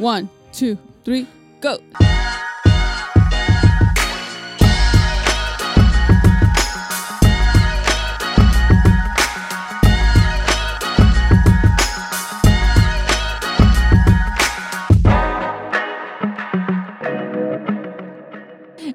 One, 0.00 0.30
two, 0.50 0.78
three, 1.04 1.26
go. 1.60 1.76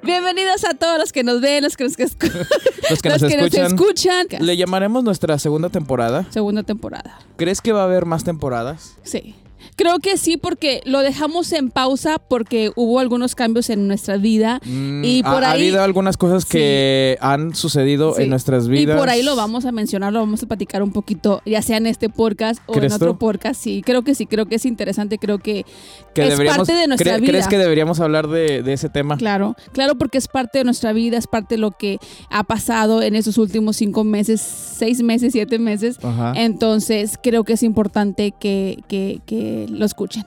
Bienvenidos 0.02 0.64
a 0.64 0.74
todos 0.74 0.98
los 0.98 1.12
que 1.12 1.22
nos 1.22 1.40
ven, 1.40 1.62
los 1.62 1.76
que 1.76 1.84
nos, 1.84 1.92
Los 1.96 2.16
que, 2.16 2.28
los 3.10 3.22
nos, 3.22 3.30
que 3.30 3.36
nos 3.36 3.54
escuchan, 3.54 4.26
escuchan. 4.26 4.44
Le 4.44 4.56
llamaremos 4.56 5.04
nuestra 5.04 5.38
segunda 5.38 5.68
temporada. 5.68 6.26
Segunda 6.30 6.64
temporada. 6.64 7.20
¿Crees 7.36 7.60
que 7.60 7.70
va 7.70 7.82
a 7.82 7.84
haber 7.84 8.06
más 8.06 8.24
temporadas? 8.24 8.96
Sí. 9.04 9.36
Creo 9.76 9.98
que 9.98 10.16
sí, 10.16 10.36
porque 10.38 10.80
lo 10.86 11.00
dejamos 11.00 11.52
en 11.52 11.70
pausa 11.70 12.18
porque 12.18 12.72
hubo 12.76 12.98
algunos 12.98 13.34
cambios 13.34 13.68
en 13.68 13.86
nuestra 13.86 14.16
vida. 14.16 14.58
Mm, 14.64 15.04
Y 15.04 15.20
ha- 15.24 15.30
por 15.32 15.44
ha, 15.44 15.50
ahí- 15.52 15.62
habido 15.68 15.82
algunas 15.82 16.16
cosas 16.16 16.46
que 16.46 17.18
han 17.20 17.54
sucedido 17.54 18.14
Sí. 18.14 18.22
en 18.22 18.30
nuestras 18.30 18.68
vidas. 18.68 18.96
Y 18.96 18.98
por 18.98 19.10
ahí 19.10 19.22
lo 19.22 19.36
vamos 19.36 19.66
a 19.66 19.72
mencionar, 19.72 20.12
lo 20.14 20.20
vamos 20.20 20.42
a 20.42 20.46
platicar 20.46 20.82
un 20.82 20.92
poquito, 20.92 21.42
ya 21.44 21.60
sea 21.60 21.76
en 21.76 21.86
este 21.86 22.08
podcast 22.08 22.60
o 22.66 22.72
en 22.72 22.78
¿Crees 22.80 22.94
otro 22.94 23.12
tú? 23.12 23.18
podcast. 23.18 23.60
Sí, 23.60 23.82
creo 23.84 24.02
que 24.02 24.14
sí, 24.14 24.24
creo 24.26 24.46
que 24.46 24.54
es 24.54 24.64
interesante, 24.64 25.18
creo 25.18 25.38
que, 25.38 25.66
Que 26.14 26.28
es 26.28 26.40
parte 26.40 26.72
de 26.72 26.86
nuestra 26.86 27.16
¿cre- 27.16 27.20
vida. 27.20 27.30
¿Crees 27.32 27.46
que 27.48 27.58
deberíamos 27.58 28.00
hablar 28.00 28.28
de, 28.28 28.62
de 28.62 28.72
ese 28.72 28.88
tema? 28.88 29.18
Claro, 29.18 29.56
claro, 29.72 29.96
porque 29.98 30.16
es 30.16 30.26
parte 30.28 30.58
de 30.58 30.64
nuestra 30.64 30.94
vida, 30.94 31.18
es 31.18 31.26
parte 31.26 31.56
de 31.56 31.60
lo 31.60 31.72
que 31.72 31.98
ha 32.30 32.44
pasado 32.44 33.02
en 33.02 33.14
esos 33.14 33.36
últimos 33.36 33.76
cinco 33.76 34.04
meses, 34.04 34.40
seis 34.40 35.02
meses, 35.02 35.32
siete 35.32 35.58
meses. 35.58 35.98
Ajá. 36.02 36.32
Entonces, 36.34 37.18
creo 37.22 37.44
que 37.44 37.52
es 37.52 37.62
importante 37.62 38.32
que, 38.40 38.82
que, 38.88 39.20
que 39.26 39.65
lo 39.68 39.84
escuchen. 39.84 40.24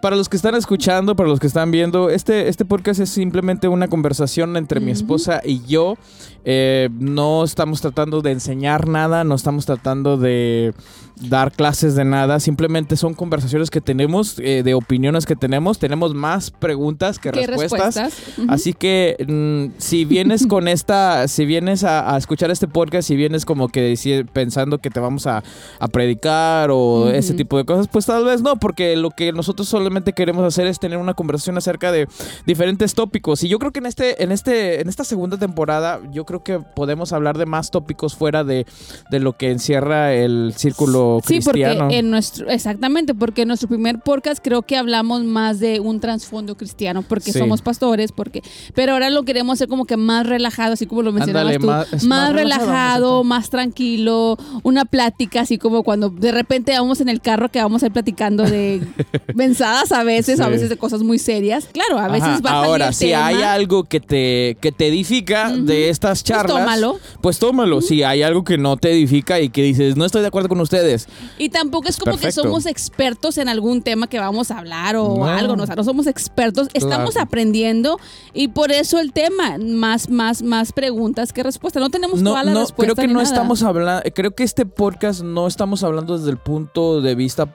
Para 0.00 0.16
los 0.16 0.28
que 0.28 0.36
están 0.36 0.54
escuchando, 0.54 1.14
para 1.14 1.28
los 1.28 1.40
que 1.40 1.46
están 1.46 1.70
viendo, 1.70 2.08
este, 2.08 2.48
este 2.48 2.64
podcast 2.64 3.00
es 3.00 3.10
simplemente 3.10 3.68
una 3.68 3.88
conversación 3.88 4.56
entre 4.56 4.80
mi 4.80 4.90
esposa 4.90 5.42
y 5.44 5.62
yo. 5.66 5.96
Eh, 6.44 6.88
no 6.92 7.44
estamos 7.44 7.82
tratando 7.82 8.22
de 8.22 8.32
enseñar 8.32 8.88
nada, 8.88 9.24
no 9.24 9.34
estamos 9.34 9.66
tratando 9.66 10.16
de 10.16 10.72
dar 11.20 11.52
clases 11.52 11.94
de 11.94 12.04
nada, 12.04 12.40
simplemente 12.40 12.96
son 12.96 13.14
conversaciones 13.14 13.70
que 13.70 13.80
tenemos, 13.80 14.38
eh, 14.38 14.62
de 14.62 14.74
opiniones 14.74 15.26
que 15.26 15.36
tenemos. 15.36 15.78
Tenemos 15.78 16.14
más 16.14 16.50
preguntas 16.50 17.18
que 17.18 17.30
¿Qué 17.30 17.46
respuestas. 17.46 18.14
Así 18.48 18.72
que 18.72 19.16
mm, 19.28 19.78
si 19.78 20.04
vienes 20.04 20.46
con 20.46 20.68
esta, 20.68 21.28
si 21.28 21.44
vienes 21.44 21.84
a, 21.84 22.14
a 22.14 22.18
escuchar 22.18 22.50
este 22.50 22.68
podcast, 22.68 23.06
si 23.06 23.16
vienes 23.16 23.44
como 23.44 23.68
que 23.68 23.94
pensando 24.32 24.78
que 24.78 24.90
te 24.90 25.00
vamos 25.00 25.26
a, 25.26 25.42
a 25.78 25.88
predicar 25.88 26.70
o 26.70 27.08
ese 27.10 27.34
tipo 27.34 27.58
de 27.58 27.64
cosas, 27.64 27.88
pues 27.88 28.06
tal 28.06 28.24
vez 28.24 28.42
no, 28.42 28.56
porque 28.56 28.96
lo 28.96 29.10
que 29.10 29.32
nosotros 29.32 29.68
solamente 29.68 30.12
queremos 30.12 30.44
hacer 30.44 30.66
es 30.66 30.78
tener 30.78 30.98
una 30.98 31.14
conversación 31.14 31.58
acerca 31.58 31.92
de 31.92 32.08
diferentes 32.46 32.94
tópicos. 32.94 33.42
Y 33.44 33.48
yo 33.48 33.58
creo 33.58 33.72
que 33.72 33.80
en 33.80 33.86
este, 33.86 34.22
en 34.22 34.32
este, 34.32 34.80
en 34.80 34.88
esta 34.88 35.04
segunda 35.04 35.36
temporada, 35.36 36.00
yo 36.12 36.24
creo 36.24 36.42
que 36.42 36.60
podemos 36.60 37.12
hablar 37.12 37.36
de 37.36 37.46
más 37.46 37.70
tópicos 37.70 38.14
fuera 38.14 38.44
de, 38.44 38.66
de 39.10 39.20
lo 39.20 39.36
que 39.36 39.50
encierra 39.50 40.14
el 40.14 40.54
círculo 40.56 41.09
Sí, 41.20 41.34
cristiano. 41.40 41.80
porque 41.80 41.98
en 41.98 42.10
nuestro, 42.10 42.48
exactamente, 42.50 43.14
porque 43.14 43.42
en 43.42 43.48
nuestro 43.48 43.68
primer 43.68 43.98
podcast 44.00 44.40
creo 44.42 44.62
que 44.62 44.76
hablamos 44.76 45.24
más 45.24 45.58
de 45.60 45.80
un 45.80 45.98
trasfondo 46.00 46.56
cristiano, 46.56 47.02
porque 47.06 47.32
Sí. 47.32 47.38
somos 47.38 47.62
pastores, 47.62 48.12
porque, 48.12 48.42
pero 48.74 48.92
ahora 48.92 49.10
lo 49.10 49.24
queremos 49.24 49.54
hacer 49.54 49.68
como 49.68 49.84
que 49.86 49.96
más 49.96 50.26
relajado, 50.26 50.74
así 50.74 50.86
como 50.86 51.02
lo 51.02 51.12
mencionabas 51.12 51.56
Ándale, 51.56 51.58
tú, 51.60 51.66
más- 51.66 51.92
más, 51.92 52.02
es 52.02 52.04
más 52.08 52.32
relajado, 52.32 53.24
más 53.24 53.50
tranquilo, 53.50 54.36
una 54.62 54.84
plática, 54.84 55.40
así 55.40 55.58
como 55.58 55.82
cuando 55.82 56.10
de 56.10 56.32
repente 56.32 56.72
vamos 56.72 57.00
en 57.00 57.08
el 57.08 57.20
carro 57.20 57.48
que 57.50 57.60
vamos 57.60 57.82
a 57.82 57.86
ir 57.86 57.92
platicando 57.92 58.44
de 58.44 58.80
mensadas 59.34 59.92
a 59.92 60.02
veces, 60.04 60.40
a 60.40 60.44
Sí. 60.46 60.50
veces 60.50 60.68
de 60.68 60.76
cosas 60.76 61.02
muy 61.02 61.18
serias, 61.18 61.68
claro, 61.72 61.98
a 61.98 62.08
veces 62.08 62.28
Ajá, 62.28 62.40
va 62.40 62.50
a 62.50 62.52
salir 62.54 62.66
Ahora, 62.70 62.88
el 62.88 62.94
si 62.94 63.06
tema, 63.06 63.26
hay 63.26 63.42
algo 63.42 63.84
que 63.84 64.00
te, 64.00 64.56
que 64.60 64.72
te 64.72 64.86
edifica 64.88 65.50
de 65.52 65.88
estas 65.88 66.20
pues 66.22 66.24
charlas, 66.24 66.58
tómalo. 66.58 66.98
pues 67.20 67.38
tómalo. 67.38 67.80
Si 67.80 68.02
hay 68.02 68.22
algo 68.22 68.44
que 68.44 68.58
no 68.58 68.76
te 68.76 68.90
edifica 68.92 69.40
y 69.40 69.48
que 69.48 69.62
dices, 69.62 69.96
no 69.96 70.04
estoy 70.04 70.20
de 70.22 70.28
acuerdo 70.28 70.48
con 70.48 70.60
ustedes. 70.60 70.99
Y 71.38 71.48
tampoco 71.50 71.88
es 71.88 71.96
como 71.96 72.12
Perfecto. 72.12 72.42
que 72.42 72.48
somos 72.48 72.66
expertos 72.66 73.38
en 73.38 73.48
algún 73.48 73.82
tema 73.82 74.06
que 74.06 74.18
vamos 74.18 74.50
a 74.50 74.58
hablar 74.58 74.96
o 74.96 75.18
No. 75.18 75.26
algo, 75.26 75.56
no, 75.56 75.62
o 75.62 75.66
sea, 75.66 75.76
no 75.76 75.84
somos 75.84 76.06
expertos, 76.06 76.68
estamos 76.74 77.12
Claro. 77.12 77.26
aprendiendo 77.26 77.98
y 78.34 78.48
por 78.48 78.72
eso 78.72 78.98
el 78.98 79.12
tema, 79.12 79.56
más, 79.58 80.08
más, 80.10 80.42
más 80.42 80.72
preguntas 80.72 81.32
que 81.32 81.42
respuestas. 81.42 81.80
No 81.82 81.90
tenemos 81.90 82.20
No, 82.22 82.30
todas 82.30 82.44
las 82.44 82.54
no, 82.54 82.60
respuestas. 82.60 82.94
creo 82.94 83.06
que 83.08 83.12
no 83.12 83.20
nada. 83.20 83.28
estamos 83.34 83.62
hablando, 83.62 84.02
creo 84.14 84.30
que 84.32 84.42
este 84.44 84.66
podcast 84.66 85.22
no 85.22 85.46
estamos 85.46 85.82
hablando 85.84 86.16
desde 86.18 86.30
el 86.30 86.38
punto 86.38 87.00
de 87.00 87.14
vista 87.14 87.46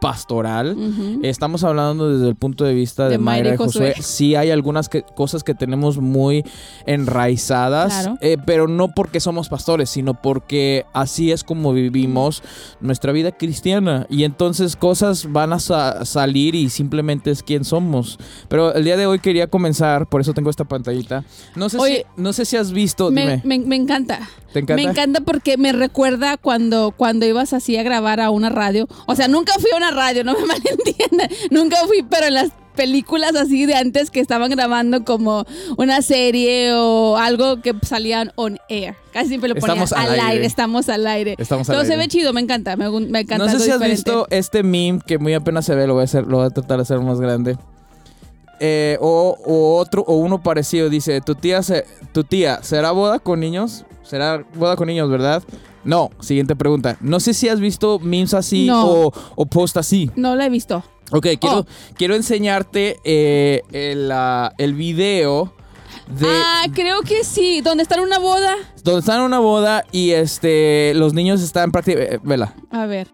pastoral. 0.00 0.76
Estamos 1.22 1.64
hablando 1.64 2.10
desde 2.12 2.28
el 2.28 2.36
punto 2.36 2.64
de 2.64 2.74
vista 2.74 3.04
de, 3.04 3.10
De 3.12 3.18
Mayra 3.18 3.54
y 3.54 3.56
Josué. 3.56 3.90
Josué. 3.96 4.02
Sí 4.02 4.34
hay 4.34 4.50
algunas 4.50 4.88
que- 4.88 5.02
cosas 5.02 5.42
que 5.44 5.54
tenemos 5.54 5.98
muy 5.98 6.44
enraizadas, 6.86 7.92
Claro. 8.02 8.18
eh, 8.20 8.36
pero 8.44 8.68
no 8.68 8.88
porque 8.94 9.20
somos 9.20 9.48
pastores, 9.48 9.88
sino 9.90 10.20
porque 10.20 10.84
así 10.92 11.32
es 11.32 11.44
como 11.44 11.72
vivimos 11.72 12.42
nuestra 12.80 13.12
vida 13.12 13.32
cristiana. 13.32 14.06
Y 14.10 14.24
entonces 14.24 14.76
cosas 14.76 15.30
van 15.32 15.52
a 15.52 15.58
sa- 15.58 16.04
salir 16.04 16.54
y 16.54 16.68
simplemente 16.70 17.30
es 17.30 17.42
quién 17.42 17.64
somos. 17.64 18.18
Pero 18.48 18.74
el 18.74 18.84
día 18.84 18.96
de 18.96 19.06
hoy 19.06 19.18
quería 19.20 19.46
comenzar, 19.46 20.06
por 20.08 20.20
eso 20.20 20.34
tengo 20.34 20.50
esta 20.50 20.64
pantallita. 20.64 21.24
No 21.54 21.68
sé, 21.68 21.78
Oye, 21.78 22.06
si, 22.16 22.22
no 22.22 22.32
sé 22.32 22.44
si 22.44 22.56
has 22.56 22.72
visto, 22.72 23.10
me, 23.10 23.40
me- 23.44 23.58
me 23.58 23.76
encanta. 23.76 24.20
¿te 24.52 24.60
encanta? 24.60 24.82
Me 24.82 24.88
encanta 24.90 25.20
porque 25.20 25.56
me 25.58 25.72
recuerda 25.72 26.36
cuando, 26.36 26.92
cuando 26.96 27.26
ibas 27.26 27.52
así 27.52 27.76
a 27.76 27.82
grabar 27.82 28.20
a 28.20 28.30
una 28.30 28.48
radio. 28.48 28.86
O 29.06 29.14
sea, 29.14 29.28
nunca 29.28 29.52
fui 29.60 29.70
a 29.72 29.76
una 29.78 29.90
radio, 29.90 30.24
no 30.24 30.34
me 30.34 30.46
malentiendan. 30.46 31.28
Nunca 31.50 31.78
fui, 31.86 32.02
pero 32.02 32.26
en 32.26 32.34
las 32.34 32.50
películas 32.78 33.34
así 33.34 33.66
de 33.66 33.74
antes 33.74 34.08
que 34.08 34.20
estaban 34.20 34.48
grabando 34.50 35.04
como 35.04 35.44
una 35.76 36.00
serie 36.00 36.72
o 36.74 37.16
algo 37.16 37.60
que 37.60 37.74
salían 37.82 38.30
on 38.36 38.58
air. 38.68 38.94
Casi 39.12 39.30
siempre 39.30 39.48
lo 39.48 39.56
ponían 39.56 39.82
Estamos 39.82 39.92
al 39.92 40.12
aire. 40.12 40.26
aire. 40.26 40.46
estamos 40.46 40.88
al 40.88 41.06
aire. 41.08 41.34
Estamos 41.38 41.68
al 41.68 41.74
Todo 41.74 41.84
se 41.84 41.96
ve 41.96 42.06
chido, 42.06 42.32
me 42.32 42.40
encanta, 42.40 42.76
me, 42.76 42.84
encanta. 42.86 43.38
No 43.38 43.48
sé 43.48 43.58
si 43.58 43.72
has 43.72 43.80
visto 43.80 44.28
este 44.30 44.62
meme 44.62 45.00
que 45.04 45.18
muy 45.18 45.34
apenas 45.34 45.66
se 45.66 45.74
ve, 45.74 45.88
lo 45.88 45.94
voy 45.94 46.02
a 46.02 46.04
hacer, 46.04 46.28
lo 46.28 46.36
voy 46.36 46.46
a 46.46 46.50
tratar 46.50 46.76
de 46.76 46.82
hacer 46.82 47.00
más 47.00 47.20
grande. 47.20 47.56
Eh, 48.60 48.96
o, 49.00 49.36
o 49.44 49.76
otro, 49.76 50.04
o 50.06 50.14
uno 50.14 50.40
parecido, 50.40 50.88
dice, 50.88 51.20
tu 51.20 51.34
tía 51.34 51.64
se, 51.64 51.84
tu 52.12 52.22
tía, 52.22 52.62
¿será 52.62 52.92
boda 52.92 53.18
con 53.18 53.40
niños? 53.40 53.84
¿Será 54.04 54.44
boda 54.54 54.76
con 54.76 54.86
niños, 54.86 55.10
verdad? 55.10 55.42
No, 55.84 56.10
siguiente 56.20 56.56
pregunta. 56.56 56.96
No 57.00 57.20
sé 57.20 57.34
si 57.34 57.48
has 57.48 57.60
visto 57.60 57.98
memes 57.98 58.34
así 58.34 58.66
No. 58.66 58.86
o, 59.06 59.12
o 59.36 59.46
post 59.46 59.76
así. 59.76 60.10
No 60.16 60.34
la 60.36 60.46
he 60.46 60.50
visto. 60.50 60.82
Ok, 61.10 61.26
quiero, 61.40 61.58
Oh. 61.60 61.66
quiero 61.96 62.14
enseñarte 62.14 62.96
eh, 63.04 63.62
el, 63.72 64.12
el 64.58 64.74
video 64.74 65.54
de 66.08 66.26
Ah, 66.28 66.64
creo 66.74 67.00
que 67.02 67.24
sí. 67.24 67.60
¿Dónde 67.62 67.82
está 67.82 67.94
en 67.96 68.02
una 68.02 68.18
boda? 68.18 68.54
donde 68.84 69.00
están 69.00 69.18
en 69.18 69.24
una 69.24 69.38
boda 69.38 69.84
y 69.92 70.10
este 70.10 70.92
los 70.94 71.12
niños 71.14 71.42
están 71.42 71.70
prácticamente... 71.72 72.20
vela. 72.22 72.54
A 72.70 72.86
ver. 72.86 73.08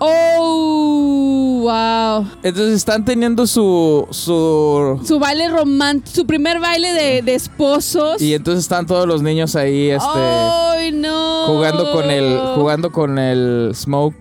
Oh, 0.00 1.60
wow. 1.62 2.26
Entonces 2.42 2.76
están 2.76 3.04
teniendo 3.04 3.46
su... 3.46 4.06
su 4.10 5.00
Su 5.04 5.18
baile 5.18 5.48
romántico, 5.48 6.14
su 6.14 6.26
primer 6.26 6.60
baile 6.60 6.92
de, 6.92 7.22
de 7.22 7.34
esposos. 7.34 8.22
Y 8.22 8.34
entonces 8.34 8.64
están 8.64 8.86
todos 8.86 9.06
los 9.06 9.22
niños 9.22 9.56
ahí, 9.56 9.90
este, 9.90 10.08
¡Ay, 10.08 10.92
no! 10.92 11.46
jugando 11.48 11.90
con 11.92 12.10
el, 12.10 12.38
jugando 12.54 12.92
con 12.92 13.18
el 13.18 13.72
smoke. 13.74 14.14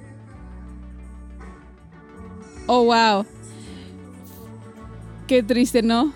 Oh, 2.66 2.84
wow. 2.86 3.26
Qué 5.28 5.44
triste, 5.44 5.84
¿no? 5.84 6.12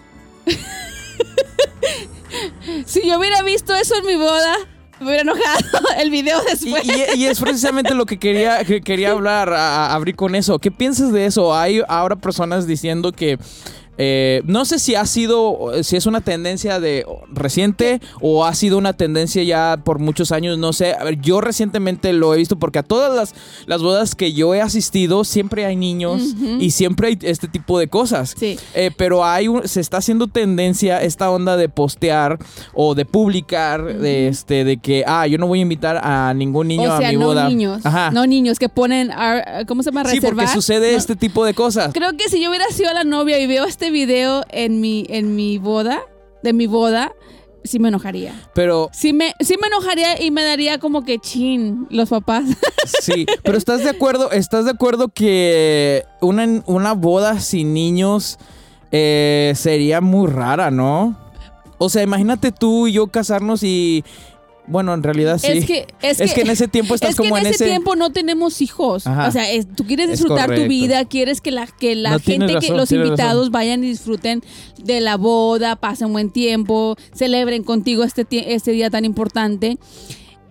si 2.85 3.07
yo 3.07 3.19
hubiera 3.19 3.43
visto 3.43 3.75
eso 3.75 3.95
en 3.97 4.05
mi 4.05 4.15
boda, 4.15 4.55
me 5.01 5.07
hubiera 5.07 5.21
enojado 5.23 5.65
el 5.99 6.09
video 6.11 6.39
después. 6.43 6.83
y- 6.85 7.19
y 7.19 7.25
es 7.25 7.39
precisamente 7.39 7.93
lo 7.93 8.05
que 8.05 8.17
quería, 8.17 8.63
que 8.63 8.81
quería 8.81 9.11
hablar, 9.11 9.51
abrir 9.53 10.15
con 10.15 10.35
eso. 10.35 10.59
¿Qué 10.59 10.71
piensas 10.71 11.11
de 11.11 11.25
eso? 11.25 11.53
Hay 11.55 11.81
ahora 11.87 12.15
personas 12.15 12.67
diciendo 12.67 13.11
que 13.11 13.37
eh, 14.03 14.41
no 14.45 14.65
sé 14.65 14.79
si 14.79 14.95
ha 14.95 15.05
sido, 15.05 15.71
si 15.83 15.95
es 15.95 16.07
una 16.07 16.21
tendencia 16.21 16.79
de 16.79 17.05
reciente 17.31 18.01
o 18.19 18.45
ha 18.45 18.55
sido 18.55 18.79
una 18.79 18.93
tendencia 18.93 19.43
ya 19.43 19.79
por 19.85 19.99
muchos 19.99 20.31
años, 20.31 20.57
no 20.57 20.73
sé. 20.73 20.93
A 20.95 21.03
ver, 21.03 21.21
yo 21.21 21.39
recientemente 21.39 22.11
lo 22.11 22.33
he 22.33 22.37
visto 22.37 22.57
porque 22.57 22.79
a 22.79 22.83
todas 22.83 23.13
las, 23.13 23.35
las 23.67 23.83
bodas 23.83 24.15
que 24.15 24.33
yo 24.33 24.55
he 24.55 24.61
asistido 24.61 25.23
siempre 25.23 25.65
hay 25.67 25.75
niños 25.75 26.33
y 26.59 26.71
siempre 26.71 27.09
hay 27.09 27.19
este 27.21 27.47
tipo 27.47 27.77
de 27.77 27.89
cosas. 27.89 28.33
Sí. 28.35 28.57
Eh, 28.73 28.89
pero 28.97 29.23
hay 29.23 29.47
un- 29.47 29.67
se 29.67 29.79
está 29.81 29.97
haciendo 29.97 30.25
tendencia 30.27 30.99
esta 31.03 31.29
onda 31.29 31.55
de 31.55 31.69
postear 31.69 32.39
o 32.73 32.95
de 32.95 33.05
publicar 33.05 33.83
de 33.99 34.27
este 34.29 34.63
de 34.63 34.77
que 34.77 35.03
ah 35.05 35.27
yo 35.27 35.37
no 35.37 35.45
voy 35.45 35.59
a 35.59 35.61
invitar 35.61 35.99
a 36.03 36.33
ningún 36.33 36.67
niño 36.69 36.91
o 36.93 36.97
sea, 36.97 37.09
a 37.09 37.11
mi 37.11 37.17
no 37.17 37.27
boda. 37.27 37.47
niños. 37.47 37.85
Ajá. 37.85 38.09
No 38.09 38.25
niños 38.25 38.57
que 38.57 38.67
ponen, 38.67 39.11
¿cómo 39.67 39.83
se 39.83 39.91
llama? 39.91 40.09
sí, 40.09 40.19
porque 40.19 40.41
Reservar. 40.41 40.47
sucede 40.55 40.91
No. 40.93 40.97
este 40.97 41.15
tipo 41.15 41.45
de 41.45 41.53
cosas. 41.53 41.93
Creo 41.93 42.17
que 42.17 42.29
si 42.29 42.41
yo 42.41 42.49
hubiera 42.49 42.65
sido 42.71 42.91
la 42.93 43.03
novia 43.03 43.37
y 43.37 43.45
veo 43.45 43.65
este 43.65 43.90
video 43.91 44.43
en 44.49 44.81
mi, 44.81 45.05
en 45.09 45.35
mi 45.35 45.57
boda, 45.57 46.01
de 46.43 46.53
mi 46.53 46.67
boda, 46.67 47.13
sí 47.63 47.79
me 47.79 47.89
enojaría. 47.89 48.33
Pero 48.53 48.89
Sí 48.93 49.13
me, 49.13 49.33
sí 49.39 49.55
me 49.61 49.67
enojaría 49.67 50.21
y 50.21 50.31
me 50.31 50.43
daría 50.43 50.79
como 50.79 51.03
que 51.03 51.19
chin 51.19 51.87
los 51.89 52.09
papás. 52.09 52.45
sí, 53.01 53.25
pero 53.43 53.57
¿estás 53.57 53.83
de 53.83 53.89
acuerdo? 53.89 54.31
¿Estás 54.31 54.65
de 54.65 54.71
acuerdo 54.71 55.09
que 55.09 56.03
una, 56.21 56.63
una 56.65 56.93
boda 56.93 57.39
sin 57.39 57.73
niños 57.73 58.37
eh, 58.91 59.53
sería 59.55 60.01
muy 60.01 60.27
rara, 60.29 60.71
¿no? 60.71 61.17
O 61.77 61.89
sea, 61.89 62.03
imagínate 62.03 62.51
tú 62.51 62.87
y 62.87 62.93
yo 62.93 63.07
casarnos 63.07 63.63
y 63.63 64.03
bueno, 64.71 64.93
en 64.93 65.03
realidad 65.03 65.37
sí. 65.37 65.47
Es 65.47 65.65
que, 65.65 65.87
es, 66.01 66.19
en 66.19 66.49
ese 66.49 66.67
tiempo 66.67 66.95
estás 66.95 67.11
es 67.11 67.15
que 67.17 67.23
como 67.23 67.37
en 67.37 67.45
en 67.45 67.53
ese 67.53 67.63
ese 67.63 67.65
tiempo 67.71 67.95
no 67.95 68.11
tenemos 68.11 68.61
hijos. 68.61 69.05
Ajá. 69.05 69.27
O 69.27 69.31
sea, 69.31 69.51
es- 69.51 69.67
tú 69.75 69.85
quieres 69.85 70.09
Es 70.09 70.19
disfrutar 70.19 70.53
tu 70.55 70.63
vida, 70.67 71.05
quieres 71.05 71.41
que 71.41 71.51
la, 71.51 71.67
que 71.67 71.95
la 71.95 72.11
No, 72.11 72.19
gente, 72.19 72.55
que 72.59 72.69
los 72.73 72.91
invitados 72.91 73.39
razón. 73.47 73.51
vayan 73.51 73.83
y 73.83 73.87
disfruten 73.89 74.41
de 74.83 75.01
la 75.01 75.17
boda, 75.17 75.75
pasen 75.75 76.11
buen 76.13 76.31
tiempo, 76.31 76.95
celebren 77.13 77.63
contigo 77.63 78.03
este, 78.03 78.25
este 78.53 78.71
día 78.71 78.89
tan 78.89 79.05
importante. 79.05 79.77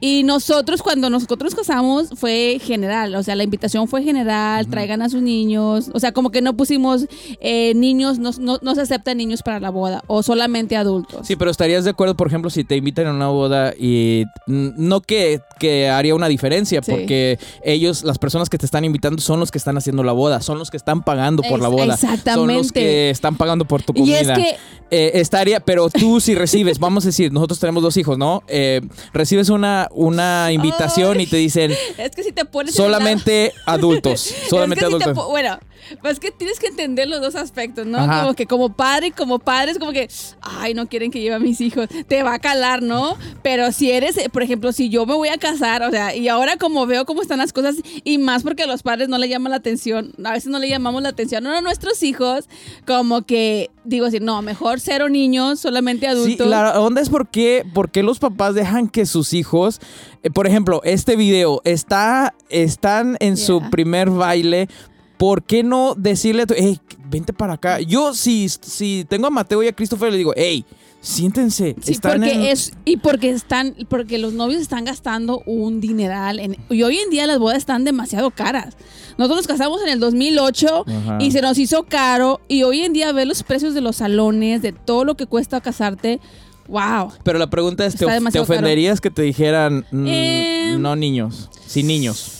Y 0.00 0.22
nosotros, 0.22 0.82
cuando 0.82 1.10
nosotros 1.10 1.54
casamos, 1.54 2.08
fue 2.16 2.58
general. 2.62 3.14
O 3.14 3.22
sea, 3.22 3.36
la 3.36 3.44
invitación 3.44 3.86
fue 3.86 4.02
general, 4.02 4.66
traigan 4.68 5.02
a 5.02 5.08
sus 5.08 5.20
niños. 5.22 5.90
O 5.92 6.00
sea, 6.00 6.12
como 6.12 6.30
que 6.30 6.40
no 6.40 6.56
pusimos 6.56 7.06
eh, 7.40 7.74
niños, 7.74 8.18
no, 8.18 8.30
no, 8.38 8.58
no 8.62 8.74
se 8.74 8.80
aceptan 8.80 9.18
niños 9.18 9.42
para 9.42 9.60
la 9.60 9.70
boda, 9.70 10.02
o 10.06 10.22
solamente 10.22 10.76
adultos. 10.76 11.26
Sí, 11.26 11.36
pero 11.36 11.50
estarías 11.50 11.84
de 11.84 11.90
acuerdo, 11.90 12.16
por 12.16 12.26
ejemplo, 12.28 12.50
si 12.50 12.64
te 12.64 12.76
invitan 12.76 13.06
a 13.08 13.12
una 13.12 13.28
boda 13.28 13.74
y 13.78 14.24
no 14.46 15.00
que, 15.02 15.40
que 15.58 15.88
haría 15.90 16.14
una 16.14 16.28
diferencia, 16.28 16.82
Sí. 16.82 16.90
porque 16.90 17.38
ellos, 17.62 18.02
las 18.04 18.18
personas 18.18 18.48
que 18.48 18.56
te 18.58 18.64
están 18.66 18.84
invitando 18.84 19.20
son 19.20 19.38
los 19.40 19.50
que 19.50 19.58
están 19.58 19.76
haciendo 19.76 20.02
la 20.02 20.12
boda, 20.12 20.40
son 20.40 20.58
los 20.58 20.70
que 20.70 20.76
están 20.78 21.02
pagando 21.02 21.42
por 21.42 21.60
la 21.60 21.68
boda. 21.68 21.96
Son 21.96 22.10
los 22.10 22.18
exactamente. 22.20 22.72
que 22.72 23.10
están 23.10 23.36
pagando 23.36 23.64
por 23.66 23.82
tu 23.82 23.92
Y 23.94 24.00
comida. 24.00 24.20
es 24.20 24.28
que 24.38 24.56
Eh, 24.92 25.20
estaría, 25.20 25.60
pero 25.60 25.88
tú 25.88 26.18
si 26.20 26.34
recibes, 26.34 26.80
vamos 26.80 27.04
a 27.04 27.08
decir, 27.08 27.32
nosotros 27.32 27.60
tenemos 27.60 27.80
dos 27.80 27.96
hijos, 27.96 28.18
¿no? 28.18 28.42
Eh, 28.48 28.80
recibes 29.12 29.48
una, 29.48 29.86
una 29.90 30.52
invitación 30.52 31.20
y 31.20 31.26
te 31.26 31.36
dicen 31.36 31.72
Es 31.98 32.12
que 32.12 32.22
si 32.22 32.32
te 32.32 32.44
pones 32.44 32.74
solamente 32.74 33.52
adultos, 33.66 34.20
solamente 34.48 34.84
Es 34.84 34.88
que 34.90 34.96
si 34.96 34.98
te 34.98 35.10
adultos. 35.10 35.28
bueno, 35.30 35.58
pues 36.00 36.14
es 36.14 36.20
que 36.20 36.30
tienes 36.30 36.58
que 36.60 36.68
entender 36.68 37.08
los 37.08 37.20
dos 37.20 37.34
aspectos, 37.34 37.86
¿no? 37.86 37.98
Ajá. 37.98 38.22
Como 38.22 38.34
que 38.34 38.46
como 38.46 38.72
padre 38.72 39.08
y 39.08 39.10
como 39.10 39.38
padre 39.38 39.72
es 39.72 39.78
como 39.78 39.92
que, 39.92 40.08
ay, 40.40 40.74
no 40.74 40.88
quieren 40.88 41.10
que 41.10 41.20
lleve 41.20 41.34
a 41.34 41.38
mis 41.38 41.60
hijos. 41.60 41.88
Te 42.06 42.22
va 42.22 42.34
a 42.34 42.38
calar, 42.38 42.82
¿no? 42.82 43.16
Pero 43.42 43.72
si 43.72 43.90
eres, 43.90 44.16
eh, 44.16 44.28
por 44.28 44.42
ejemplo, 44.42 44.72
si 44.72 44.88
yo 44.88 45.06
me 45.06 45.14
voy 45.14 45.28
a 45.28 45.38
casar, 45.38 45.82
o 45.82 45.90
sea, 45.90 46.14
y 46.14 46.28
ahora 46.28 46.56
como 46.56 46.86
veo 46.86 47.04
cómo 47.06 47.22
están 47.22 47.38
las 47.38 47.52
cosas, 47.52 47.76
y 48.04 48.18
más 48.18 48.42
porque 48.42 48.62
a 48.62 48.66
los 48.66 48.82
padres 48.82 49.08
no 49.08 49.18
le 49.18 49.28
llaman 49.28 49.50
la 49.50 49.56
atención, 49.56 50.12
a 50.24 50.32
veces 50.32 50.50
no 50.50 50.58
le 50.58 50.68
llamamos 50.68 51.02
la 51.02 51.08
atención 51.08 51.46
a 51.46 51.60
nuestros 51.60 52.02
hijos, 52.02 52.48
como 52.86 53.22
que, 53.22 53.70
digo 53.84 54.06
así, 54.06 54.20
no, 54.20 54.42
mejor 54.42 54.80
cero 54.80 55.08
niños, 55.08 55.60
solamente 55.60 56.06
Sí, 56.06 56.12
adultos. 56.12 56.46
la 56.46 56.80
onda 56.80 57.00
es 57.00 57.08
por 57.08 57.28
qué, 57.28 57.64
los 58.02 58.18
papás 58.18 58.54
dejan 58.54 58.88
que 58.88 59.06
sus 59.06 59.32
hijos, 59.32 59.80
eh, 60.22 60.30
por 60.30 60.46
ejemplo, 60.46 60.80
este 60.84 61.16
video, 61.16 61.60
está, 61.64 62.34
están 62.48 63.16
en 63.20 63.36
su 63.36 63.62
primer 63.70 64.10
baile, 64.10 64.68
¿por 65.16 65.42
qué 65.42 65.62
no 65.62 65.94
decirle, 65.96 66.42
a 66.42 66.46
tu- 66.46 66.54
hey, 66.56 66.78
vente 67.06 67.32
para 67.32 67.54
acá? 67.54 67.80
Yo 67.80 68.14
si, 68.14 68.48
si 68.48 69.04
tengo 69.08 69.26
a 69.26 69.30
Mateo 69.30 69.62
y 69.62 69.68
a 69.68 69.72
Christopher, 69.72 70.10
le 70.12 70.18
digo, 70.18 70.32
hey, 70.36 70.64
siéntense. 71.00 71.76
Sí, 71.82 71.92
están 71.92 72.18
porque 72.20 72.32
en- 72.32 72.42
es 72.42 72.72
y 72.84 72.98
porque 72.98 73.30
están 73.30 73.74
porque 73.88 74.18
los 74.18 74.32
novios 74.32 74.60
están 74.60 74.84
gastando 74.84 75.42
un 75.46 75.80
dineral 75.80 76.38
en, 76.38 76.56
y 76.68 76.82
hoy 76.82 76.98
en 76.98 77.10
día 77.10 77.26
las 77.26 77.38
bodas 77.38 77.58
están 77.58 77.84
demasiado 77.84 78.30
caras. 78.30 78.76
Nosotros 79.18 79.38
nos 79.38 79.46
casamos 79.46 79.82
en 79.82 79.88
el 79.88 80.00
2008 80.00 80.84
Ajá. 80.86 81.18
y 81.20 81.30
se 81.30 81.40
nos 81.42 81.58
hizo 81.58 81.84
caro 81.84 82.40
y 82.48 82.62
hoy 82.62 82.80
en 82.80 82.92
día 82.92 83.12
ver 83.12 83.26
los 83.26 83.42
precios 83.42 83.74
de 83.74 83.80
los 83.80 83.96
salones, 83.96 84.62
de 84.62 84.72
todo 84.72 85.04
lo 85.04 85.16
que 85.16 85.26
cuesta 85.26 85.60
casarte, 85.60 86.20
wow. 86.68 87.10
Pero 87.22 87.38
la 87.38 87.50
pregunta 87.50 87.84
es, 87.86 87.96
¿te, 87.96 88.04
of- 88.06 88.32
te 88.32 88.38
ofenderías 88.40 89.00
que 89.00 89.10
te 89.10 89.22
dijeran, 89.22 89.84
mm, 89.90 90.06
Eh, 90.06 90.76
no 90.78 90.96
niños, 90.96 91.50
sin 91.66 91.86
niños? 91.86 92.36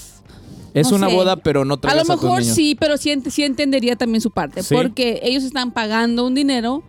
Es 0.75 0.91
no 0.91 0.97
una 0.99 1.09
sé. 1.09 1.15
boda, 1.15 1.37
pero 1.37 1.65
no 1.65 1.75
A 1.75 1.81
traigas 1.81 2.07
lo 2.09 2.15
a, 2.15 2.17
tus 2.17 2.25
mejor 2.25 2.41
niños. 2.43 2.55
sí, 2.55 2.77
pero 2.79 2.97
sí, 2.97 3.11
ent- 3.11 3.31
sí 3.31 3.43
entendería 3.45 3.97
también 3.97 4.21
su 4.21 4.31
parte, 4.31 4.63
Sí. 4.63 4.75
porque 4.75 5.21
ellos 5.23 5.45
están 5.45 5.73
pagando 5.73 6.27
un 6.27 6.35
dinero, 6.35 6.83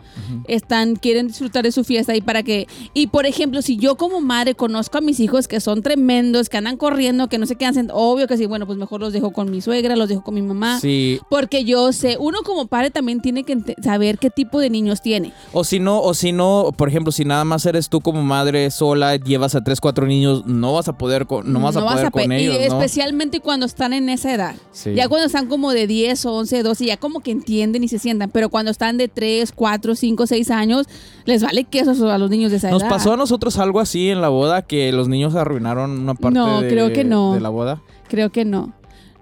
están 0.48 0.96
quieren 0.96 1.28
disfrutar 1.28 1.64
de 1.64 1.72
su 1.72 1.84
fiesta 1.84 2.16
y 2.16 2.22
para 2.22 2.44
que 2.44 2.68
y 2.94 3.08
por 3.08 3.26
ejemplo, 3.26 3.62
si 3.62 3.78
yo 3.78 3.96
como 3.96 4.22
madre 4.22 4.56
conozco 4.56 4.98
a 4.98 5.02
mis 5.02 5.20
hijos 5.20 5.48
que 5.48 5.60
son 5.60 5.82
tremendos, 5.82 6.50
que 6.50 6.58
andan 6.58 6.78
corriendo, 6.78 7.28
que 7.28 7.38
no 7.38 7.46
sé 7.46 7.56
qué 7.56 7.66
hacen, 7.66 7.90
obvio 7.94 8.28
que 8.28 8.38
sí, 8.38 8.46
bueno, 8.46 8.66
pues 8.66 8.78
mejor 8.78 9.02
los 9.02 9.14
dejo 9.14 9.32
con 9.32 9.50
mi 9.52 9.62
suegra, 9.62 9.96
los 9.96 10.10
dejo 10.10 10.24
con 10.24 10.34
mi 10.36 10.42
mamá. 10.42 10.80
Sí, 10.80 11.20
Porque 11.30 11.64
yo 11.64 11.92
sé, 11.94 12.18
uno 12.20 12.40
como 12.44 12.68
padre 12.68 12.92
también 12.92 13.20
tiene 13.22 13.44
que 13.44 13.58
saber 13.84 14.18
qué 14.18 14.30
tipo 14.30 14.60
de 14.60 14.70
niños 14.70 15.02
tiene. 15.02 15.34
O 15.54 15.64
si 15.64 15.80
no, 15.80 16.02
o 16.02 16.14
si 16.14 16.32
no, 16.32 16.72
por 16.78 16.88
ejemplo, 16.90 17.12
si 17.12 17.26
nada 17.26 17.44
más 17.46 17.66
eres 17.66 17.90
tú 17.90 18.02
como 18.02 18.22
madre 18.24 18.70
sola, 18.72 19.16
llevas 19.16 19.56
a 19.56 19.64
tres, 19.64 19.80
cuatro 19.82 20.06
niños, 20.08 20.46
no 20.46 20.74
vas 20.74 20.88
a 20.88 20.98
poder 20.98 21.26
con, 21.26 21.52
no 21.52 21.60
vas 21.60 21.76
a 21.76 21.82
poder 21.82 22.12
con 22.12 22.32
y 22.32 22.36
ellos, 22.36 22.56
¿no? 22.58 22.64
especialmente 22.82 23.40
cuando 23.40 23.66
están 23.72 23.94
en 23.94 24.08
esa 24.10 24.34
edad. 24.34 24.56
Sí. 24.72 24.94
Ya 24.94 25.08
cuando 25.10 25.26
están 25.28 25.48
como 25.48 25.72
de 25.72 25.88
10 25.88 26.26
o 26.26 26.34
11, 26.36 26.64
12, 26.64 26.86
ya 26.86 26.98
como 26.98 27.22
que 27.22 27.32
entienden 27.32 27.84
y 27.84 27.88
se 27.88 28.00
sientan. 28.00 28.30
Pero 28.30 28.50
cuando 28.50 28.72
están 28.72 28.98
de 28.98 29.08
3, 29.08 29.52
4, 29.54 29.96
5, 29.96 30.28
6 30.28 30.52
años, 30.52 30.88
les 31.26 31.44
vale 31.44 31.64
queso 31.64 32.10
a 32.12 32.18
los 32.18 32.30
niños 32.30 32.52
de 32.52 32.58
esa 32.58 32.70
¿Nos 32.70 32.82
edad. 32.84 32.90
pasó 32.90 33.14
a 33.14 33.18
nosotros 33.18 33.58
algo 33.58 33.80
así 33.80 34.10
en 34.10 34.22
la 34.22 34.30
boda 34.30 34.62
que 34.62 34.92
los 34.92 35.08
niños 35.08 35.36
arruinaron 35.36 35.92
una 35.92 36.14
parte 36.14 36.38
No, 36.40 36.62
de, 36.62 36.70
creo 36.70 36.94
que 36.94 37.04
no. 37.04 37.34
de 37.34 37.40
la 37.42 37.50
boda? 37.50 37.82
Creo 38.08 38.30
que 38.32 38.46
no. 38.46 38.74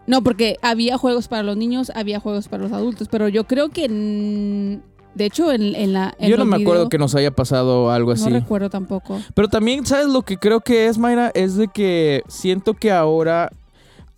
No, 0.07 0.23
porque 0.23 0.57
había 0.63 0.97
juegos 0.97 1.27
para 1.27 1.43
los 1.43 1.55
niños, 1.55 1.91
había 1.93 2.19
juegos 2.19 2.47
para 2.47 2.63
los 2.63 2.71
adultos. 2.71 3.07
Pero 3.11 3.27
yo 3.27 3.43
creo 3.45 3.69
que. 3.69 3.87
de 3.87 5.25
hecho, 5.25 5.51
en, 5.51 5.75
en 5.75 5.93
la. 5.93 6.15
en 6.17 6.29
Yo 6.31 6.37
no 6.37 6.45
me 6.45 6.57
acuerdo 6.57 6.89
que 6.89 6.97
nos 6.97 7.13
haya 7.13 7.29
pasado 7.31 7.91
algo 7.91 8.11
así. 8.11 8.23
No 8.29 8.39
recuerdo 8.39 8.69
tampoco. 8.71 9.19
Pero 9.35 9.47
también, 9.49 9.85
¿sabes 9.85 10.07
lo 10.07 10.23
que 10.23 10.37
creo 10.37 10.61
que 10.61 10.87
es, 10.87 10.97
Mayra? 10.97 11.31
Es 11.35 11.55
de 11.57 11.67
que 11.67 12.23
siento 12.27 12.73
que 12.73 12.91
ahora 12.91 13.51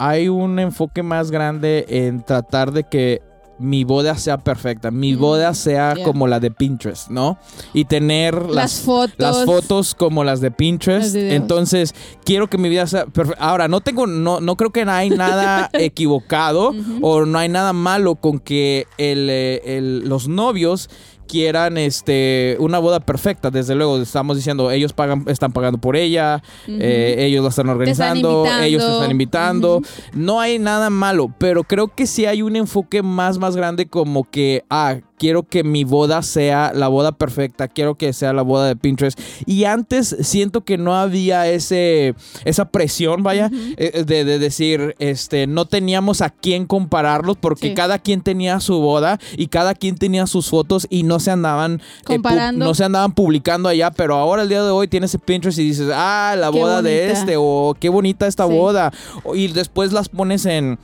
hay 0.10 0.28
un 0.30 0.58
enfoque 0.60 1.04
más 1.04 1.30
grande 1.32 1.86
en 1.90 2.24
tratar 2.24 2.72
de 2.72 2.84
que 2.84 3.22
mi 3.60 3.84
boda 3.84 4.18
sea 4.18 4.40
perfecta, 4.40 4.90
mi 4.90 5.14
Mm, 5.14 5.20
boda 5.20 5.54
sea 5.54 5.94
yeah. 5.94 6.04
como 6.04 6.26
la 6.26 6.40
de 6.40 6.50
Pinterest, 6.50 7.10
¿no? 7.12 7.38
Y 7.76 7.86
tener 7.86 8.34
Las, 8.48 8.56
las, 8.56 8.80
fotos. 8.82 9.16
las 9.20 9.46
fotos 9.46 9.94
como 9.94 10.24
las 10.24 10.42
de 10.42 10.50
Pinterest. 10.50 11.16
Entonces, 11.16 11.94
quiero 12.26 12.50
que 12.50 12.58
mi 12.58 12.70
vida 12.70 12.88
sea 12.88 13.06
perfecta. 13.06 13.40
Ahora, 13.44 13.68
no 13.68 13.82
tengo, 13.82 14.08
no, 14.08 14.40
no 14.42 14.56
creo 14.56 14.72
que 14.72 14.84
no 14.84 14.94
hay 14.94 15.12
nada 15.12 15.70
equivocado 15.74 16.72
o 17.02 17.26
no 17.26 17.38
hay 17.38 17.50
nada 17.50 17.72
malo 17.72 18.16
con 18.16 18.40
que 18.40 18.88
el, 18.98 19.28
eh, 19.30 19.62
el- 19.78 20.10
los 20.10 20.28
novios 20.28 20.90
quieran 21.28 21.78
este 21.78 22.58
una 22.60 22.80
boda 22.80 23.00
perfecta 23.00 23.50
desde 23.50 23.76
luego 23.76 24.02
estamos 24.02 24.36
diciendo 24.38 24.72
ellos 24.72 24.94
pagan 24.94 25.24
están 25.28 25.52
pagando 25.52 25.80
por 25.80 25.96
ella 25.96 26.42
eh, 26.68 27.16
ellos 27.20 27.44
la 27.44 27.50
están 27.50 27.70
organizando 27.70 28.46
ellos 28.62 28.84
te 28.86 28.92
están 28.92 29.12
invitando. 29.12 29.82
No 30.14 30.40
hay 30.40 30.60
nada 30.60 30.90
malo 30.90 31.34
pero 31.38 31.64
creo 31.64 31.88
que 31.88 32.06
sí 32.08 32.26
hay 32.26 32.42
un 32.42 32.56
enfoque 32.56 33.02
más 33.02 33.38
más 33.38 33.56
grande 33.56 33.88
como 33.88 34.30
que 34.30 34.64
ah 34.70 34.98
quiero 35.22 35.44
que 35.44 35.64
mi 35.64 35.84
boda 35.84 36.24
sea 36.24 36.72
la 36.74 36.88
boda 36.88 37.12
perfecta 37.12 37.68
quiero 37.68 37.94
que 37.94 38.12
sea 38.12 38.34
la 38.34 38.42
boda 38.42 38.66
de 38.68 38.76
Pinterest. 38.76 39.20
Y 39.46 39.66
antes 39.66 40.16
siento 40.22 40.62
que 40.62 40.80
no 40.80 40.96
había 40.96 41.48
ese 41.48 42.16
esa 42.44 42.66
presión 42.70 43.22
vaya 43.22 43.52
eh, 43.78 44.04
de, 44.04 44.26
de 44.26 44.40
decir 44.40 44.96
este 44.98 45.46
no 45.46 45.66
teníamos 45.66 46.22
a 46.22 46.32
quién 46.32 46.66
compararlos 46.66 47.38
porque 47.38 47.68
Sí. 47.70 47.74
cada 47.76 48.00
quien 48.00 48.22
tenía 48.22 48.60
su 48.60 48.80
boda 48.82 49.20
y 49.38 49.46
cada 49.48 49.76
quien 49.76 49.96
tenía 49.96 50.26
sus 50.26 50.50
fotos 50.50 50.88
y 50.90 51.04
no 51.04 51.20
se 51.20 51.30
andaban 51.30 51.84
eh, 52.10 52.18
no 52.56 52.74
se 52.74 52.84
andaban 52.86 53.12
publicando 53.12 53.70
allá 53.70 53.92
pero 53.92 54.16
ahora 54.16 54.42
el 54.42 54.50
día 54.50 54.64
de 54.64 54.72
hoy 54.72 54.88
tienes 54.88 55.16
Pinterest 55.24 55.60
y 55.60 55.66
dices 55.66 55.92
ah 55.94 56.34
la 56.36 56.52
Qué 56.52 56.58
boda 56.60 56.82
de 56.82 57.12
este 57.12 57.36
o 57.38 57.76
qué 57.80 57.90
bonita 57.90 58.26
esta 58.26 58.48
Sí. 58.48 58.54
boda 58.54 58.92
y 59.36 59.50
después 59.50 59.92
las 59.94 60.10
pones 60.10 60.48
en 60.48 60.80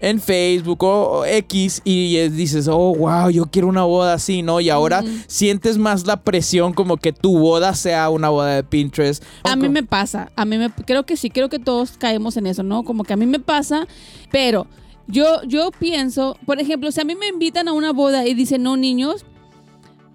en 0.00 0.20
Facebook 0.20 0.82
o, 0.84 1.18
o 1.18 1.24
X 1.24 1.82
y 1.84 2.16
eh, 2.16 2.30
dices, 2.30 2.68
oh, 2.68 2.94
wow, 2.94 3.30
yo 3.30 3.46
quiero 3.46 3.68
una 3.68 3.84
boda 3.84 4.14
así, 4.14 4.42
¿no? 4.42 4.60
Y 4.60 4.70
ahora 4.70 5.02
sientes 5.26 5.78
más 5.78 6.06
la 6.06 6.22
presión 6.22 6.72
como 6.72 6.96
que 6.96 7.12
tu 7.12 7.38
boda 7.38 7.74
sea 7.74 8.10
una 8.10 8.28
boda 8.28 8.56
de 8.56 8.64
Pinterest. 8.64 9.22
A 9.44 9.56
mí 9.56 9.68
me 9.68 9.82
pasa, 9.82 10.30
a 10.36 10.44
mí 10.44 10.58
me 10.58 10.70
creo 10.70 11.04
que 11.04 11.16
sí, 11.16 11.30
creo 11.30 11.48
que 11.48 11.58
todos 11.58 11.92
caemos 11.98 12.36
en 12.36 12.46
eso, 12.46 12.62
¿no? 12.62 12.84
Como 12.84 13.04
que 13.04 13.12
a 13.12 13.16
mí 13.16 13.26
me 13.26 13.40
pasa, 13.40 13.86
pero 14.30 14.66
yo 15.06 15.42
yo 15.44 15.70
pienso, 15.70 16.36
por 16.46 16.60
ejemplo, 16.60 16.90
si 16.92 17.00
a 17.00 17.04
mí 17.04 17.14
me 17.14 17.28
invitan 17.28 17.68
a 17.68 17.72
una 17.72 17.92
boda 17.92 18.26
y 18.26 18.34
dicen 18.34 18.62
no 18.62 18.76
niños, 18.76 19.24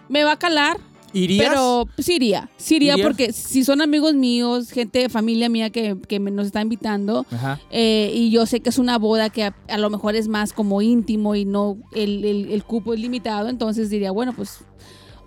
me 0.10 0.24
va 0.24 0.34
a 0.34 0.40
calar, 0.40 0.78
¿Irías? 1.24 1.48
pero 1.50 1.86
sí 1.98 2.16
iría, 2.16 2.50
sí 2.58 2.76
iría 2.78 2.94
¿Irías? 2.94 3.08
porque 3.08 3.34
si 3.34 3.64
son 3.64 3.82
amigos 3.82 4.14
míos, 4.14 4.72
gente, 4.72 5.10
familia 5.10 5.50
mía 5.50 5.70
que, 5.70 5.98
que 6.08 6.20
me- 6.20 6.32
nos 6.32 6.46
está 6.48 6.62
invitando, 6.62 7.26
eh, 7.72 8.12
y 8.14 8.30
yo 8.32 8.46
sé 8.46 8.60
que 8.62 8.70
es 8.70 8.78
una 8.78 8.98
boda 8.98 9.30
que 9.30 9.44
a, 9.44 9.56
a 9.70 9.78
lo 9.78 9.90
mejor 9.90 10.16
es 10.16 10.28
más 10.28 10.54
como 10.54 10.82
íntimo 10.82 11.36
y 11.36 11.46
no 11.46 11.78
el, 11.94 12.24
el- 12.26 12.52
el 12.52 12.64
cupo 12.64 12.94
es 12.94 13.00
limitado, 13.00 13.50
entonces 13.50 13.90
diría, 13.90 14.12
bueno, 14.12 14.34
pues 14.34 14.60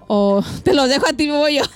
o 0.09 0.43
te 0.65 0.75
los 0.75 0.89
dejo 0.89 1.07
a 1.09 1.13
ti, 1.13 1.27
me 1.29 1.37
voy 1.37 1.57
yo. 1.57 1.63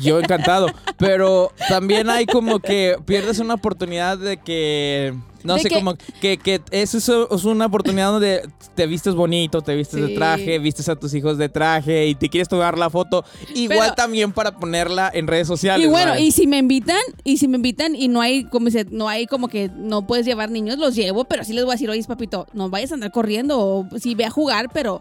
Yo 0.00 0.20
encantado. 0.20 0.68
Pero 0.98 1.52
también 1.68 2.08
hay 2.10 2.24
como 2.26 2.60
que 2.60 2.96
pierdes 3.06 3.40
una 3.40 3.54
oportunidad 3.54 4.18
de 4.18 4.36
que 4.36 5.14
No 5.42 5.54
De 5.54 5.60
sé, 5.62 5.68
que- 5.68 5.74
como 5.74 5.94
que, 6.20 6.36
que 6.38 6.60
eso 6.70 6.98
es, 7.30 7.44
una 7.44 7.66
oportunidad 7.66 8.12
donde 8.12 8.48
te 8.74 8.86
vistes 8.86 9.14
bonito, 9.14 9.62
te 9.62 9.74
vistes 9.74 10.00
de 10.00 10.14
traje, 10.14 10.58
vistes 10.58 10.88
a 10.88 10.96
tus 10.96 11.14
hijos 11.14 11.38
de 11.38 11.48
traje 11.48 12.06
y 12.08 12.14
te 12.14 12.28
quieres 12.28 12.48
tomar 12.48 12.76
la 12.78 12.90
foto. 12.90 13.24
Igual 13.54 13.78
Pero- 13.80 13.94
también 13.94 14.32
para 14.32 14.56
ponerla 14.58 15.10
en 15.12 15.26
redes 15.26 15.46
sociales. 15.48 15.86
Y 15.86 15.90
bueno, 15.90 16.10
¿vale? 16.12 16.22
y 16.22 16.32
si 16.32 16.46
me 16.46 16.58
invitan, 16.58 17.00
y 17.24 17.38
si 17.38 17.48
me 17.48 17.56
invitan 17.56 17.96
y 17.96 18.08
no 18.08 18.20
hay 18.20 18.44
como 18.44 18.66
dice, 18.66 18.86
no 18.90 19.08
hay 19.08 19.26
como 19.26 19.48
que 19.48 19.70
no 19.74 20.06
puedes 20.06 20.26
llevar 20.26 20.50
niños, 20.50 20.78
los 20.78 20.94
llevo, 20.94 21.24
pero 21.24 21.44
sí 21.44 21.52
les 21.52 21.64
voy 21.64 21.72
a 21.72 21.74
decir, 21.74 21.88
oye, 21.90 22.02
papito, 22.04 22.46
no 22.52 22.68
vayas 22.70 22.90
a 22.90 22.94
andar 22.94 23.10
corriendo, 23.12 23.58
o 23.58 23.86
sí 23.98 24.14
ve 24.14 24.24
a 24.24 24.30
jugar, 24.30 24.68
pero, 24.72 25.00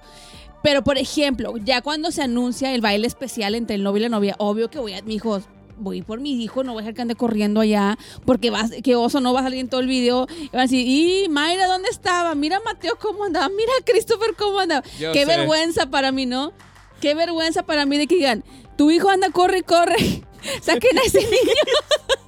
pero 0.64 0.84
por 0.84 0.98
ejemplo, 0.98 1.54
ya 1.58 1.82
cuando 1.82 2.12
se 2.12 2.22
anuncia 2.22 2.74
el 2.74 2.82
baile 2.82 3.08
especial 3.08 3.56
entre 3.56 3.76
el 3.76 3.84
novio 3.84 3.98
y 4.00 4.02
la 4.04 4.10
novia, 4.10 4.36
obvio 4.40 4.70
que 4.70 4.80
voy 4.80 4.94
a, 4.94 5.02
mi 5.02 5.16
hijo, 5.16 5.42
voy 5.80 6.02
por 6.02 6.20
mi 6.20 6.44
hijo, 6.44 6.64
no 6.64 6.74
voy 6.74 6.82
a 6.82 6.84
dejar 6.84 6.96
que 6.96 7.02
ande 7.02 7.16
corriendo 7.16 7.62
allá, 7.62 7.98
porque 8.26 8.50
vas, 8.50 8.72
que 8.84 8.96
oso 8.96 9.20
no 9.22 9.34
va 9.34 9.40
a 9.40 9.44
salir 9.44 9.60
en 9.60 9.70
todo 9.70 9.82
el 9.82 9.88
video, 9.88 10.28
y 10.38 10.50
van 10.50 10.60
a 10.60 10.64
decir, 10.64 10.86
y 10.86 11.28
Mayra, 11.30 11.68
¿dónde 11.68 11.90
estaba? 11.90 12.36
Mira 12.36 12.60
Mateo 12.64 12.98
cómo 13.00 13.24
andaba, 13.26 13.50
mira 13.50 13.72
Christopher 13.86 14.36
cómo 14.38 14.60
andaba. 14.60 14.86
Yo 15.00 15.12
Qué 15.12 15.22
sé. 15.22 15.26
vergüenza 15.26 15.90
para 15.90 16.12
mí, 16.12 16.26
¿no? 16.26 16.54
Qué 17.02 17.16
vergüenza 17.16 17.64
para 17.64 17.86
mí 17.86 17.98
de 17.98 18.08
que 18.08 18.16
digan, 18.16 18.44
tu 18.78 18.92
hijo 18.92 19.10
anda, 19.10 19.30
corre, 19.32 19.64
corre. 19.64 20.24
Saquen 20.62 20.98
a 20.98 21.02
ese 21.02 21.22
niño. 21.22 21.54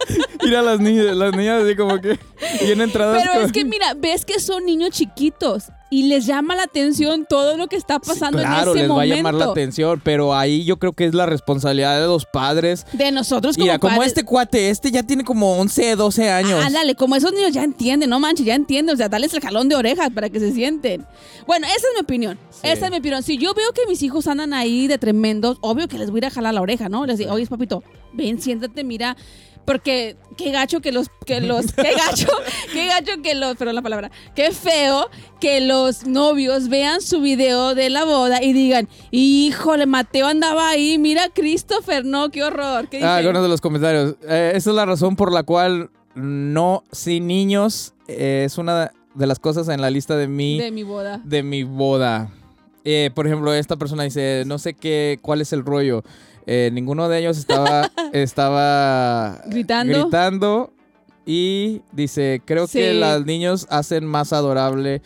Mira 0.43 0.62
las 0.62 0.79
niñas, 0.79 1.15
las 1.15 1.36
niñas 1.36 1.63
así 1.63 1.75
como 1.75 2.00
que 2.00 2.17
bien 2.63 2.81
entradas. 2.81 3.22
Pero 3.22 3.34
con- 3.34 3.46
es 3.46 3.51
que 3.51 3.65
mira, 3.65 3.93
ves 3.93 4.25
que 4.25 4.39
son 4.39 4.65
niños 4.65 4.89
chiquitos 4.91 5.65
y 5.93 6.03
les 6.03 6.25
llama 6.25 6.55
la 6.55 6.63
atención 6.63 7.25
todo 7.27 7.58
lo 7.58 7.67
que 7.67 7.75
está 7.75 8.00
pasando 8.00 8.39
claro, 8.39 8.72
en 8.72 8.77
ese 8.77 8.79
les 8.79 8.89
va 8.89 8.93
a 8.93 8.96
momento. 8.96 9.15
llamar 9.15 9.34
la 9.34 9.46
atención, 9.46 10.01
pero 10.03 10.34
ahí 10.34 10.63
yo 10.63 10.79
creo 10.79 10.93
que 10.93 11.05
es 11.05 11.13
la 11.13 11.25
responsabilidad 11.25 12.00
de 12.00 12.08
los 12.08 12.25
padres. 12.25 12.86
De 12.93 13.12
nosotros 13.12 13.55
como 13.58 13.65
Mira, 13.65 13.77
como 13.77 14.01
este 14.01 14.24
cuate, 14.24 14.70
este 14.70 14.89
ya 14.89 15.03
tiene 15.03 15.24
como 15.25 15.58
11, 15.60 15.98
12 15.98 16.29
años. 16.31 16.63
Ándale, 16.65 16.96
como 16.96 17.15
esos 17.17 17.34
niños 17.34 17.51
ya 17.51 17.63
entienden, 17.63 18.10
no 18.10 18.20
manches, 18.22 18.46
ya 18.46 18.55
entienden. 18.55 18.93
O 18.96 18.98
sea, 18.98 19.10
dales 19.10 19.34
el 19.34 19.41
jalón 19.41 19.67
de 19.67 19.75
orejas 19.75 20.10
para 20.15 20.29
que 20.29 20.39
se 20.39 20.53
sienten. 20.53 21.05
Bueno, 21.46 21.67
esa 21.67 21.75
es 21.75 21.93
mi 21.96 22.01
opinión. 22.01 22.39
Sí. 22.51 22.62
Esa 22.63 22.86
es 22.86 22.91
mi 22.91 22.98
opinión. 23.00 23.22
Si 23.22 23.38
yo 23.38 23.53
veo 23.53 23.72
que 23.74 23.86
mis 23.88 24.01
hijos 24.01 24.27
andan 24.27 24.53
ahí 24.53 24.88
de 24.88 24.98
tremendos, 24.98 25.58
obvio 25.62 25.89
que 25.89 25.98
les 25.98 26.10
voy 26.10 26.20
a 26.20 26.20
ir 26.20 26.25
a 26.27 26.31
jalar 26.31 26.53
la 26.53 26.62
oreja, 26.62 26.88
¿no? 26.88 27.05
Les 27.05 27.17
digo, 27.17 27.34
oye, 27.34 27.46
papito, 27.48 27.84
ven, 28.13 28.41
siéntate, 28.41 28.84
mira. 28.86 29.17
Porque 29.65 30.18
qué 30.38 30.51
gacho 30.51 30.82
que 30.82 30.91
los, 30.91 31.08
que 31.25 31.41
los, 31.41 31.72
qué 31.74 31.94
gacho, 32.08 32.27
qué 32.74 32.88
gacho 32.88 33.22
que 33.22 33.36
los, 33.36 33.56
perdón 33.58 33.75
la 33.75 33.82
palabra, 33.82 34.12
qué 34.36 34.51
feo 34.51 35.10
que 35.39 35.62
los 35.62 36.06
novios 36.08 36.70
vean 36.70 37.01
su 37.01 37.22
video 37.22 37.75
de 37.75 37.89
la 37.89 38.06
boda 38.06 38.41
y 38.41 38.53
digan, 38.53 38.88
híjole, 39.12 39.86
Mateo 39.86 40.27
andaba 40.27 40.70
ahí, 40.70 40.98
mira 40.98 41.30
Christopher, 41.34 42.06
no, 42.06 42.30
qué 42.30 42.44
horror. 42.44 42.89
¿Qué 42.89 43.03
Ah, 43.03 43.18
algunos 43.18 43.44
de 43.44 43.50
los 43.50 43.62
comentarios. 43.62 44.15
Eh, 44.27 44.53
esa 44.56 44.70
es 44.72 44.75
la 44.75 44.86
razón 44.86 45.15
por 45.15 45.32
la 45.32 45.44
cual 45.44 45.89
no, 46.15 46.84
sin 46.91 47.27
niños, 47.27 47.94
eh, 48.08 48.44
es 48.46 48.58
una 48.58 48.91
de 49.13 49.27
las 49.27 49.39
cosas 49.39 49.68
en 49.70 49.82
la 49.82 49.89
lista 49.89 50.15
de 50.18 50.27
mi, 50.27 50.60
de 50.60 50.72
mi 50.72 50.84
boda. 50.84 51.22
de 51.24 51.44
mi 51.44 51.63
boda. 51.63 52.32
Eh, 52.84 53.12
por 53.13 53.27
ejemplo, 53.27 53.53
esta 53.53 53.75
persona 53.75 54.03
dice, 54.03 54.44
no 54.46 54.58
sé 54.58 54.74
qué, 54.74 55.20
cuál 55.22 55.41
es 55.41 55.53
el 55.53 55.63
rollo. 55.63 56.03
Eh, 56.48 56.69
ninguno 56.74 57.07
de 57.10 57.19
ellos 57.19 57.38
estaba, 57.38 57.91
estaba 58.13 59.41
Gritando. 59.48 60.01
gritando 60.03 60.74
y 61.25 61.81
dice, 61.91 62.41
creo 62.45 62.67
que 62.67 62.93
los 62.93 63.25
niños 63.25 63.67
hacen 63.69 64.05
más 64.05 64.33
adorable 64.33 65.01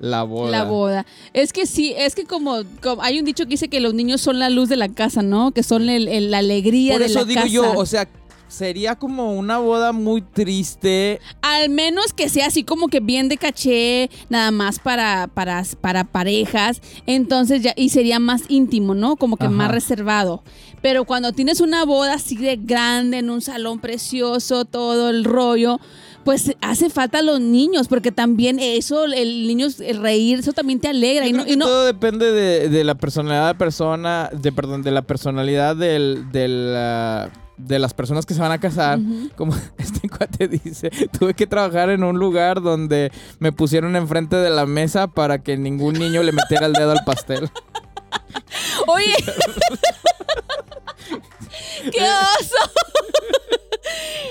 la 0.00 0.24
boda. 0.24 0.50
La 0.50 0.64
boda. 0.64 1.06
Es 1.32 1.52
que 1.52 1.64
sí, 1.64 1.94
es 1.96 2.16
que 2.16 2.24
como, 2.24 2.62
como- 2.82 3.02
hay 3.02 3.20
un 3.20 3.24
dicho 3.24 3.44
que 3.44 3.50
dice 3.50 3.68
que 3.68 3.78
los 3.78 3.94
niños 3.94 4.20
son 4.20 4.40
la 4.40 4.50
luz 4.50 4.68
de 4.68 4.76
la 4.76 4.88
casa, 4.88 5.22
¿no? 5.22 5.52
Que 5.52 5.62
son 5.62 5.88
el- 5.88 6.08
el- 6.08 6.32
la 6.32 6.38
alegría 6.38 6.94
Por 6.94 7.00
de 7.02 7.06
eso 7.06 7.20
la 7.20 7.24
digo 7.26 7.40
casa. 7.42 7.52
yo, 7.52 7.72
o 7.78 7.86
sea, 7.86 8.08
sería 8.52 8.96
como 8.96 9.32
una 9.34 9.58
boda 9.58 9.92
muy 9.92 10.22
triste. 10.22 11.20
Al 11.40 11.70
menos 11.70 12.12
que 12.12 12.28
sea 12.28 12.46
así 12.46 12.62
como 12.64 12.88
que 12.88 13.00
bien 13.00 13.28
de 13.28 13.36
caché, 13.38 14.10
nada 14.28 14.50
más 14.50 14.78
para, 14.78 15.28
para, 15.32 15.64
para 15.80 16.04
parejas. 16.04 16.80
Entonces 17.06 17.62
ya, 17.62 17.72
y 17.76 17.88
sería 17.88 18.18
más 18.18 18.42
íntimo, 18.48 18.94
¿no? 18.94 19.16
Como 19.16 19.36
que 19.36 19.46
Ajá. 19.46 19.54
más 19.54 19.70
reservado. 19.70 20.42
Pero 20.82 21.04
cuando 21.04 21.32
tienes 21.32 21.60
una 21.60 21.84
boda 21.84 22.14
así 22.14 22.36
de 22.36 22.56
grande, 22.56 23.18
en 23.18 23.30
un 23.30 23.40
salón 23.40 23.78
precioso, 23.80 24.64
todo 24.64 25.10
el 25.10 25.24
rollo. 25.24 25.80
Pues 26.24 26.54
hace 26.60 26.88
falta 26.88 27.18
a 27.18 27.22
los 27.22 27.40
niños, 27.40 27.88
porque 27.88 28.12
también 28.12 28.60
eso, 28.60 29.06
el 29.06 29.44
niño, 29.48 29.66
el 29.80 30.00
reír, 30.00 30.38
eso 30.38 30.52
también 30.52 30.78
te 30.78 30.86
alegra. 30.86 31.26
Yo 31.26 31.30
Y 31.30 31.32
no, 31.32 31.38
creo 31.42 31.46
que 31.46 31.52
y 31.52 31.56
no- 31.56 31.64
todo 31.66 31.84
depende 31.84 32.30
de, 32.30 32.68
de 32.68 32.84
la 32.84 32.94
personalidad 32.94 33.48
de 33.48 33.54
persona, 33.56 34.30
de 34.32 34.52
perdón, 34.52 34.82
de 34.84 34.92
la 34.92 35.02
personalidad 35.02 35.74
del, 35.74 36.30
del, 36.30 36.74
ah, 36.76 37.28
de 37.56 37.78
las 37.78 37.94
personas 37.94 38.26
que 38.26 38.34
se 38.34 38.40
van 38.40 38.52
a 38.52 38.58
casar. 38.58 38.98
Como 39.36 39.54
este 39.78 40.08
cuate 40.08 40.48
dice, 40.48 40.90
tuve 41.18 41.34
que 41.34 41.46
trabajar 41.46 41.90
en 41.90 42.04
un 42.04 42.18
lugar 42.18 42.60
donde 42.60 43.12
me 43.38 43.52
pusieron 43.52 43.96
enfrente 43.96 44.36
de 44.36 44.50
la 44.50 44.66
mesa 44.66 45.08
para 45.08 45.42
que 45.42 45.56
ningún 45.56 45.94
niño 45.94 46.22
le 46.22 46.32
metiera 46.32 46.66
el 46.66 46.72
dedo 46.72 46.92
al 46.92 47.04
pastel. 47.04 47.50
Oye. 48.86 49.14
¡Qué 51.92 52.02
oso! 52.02 52.72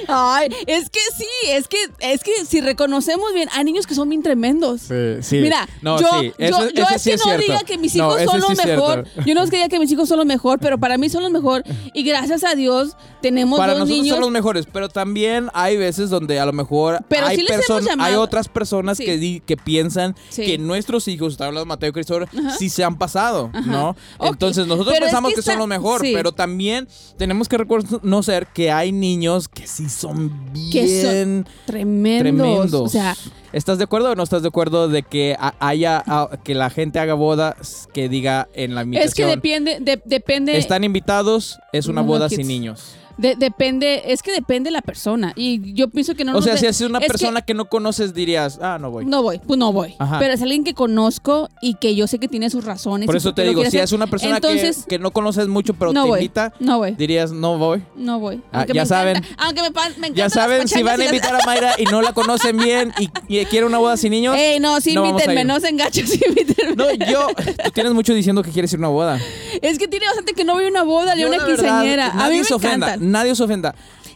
Ay, 0.08 0.50
es 0.68 0.90
que 0.90 1.00
sí, 1.16 1.26
es 1.50 1.68
que, 1.68 1.78
es 2.00 2.24
que 2.24 2.32
si 2.46 2.60
reconocemos 2.60 3.34
bien, 3.34 3.48
hay 3.54 3.64
niños 3.64 3.86
que 3.88 3.96
son 3.96 4.10
bien 4.10 4.24
tremendos. 4.24 4.90
Mira, 5.32 5.68
No, 5.82 6.00
yo, 6.02 6.08
sí, 6.20 6.34
yo, 6.38 6.46
eso- 6.46 6.70
yo 6.72 6.84
es 6.96 7.04
que 7.04 7.14
es 7.14 7.26
no 7.26 7.38
diga 7.38 7.60
que 7.60 7.78
mis 7.78 7.96
hijos 7.96 8.22
son 8.24 8.42
sí 8.42 8.48
lo 8.48 8.52
es 8.52 8.66
mejor. 8.66 9.04
cierto. 9.08 9.30
Yo 9.30 9.36
no 9.36 9.44
es 9.44 9.50
que 9.50 9.58
diga 9.58 9.70
que 9.70 9.80
mis 9.80 9.92
hijos 9.92 10.10
son 10.10 10.18
lo 10.18 10.26
mejor, 10.26 10.60
pero 10.60 10.78
para 10.80 10.98
mí 10.98 11.08
son 11.10 11.24
los 11.24 11.32
mejor. 11.32 11.64
Y 11.94 12.04
gracias 12.04 12.44
a 12.44 12.56
Dios 12.56 12.98
tenemos 13.22 13.58
Para 13.60 13.74
dos 13.74 13.82
nosotros 13.82 13.98
niños. 14.02 14.16
son 14.16 14.22
los 14.22 14.32
mejores, 14.32 14.66
pero 14.72 14.90
también 14.90 15.50
hay 15.54 15.78
veces 15.78 16.10
donde 16.10 16.40
a 16.40 16.46
lo 16.46 16.54
mejor 16.54 17.00
Pero 17.08 17.28
hay, 17.28 17.38
sí 17.38 17.44
les 17.44 17.52
hemos 17.52 17.66
person- 17.84 17.86
llamado- 17.88 18.10
hay 18.10 18.16
otras 18.16 18.50
personas 18.50 18.98
Sí. 18.98 19.06
que, 19.06 19.18
di- 19.18 19.42
que 19.46 19.56
piensan 19.56 20.16
Sí. 20.30 20.44
que 20.46 20.58
nuestros 20.58 21.08
hijos, 21.08 21.34
está 21.34 21.46
hablando 21.46 21.66
Mateo 21.66 21.90
y 21.90 21.94
Cristóbal, 21.94 22.28
sí 22.58 22.70
se 22.70 22.84
han 22.84 22.98
pasado, 22.98 23.50
Ajá. 23.54 23.70
¿no? 23.72 23.96
Entonces 24.20 24.66
nosotros 24.68 24.94
pero 24.94 25.06
es 25.06 25.12
pensamos 25.12 25.34
que 25.34 25.42
son 25.42 25.52
está- 25.54 25.60
lo 25.60 25.68
mejor, 25.68 26.02
sí. 26.02 26.12
pero 26.14 26.32
también 26.32 26.88
tenemos 27.18 27.48
que 27.48 27.58
reconocer 27.58 28.48
que 28.54 28.72
hay 28.72 28.92
niños 28.92 29.48
que 29.54 29.68
sí 29.68 29.90
son 29.90 30.32
bien 30.54 30.72
Que 30.72 31.02
son 31.02 31.48
tremendos. 31.66 32.22
tremendos. 32.22 32.82
O 32.82 32.88
sea, 32.90 33.16
¿Estás 33.54 33.78
de 33.78 33.84
acuerdo 33.84 34.12
o 34.12 34.16
no 34.16 34.24
estás 34.24 34.42
de 34.44 34.48
acuerdo 34.48 34.88
de 34.88 35.04
que 35.04 35.36
ha- 35.38 35.54
haya 35.60 36.04
que 36.44 36.56
la 36.56 36.70
gente 36.70 37.00
haga 37.00 37.16
bodas 37.16 37.90
que 37.94 38.08
diga 38.08 38.48
en 38.54 38.76
la 38.76 38.84
invitación? 38.84 39.08
es 39.10 39.14
que 39.14 39.26
depende, 39.26 39.78
de- 39.82 40.02
depende. 40.06 40.58
Están 40.58 40.86
invitados, 40.86 41.60
es 41.74 41.88
una 41.88 42.02
No, 42.02 42.08
boda 42.08 42.30
sin 42.30 42.48
niños. 42.48 42.96
De- 43.22 43.36
depende, 43.36 44.04
es 44.08 44.22
que 44.22 44.32
depende 44.32 44.68
de 44.70 44.72
la 44.72 44.82
persona. 44.82 45.34
Y 45.36 45.74
yo 45.74 45.90
pienso 45.90 46.16
que 46.16 46.26
no 46.26 46.36
o 46.38 46.42
sea, 46.42 46.54
de- 46.54 46.60
si 46.60 46.66
es 46.66 46.82
una 46.82 47.00
es 47.00 47.08
persona 47.08 47.42
que, 47.42 47.54
no 47.54 47.66
conoces, 47.66 48.14
dirías, 48.14 48.60
ah, 48.62 48.78
no 48.80 48.92
voy. 48.92 49.06
No 49.06 49.22
voy, 49.24 49.40
pues 49.40 49.58
no 49.60 49.72
voy. 49.72 49.96
Ajá. 50.00 50.20
Pero 50.20 50.34
es 50.34 50.42
alguien 50.42 50.64
que 50.64 50.74
conozco 50.74 51.50
y 51.62 51.76
que 51.76 51.96
yo 51.96 52.08
sé 52.08 52.20
que 52.20 52.28
tiene 52.28 52.50
sus 52.50 52.66
razones. 52.66 53.06
Por 53.06 53.16
eso 53.16 53.34
te 53.34 53.44
digo, 53.44 53.62
si 53.62 53.68
hacer. 53.68 53.84
es 53.84 53.92
una 53.92 54.08
persona 54.08 54.40
que- 54.40 54.48
Entonces, 54.48 54.86
que, 54.88 55.00
no 55.00 55.12
conoces 55.12 55.48
mucho, 55.48 55.74
pero 55.74 55.94
no 55.94 56.04
te 56.04 56.10
voy. 56.10 56.20
invita, 56.20 56.54
No 56.60 56.78
voy. 56.80 56.92
dirías, 56.92 57.32
no 57.32 57.58
voy. 57.58 57.82
No 57.96 58.20
voy. 58.20 58.42
Ah, 58.52 58.66
ya 58.68 58.74
me 58.82 58.86
saben. 58.86 59.18
encanta- 59.18 59.44
aunque 59.44 59.62
me, 59.62 59.70
me 59.70 59.78
encantan 59.78 60.14
Ya 60.16 60.30
saben, 60.30 60.68
si 60.68 60.84
van 60.84 61.00
a 61.02 61.06
invitar 61.06 61.36
a 61.36 61.46
Mayra 61.46 61.74
y 61.78 61.84
no 61.86 62.02
la 62.02 62.14
conocen 62.14 62.58
bien 62.58 62.94
y, 63.00 63.10
y 63.28 63.46
quiere 63.46 63.66
una 63.66 63.78
boda 63.78 63.98
sin 63.98 64.12
niños. 64.12 64.36
Ey, 64.38 64.60
no, 64.60 64.80
sí, 64.82 64.94
no 64.94 65.06
invítenme, 65.06 65.44
no 65.46 65.60
se 65.60 65.70
enganchen, 65.70 66.08
sí, 66.08 66.20
invítenme. 66.28 66.76
No, 66.76 66.92
yo, 66.94 67.28
tú 67.64 67.72
tienes 67.72 67.94
mucho 67.94 68.14
diciendo 68.14 68.42
que 68.44 68.52
quieres 68.52 68.72
ir 68.74 68.78
a 68.78 68.80
una 68.80 68.88
boda. 68.90 69.20
Es 69.62 69.78
que 69.78 69.88
tiene 69.88 70.06
bastante 70.08 70.34
que 70.34 70.44
no 70.44 70.54
voy 70.54 70.66
a 70.66 70.68
una 70.70 70.84
boda 70.84 71.16
ni 71.16 71.24
una 71.26 71.46
quinceañera. 71.46 72.08
A 72.08 72.14
mí 72.14 72.18
nadie 72.20 72.38
me 72.40 72.44
se 72.46 72.54
ofenda, 72.54 72.88
encantan. 72.88 73.11
Nadie 73.12 73.36
se 73.36 73.44
ofenda. 73.44 73.76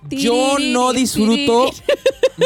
Yo 0.10 0.58
no 0.60 0.94
disfruto, 0.94 1.72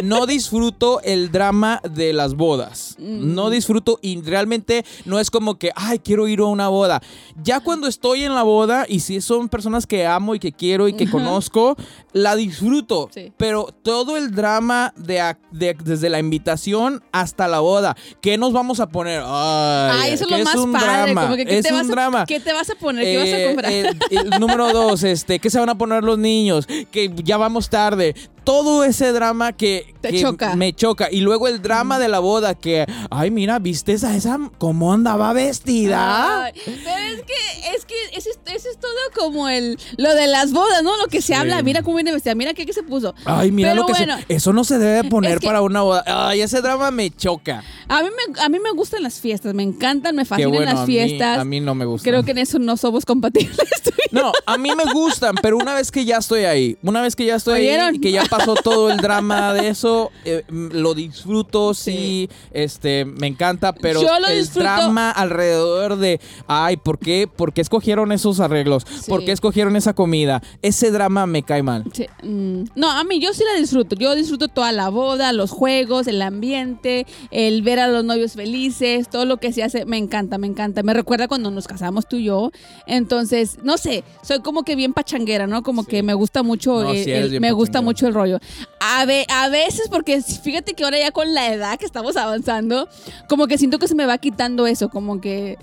no 0.03 0.25
disfruto 0.25 1.01
el 1.03 1.31
drama 1.31 1.81
de 1.89 2.13
las 2.13 2.35
bodas. 2.35 2.95
Mm. 2.99 3.33
No 3.35 3.49
disfruto 3.49 3.99
y 4.01 4.21
realmente 4.21 4.85
no 5.05 5.19
es 5.19 5.31
como 5.31 5.57
que, 5.57 5.71
ay, 5.75 5.99
quiero 5.99 6.27
ir 6.27 6.39
a 6.39 6.45
una 6.45 6.67
boda. 6.69 7.01
Ya 7.43 7.59
cuando 7.59 7.87
estoy 7.87 8.23
en 8.23 8.33
la 8.35 8.43
boda 8.43 8.85
y 8.87 8.99
si 9.01 9.21
son 9.21 9.49
personas 9.49 9.87
que 9.87 10.05
amo 10.05 10.35
y 10.35 10.39
que 10.39 10.51
quiero 10.51 10.87
y 10.87 10.93
que 10.93 11.09
conozco, 11.09 11.75
la 12.13 12.35
disfruto. 12.35 13.09
Sí. 13.13 13.31
Pero 13.37 13.67
todo 13.83 14.17
el 14.17 14.31
drama 14.31 14.93
de, 14.97 15.35
de- 15.51 15.75
desde 15.83 16.09
la 16.09 16.19
invitación 16.19 17.03
hasta 17.11 17.47
la 17.47 17.59
boda, 17.59 17.95
¿qué 18.21 18.37
nos 18.37 18.53
vamos 18.53 18.79
a 18.79 18.87
poner? 18.89 19.21
Ay, 19.25 20.11
eso 20.13 20.25
es 20.25 20.31
lo 20.31 20.43
más 20.43 20.55
un 20.55 20.71
padre. 20.71 20.85
drama. 21.13 21.21
Como 21.23 21.35
que, 21.35 21.45
¿qué 21.45 21.57
es 21.59 21.65
te 21.65 21.71
un 21.73 21.79
vas 21.79 21.87
a, 21.87 21.91
drama. 21.91 22.25
¿Qué 22.25 22.39
te 22.39 22.53
vas 22.53 22.69
a 22.69 22.75
poner? 22.75 23.03
¿Qué 23.05 23.17
vas 23.17 23.25
a 23.27 23.39
Eh, 23.39 23.47
comprar? 23.47 23.71
eh, 23.73 24.39
número 24.39 24.71
dos, 24.73 25.03
este, 25.03 25.39
¿qué 25.39 25.49
se 25.49 25.59
van 25.59 25.69
a 25.69 25.77
poner 25.77 26.03
los 26.03 26.17
niños? 26.17 26.67
Que 26.91 27.11
ya 27.23 27.37
vamos 27.37 27.69
tarde. 27.69 28.15
Todo 28.43 28.83
ese 28.83 29.11
drama 29.11 29.53
que, 29.53 29.93
Te 30.01 30.09
que 30.11 30.21
choca. 30.21 30.55
me 30.55 30.73
choca. 30.73 31.09
Y 31.11 31.21
luego 31.21 31.47
el 31.47 31.61
drama 31.61 31.99
de 31.99 32.07
la 32.07 32.19
boda 32.19 32.55
que, 32.55 32.85
ay, 33.09 33.31
mira, 33.31 33.59
¿viste 33.59 33.93
esa, 33.93 34.15
esa 34.15 34.39
cómo 34.57 34.93
andaba 34.93 35.33
vestida? 35.33 36.45
Ay, 36.45 36.53
pero 36.65 36.97
es 37.15 37.21
que, 37.23 37.75
es 37.75 37.85
que 37.85 37.95
eso 38.17 38.29
es, 38.29 38.39
eso 38.55 38.69
es 38.69 38.77
todo 38.79 38.91
como 39.15 39.49
el 39.49 39.77
lo 39.97 40.13
de 40.15 40.27
las 40.27 40.51
bodas, 40.51 40.83
¿no? 40.83 40.95
Lo 40.97 41.07
que 41.07 41.21
se 41.21 41.27
Sí. 41.29 41.33
habla, 41.33 41.61
mira 41.61 41.83
cómo 41.83 41.95
viene 41.97 42.11
vestida, 42.11 42.33
mira 42.33 42.53
qué, 42.53 42.65
qué 42.65 42.73
se 42.73 42.81
puso. 42.83 43.13
Ay, 43.25 43.51
mira 43.51 43.71
Pero 43.71 43.81
lo 43.81 43.87
que 43.87 43.93
bueno, 43.93 44.17
se... 44.27 44.33
Eso 44.35 44.53
no 44.53 44.63
se 44.63 44.79
debe 44.79 45.07
poner 45.09 45.33
es 45.33 45.39
que- 45.39 45.47
para 45.47 45.61
una 45.61 45.81
boda. 45.81 46.03
Ay, 46.07 46.41
ese 46.41 46.61
drama 46.61 46.89
me 46.91 47.11
choca. 47.11 47.63
A 47.87 48.01
mí, 48.03 48.09
me, 48.09 48.39
a 48.41 48.49
mí 48.49 48.57
me 48.59 48.71
gustan 48.71 49.03
las 49.03 49.19
fiestas, 49.19 49.53
me 49.53 49.63
encantan, 49.63 50.15
me 50.15 50.23
fascinan 50.25 50.51
bueno, 50.51 50.65
las 50.71 50.79
a 50.81 50.85
mí- 50.85 50.93
fiestas. 50.93 51.39
A 51.39 51.43
mí, 51.45 51.59
no 51.59 51.75
me 51.75 51.85
gusta. 51.85 52.09
Creo 52.09 52.23
que 52.23 52.31
en 52.31 52.37
eso 52.39 52.57
no 52.59 52.77
somos 52.77 53.05
compatibles. 53.05 53.57
No, 54.11 54.31
a 54.47 54.57
mí 54.57 54.71
me 54.75 54.91
gustan, 54.91 55.35
pero 55.39 55.55
una 55.55 55.75
vez 55.75 55.91
que 55.91 56.03
ya 56.03 56.17
estoy 56.17 56.45
ahí, 56.45 56.75
una 56.81 56.99
vez 57.03 57.15
que 57.15 57.25
ya 57.27 57.35
estoy 57.35 57.67
ahí, 57.67 57.95
y 57.95 57.99
que 58.01 58.11
ya 58.11 58.25
pasó 58.25 58.55
todo 58.55 58.89
el 58.89 58.97
drama 58.97 59.53
de 59.53 59.67
eso, 59.67 59.88
eh, 60.25 60.43
lo 60.49 60.93
disfruto, 60.93 61.73
sí, 61.73 62.29
este, 62.51 63.05
me 63.05 63.27
encanta, 63.27 63.73
pero 63.73 64.01
Yo 64.01 64.19
lo 64.19 64.27
el 64.27 64.39
disfruto. 64.39 64.63
drama 64.63 65.11
alrededor 65.11 65.97
de, 65.97 66.19
ay, 66.47 66.77
¿por 66.77 66.99
qué? 66.99 67.27
¿Por 67.27 67.53
qué 67.53 67.61
escogieron 67.61 68.11
esos 68.11 68.39
arreglos? 68.39 68.85
¿Por 69.07 69.23
qué 69.25 69.31
escogieron 69.31 69.75
esa 69.75 69.93
comida? 69.93 70.41
Ese 70.61 70.91
drama 70.91 71.25
me 71.25 71.43
cae 71.43 71.63
mal. 71.63 71.83
Sí, 71.93 72.05
mm, 72.23 72.63
No, 72.75 72.89
a 72.91 73.03
mí 73.03 73.19
yo 73.19 73.33
sí 73.33 73.43
la 73.53 73.59
disfruto. 73.59 73.95
Yo 73.95 74.15
disfruto 74.15 74.47
toda 74.47 74.71
la 74.71 74.89
boda, 74.89 75.31
los 75.33 75.51
juegos, 75.51 76.07
el 76.07 76.21
ambiente, 76.21 77.05
el 77.31 77.61
ver 77.61 77.79
a 77.79 77.87
los 77.87 78.03
novios 78.03 78.33
felices, 78.33 79.09
todo 79.09 79.25
lo 79.25 79.37
que 79.37 79.53
se 79.53 79.63
hace. 79.63 79.85
Me 79.85 79.97
encanta, 79.97 80.37
me 80.37 80.47
encanta. 80.47 80.83
Me 80.83 80.93
recuerda 80.93 81.27
cuando 81.27 81.51
nos 81.51 81.67
casamos 81.67 82.07
tú 82.07 82.17
y 82.17 82.25
yo. 82.25 82.51
Entonces, 82.85 83.57
no 83.63 83.77
sé, 83.77 84.03
soy 84.23 84.39
como 84.41 84.63
que 84.63 84.75
bien 84.75 84.93
pachanguera, 84.93 85.47
¿no? 85.47 85.63
Como 85.63 85.83
que 85.85 86.03
me 86.03 86.13
gusta 86.13 86.43
mucho, 86.43 86.83
No, 86.83 86.93
sí 86.93 87.09
el- 87.11 87.29
bien 87.29 87.41
me 87.41 87.51
gusta 87.51 87.81
mucho 87.81 88.07
el 88.07 88.13
rollo. 88.13 88.39
A, 88.81 89.05
ve- 89.05 89.25
a 89.29 89.47
veces, 89.49 89.78
porque 89.89 90.21
fíjate 90.21 90.73
que 90.73 90.83
ahora 90.83 90.97
ya 90.99 91.11
con 91.11 91.33
la 91.33 91.53
edad 91.53 91.79
que 91.79 91.85
estamos 91.85 92.17
avanzando, 92.17 92.89
como 93.29 93.47
que 93.47 93.57
siento 93.57 93.79
que 93.79 93.87
se 93.87 93.95
me 93.95 94.05
va 94.05 94.17
quitando 94.17 94.67
eso, 94.67 94.89
como 94.89 95.21
que 95.21 95.57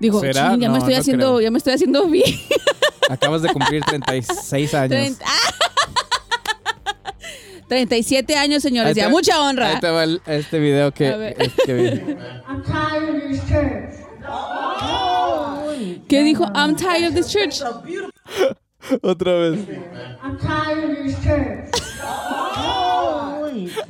digo, 0.00 0.20
¿Será? 0.20 0.50
"Chin, 0.50 0.60
ya 0.60 0.68
No, 0.68 0.72
me 0.72 0.78
estoy 0.78 0.94
no 0.94 1.00
haciendo, 1.00 1.26
creo. 1.26 1.40
ya 1.42 1.50
me 1.50 1.58
estoy 1.58 1.74
haciendo 1.74 2.06
bien. 2.08 2.34
Acabas 3.10 3.42
de 3.42 3.52
cumplir 3.52 3.84
36 3.84 4.74
años. 4.74 4.88
Treinta- 4.90 5.24
¡Ah! 5.28 5.50
37 7.68 8.36
años, 8.36 8.62
señores, 8.62 8.96
Ahí 8.96 9.02
ya 9.02 9.08
mucha 9.08 9.40
honra. 9.40 9.68
Ahí 9.68 9.80
te 9.80 9.90
va 9.90 10.02
el- 10.02 10.20
este 10.26 10.58
video 10.58 10.92
que, 10.92 11.36
vi. 11.68 11.72
I'm 12.48 12.62
tired 12.64 13.14
of 13.14 13.30
this 13.30 13.40
church. 13.48 13.94
¿Qué 16.08 16.22
dijo? 16.24 16.44
I'm 16.54 16.74
tired 16.74 17.08
of 17.08 17.14
this 17.14 17.28
church. 17.28 17.62
Otra 19.02 19.34
vez. 19.34 19.60
I'm 20.22 20.36
tired 20.38 20.90
of 20.90 21.04
this 21.04 21.16
church. 21.22 21.70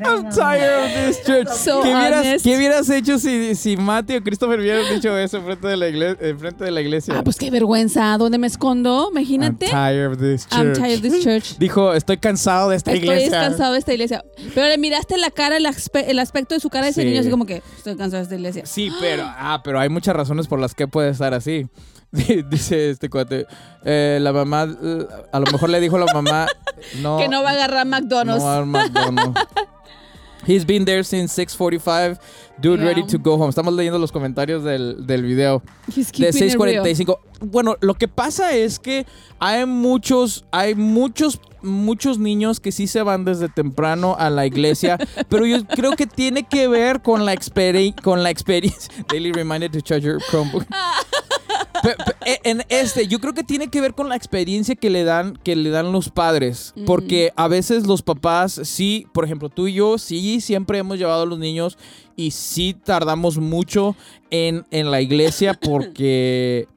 I'm 0.04 0.30
tired 0.30 0.84
of 0.84 0.94
this 0.94 1.22
church. 1.24 1.48
So 1.48 1.82
¿Qué, 1.82 1.94
hubieras, 1.94 2.42
qué 2.42 2.56
hubieras 2.56 2.88
hecho 2.90 3.18
si, 3.18 3.54
si 3.54 3.76
Mati 3.76 4.16
o 4.16 4.22
Christopher 4.22 4.58
hubieran 4.60 4.82
dicho 4.94 5.16
eso 5.16 5.38
enfrente 5.38 5.68
de 5.68 5.76
la 5.76 5.88
iglesia? 5.88 6.28
Enfrente 6.28 6.64
de 6.64 6.70
la 6.70 6.80
iglesia? 6.80 7.14
Ah, 7.18 7.22
pues 7.24 7.36
qué 7.36 7.50
vergüenza. 7.50 8.16
¿Dónde 8.18 8.38
me 8.38 8.46
escondo? 8.46 9.08
I'm 9.08 9.12
Imagínate. 9.18 9.66
tired 9.66 10.12
of 10.12 10.18
this 10.18 10.46
church. 10.48 10.58
I'm 10.58 10.72
tired 10.74 10.96
of 10.96 11.02
this 11.02 11.22
church. 11.22 11.58
Dijo, 11.58 11.92
estoy 11.94 12.18
cansado 12.18 12.70
de 12.70 12.76
esta 12.76 12.92
Estoy 12.92 13.08
iglesia. 13.08 13.40
cansado 13.40 13.72
de 13.72 13.78
esta 13.78 13.92
iglesia. 13.92 14.24
Pero 14.54 14.68
le 14.68 14.78
miraste 14.78 15.16
la 15.18 15.30
cara, 15.30 15.56
el, 15.56 15.66
aspe- 15.66 16.04
el 16.06 16.18
aspecto 16.18 16.54
de 16.54 16.60
su 16.60 16.70
cara 16.70 16.84
de 16.86 16.90
ese 16.92 17.02
Sí. 17.02 17.06
niño, 17.08 17.20
así 17.20 17.30
como 17.30 17.46
que 17.46 17.62
estoy 17.76 17.96
cansado 17.96 18.18
de 18.18 18.22
esta 18.24 18.34
iglesia. 18.34 18.66
Sí, 18.66 18.90
pero, 19.00 19.24
ah, 19.26 19.60
pero 19.64 19.78
hay 19.80 19.88
muchas 19.88 20.14
razones 20.16 20.46
por 20.46 20.58
las 20.60 20.74
que 20.74 20.86
puede 20.88 21.10
estar 21.10 21.34
así. 21.34 21.66
Dice 22.50 22.90
este 22.90 23.08
cuate, 23.08 23.46
eh, 23.84 24.18
la 24.20 24.32
mamá, 24.32 24.62
a 25.32 25.38
lo 25.40 25.46
mejor 25.52 25.70
le 25.70 25.80
dijo 25.80 25.96
a 25.96 26.00
la 26.00 26.12
mamá, 26.12 26.46
no, 27.02 27.18
Que 27.18 27.28
no 27.28 27.42
va 27.42 27.50
a 27.50 27.52
agarrar 27.52 27.86
no 27.86 27.96
McDonald's. 27.98 28.44
va 28.44 28.56
al 28.58 28.66
McDonald's. 28.66 29.40
He's 30.46 30.64
been 30.66 30.86
there 30.86 31.04
since 31.04 31.34
6:45. 31.40 32.18
Dude, 32.58 32.78
Yeah. 32.80 32.88
ready 32.88 33.02
to 33.06 33.18
go 33.18 33.34
home. 33.34 33.50
Estamos 33.50 33.74
leyendo 33.74 33.98
los 33.98 34.10
comentarios 34.10 34.64
del, 34.64 35.06
del 35.06 35.22
video. 35.22 35.62
He's 35.94 36.10
de 36.10 36.30
keeping 36.30 36.48
it 36.48 36.58
real. 36.58 36.82
6:45. 36.84 37.18
Bueno, 37.42 37.76
lo 37.80 37.94
que 37.94 38.08
pasa 38.08 38.52
es 38.52 38.78
que 38.78 39.06
hay 39.38 39.66
muchos, 39.66 40.44
hay 40.50 40.74
muchos, 40.74 41.40
muchos 41.62 42.18
niños 42.18 42.58
que 42.58 42.72
sí 42.72 42.86
se 42.86 43.02
van 43.02 43.24
desde 43.26 43.48
temprano 43.50 44.16
a 44.18 44.30
la 44.30 44.46
iglesia, 44.46 44.98
pero 45.28 45.44
yo 45.46 45.64
creo 45.66 45.92
que 45.92 46.06
tiene 46.06 46.42
que 46.48 46.68
ver 46.68 47.02
con 47.02 47.24
la 47.26 47.34
experi- 47.34 47.94
con 48.02 48.22
la 48.22 48.30
experiencia. 48.30 48.90
Daily 49.08 49.32
reminder 49.32 49.70
to 49.70 49.80
charge 49.82 50.04
your 50.06 50.20
Chromebook. 50.30 50.64
E- 52.24 52.40
En 52.44 52.62
este, 52.68 53.06
yo 53.06 53.18
creo 53.20 53.32
que 53.34 53.44
tiene 53.44 53.68
que 53.68 53.80
ver 53.80 53.94
con 53.94 54.08
la 54.08 54.16
experiencia 54.16 54.74
que 54.74 54.90
le 54.90 55.04
dan, 55.04 55.36
que 55.42 55.56
le 55.56 55.70
dan 55.70 55.92
los 55.92 56.08
padres. 56.10 56.74
Porque 56.86 57.32
a 57.36 57.48
veces 57.48 57.86
los 57.86 58.02
papás, 58.02 58.60
sí, 58.64 59.06
por 59.12 59.24
ejemplo, 59.24 59.48
tú 59.48 59.66
y 59.68 59.74
yo, 59.74 59.98
sí, 59.98 60.40
siempre 60.40 60.78
hemos 60.78 60.98
llevado 60.98 61.22
a 61.22 61.26
los 61.26 61.38
niños 61.38 61.78
y 62.16 62.32
sí 62.32 62.74
tardamos 62.74 63.38
mucho 63.38 63.96
en, 64.30 64.66
en 64.70 64.90
la 64.90 65.00
iglesia 65.00 65.54
porque 65.60 66.68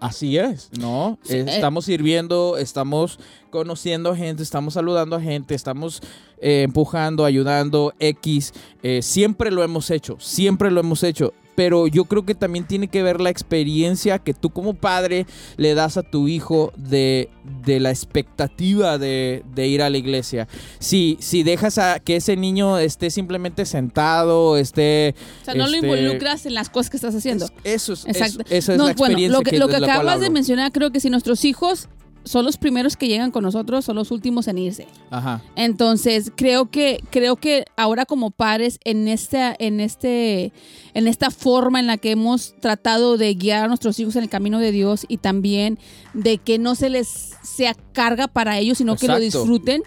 así 0.00 0.38
es, 0.38 0.70
¿no? 0.78 1.18
Sí, 1.22 1.36
Eh. 1.36 1.44
Estamos 1.46 1.84
sirviendo, 1.84 2.56
estamos 2.56 3.18
conociendo 3.50 4.14
gente, 4.16 4.42
estamos 4.42 4.74
saludando 4.74 5.16
a 5.16 5.20
gente, 5.20 5.54
estamos 5.54 6.00
eh, 6.40 6.62
empujando, 6.62 7.24
ayudando, 7.24 7.92
X. 7.98 8.52
Eh, 8.82 9.02
siempre 9.02 9.50
lo 9.50 9.62
hemos 9.62 9.90
hecho, 9.90 10.16
siempre 10.18 10.70
lo 10.70 10.80
hemos 10.80 11.02
hecho. 11.02 11.34
Pero 11.54 11.86
yo 11.86 12.04
creo 12.04 12.24
que 12.24 12.34
también 12.34 12.66
tiene 12.66 12.88
que 12.88 13.02
ver 13.02 13.20
la 13.20 13.30
experiencia 13.30 14.18
que 14.18 14.34
tú 14.34 14.50
como 14.50 14.74
padre 14.74 15.26
le 15.56 15.74
das 15.74 15.96
a 15.96 16.02
tu 16.02 16.28
hijo 16.28 16.72
de, 16.76 17.28
de 17.64 17.80
la 17.80 17.90
expectativa 17.90 18.98
de, 18.98 19.44
de 19.54 19.68
ir 19.68 19.82
a 19.82 19.90
la 19.90 19.98
iglesia. 19.98 20.48
Si, 20.78 21.18
si 21.20 21.42
dejas 21.42 21.78
a 21.78 21.98
que 21.98 22.16
ese 22.16 22.36
niño 22.36 22.78
esté 22.78 23.10
simplemente 23.10 23.66
sentado, 23.66 24.56
esté... 24.56 25.14
O 25.42 25.44
sea, 25.44 25.54
no 25.54 25.66
lo 25.66 25.74
este, 25.74 25.86
involucras 25.86 26.46
en 26.46 26.54
las 26.54 26.70
cosas 26.70 26.90
que 26.90 26.96
estás 26.96 27.14
haciendo. 27.14 27.46
Eso 27.64 27.92
es, 27.92 28.06
Exacto. 28.06 28.44
esa 28.48 28.72
es 28.72 28.78
No, 28.78 28.86
la 28.86 28.94
bueno, 28.94 29.12
experiencia 29.12 29.38
lo 29.38 29.42
que, 29.42 29.50
que, 29.50 29.58
lo 29.58 29.68
que 29.68 29.76
acabas 29.76 30.20
de 30.20 30.30
mencionar, 30.30 30.72
creo 30.72 30.90
que 30.90 31.00
si 31.00 31.10
nuestros 31.10 31.44
hijos 31.44 31.88
son 32.24 32.44
los 32.44 32.56
primeros 32.56 32.96
que 32.96 33.08
llegan 33.08 33.30
con 33.30 33.42
nosotros, 33.42 33.84
son 33.84 33.96
los 33.96 34.10
últimos 34.10 34.48
en 34.48 34.58
irse. 34.58 34.86
Ajá. 35.10 35.42
Entonces, 35.56 36.32
creo 36.34 36.70
que, 36.70 37.02
creo 37.10 37.36
que 37.36 37.64
ahora 37.76 38.06
como 38.06 38.30
padres, 38.30 38.78
en 38.84 39.08
esta, 39.08 39.54
en 39.58 39.80
este, 39.80 40.52
en 40.94 41.08
esta 41.08 41.30
forma 41.30 41.80
en 41.80 41.86
la 41.86 41.96
que 41.96 42.12
hemos 42.12 42.54
tratado 42.60 43.16
de 43.16 43.34
guiar 43.34 43.64
a 43.64 43.68
nuestros 43.68 43.98
hijos 43.98 44.16
en 44.16 44.24
el 44.24 44.28
camino 44.28 44.58
de 44.58 44.72
Dios 44.72 45.06
y 45.08 45.18
también 45.18 45.78
de 46.14 46.38
que 46.38 46.58
no 46.58 46.74
se 46.74 46.90
les 46.90 47.08
sea 47.42 47.74
carga 47.92 48.28
para 48.28 48.58
ellos, 48.58 48.78
sino 48.78 48.96
que 48.96 49.08
lo 49.08 49.18
disfruten. 49.18 49.82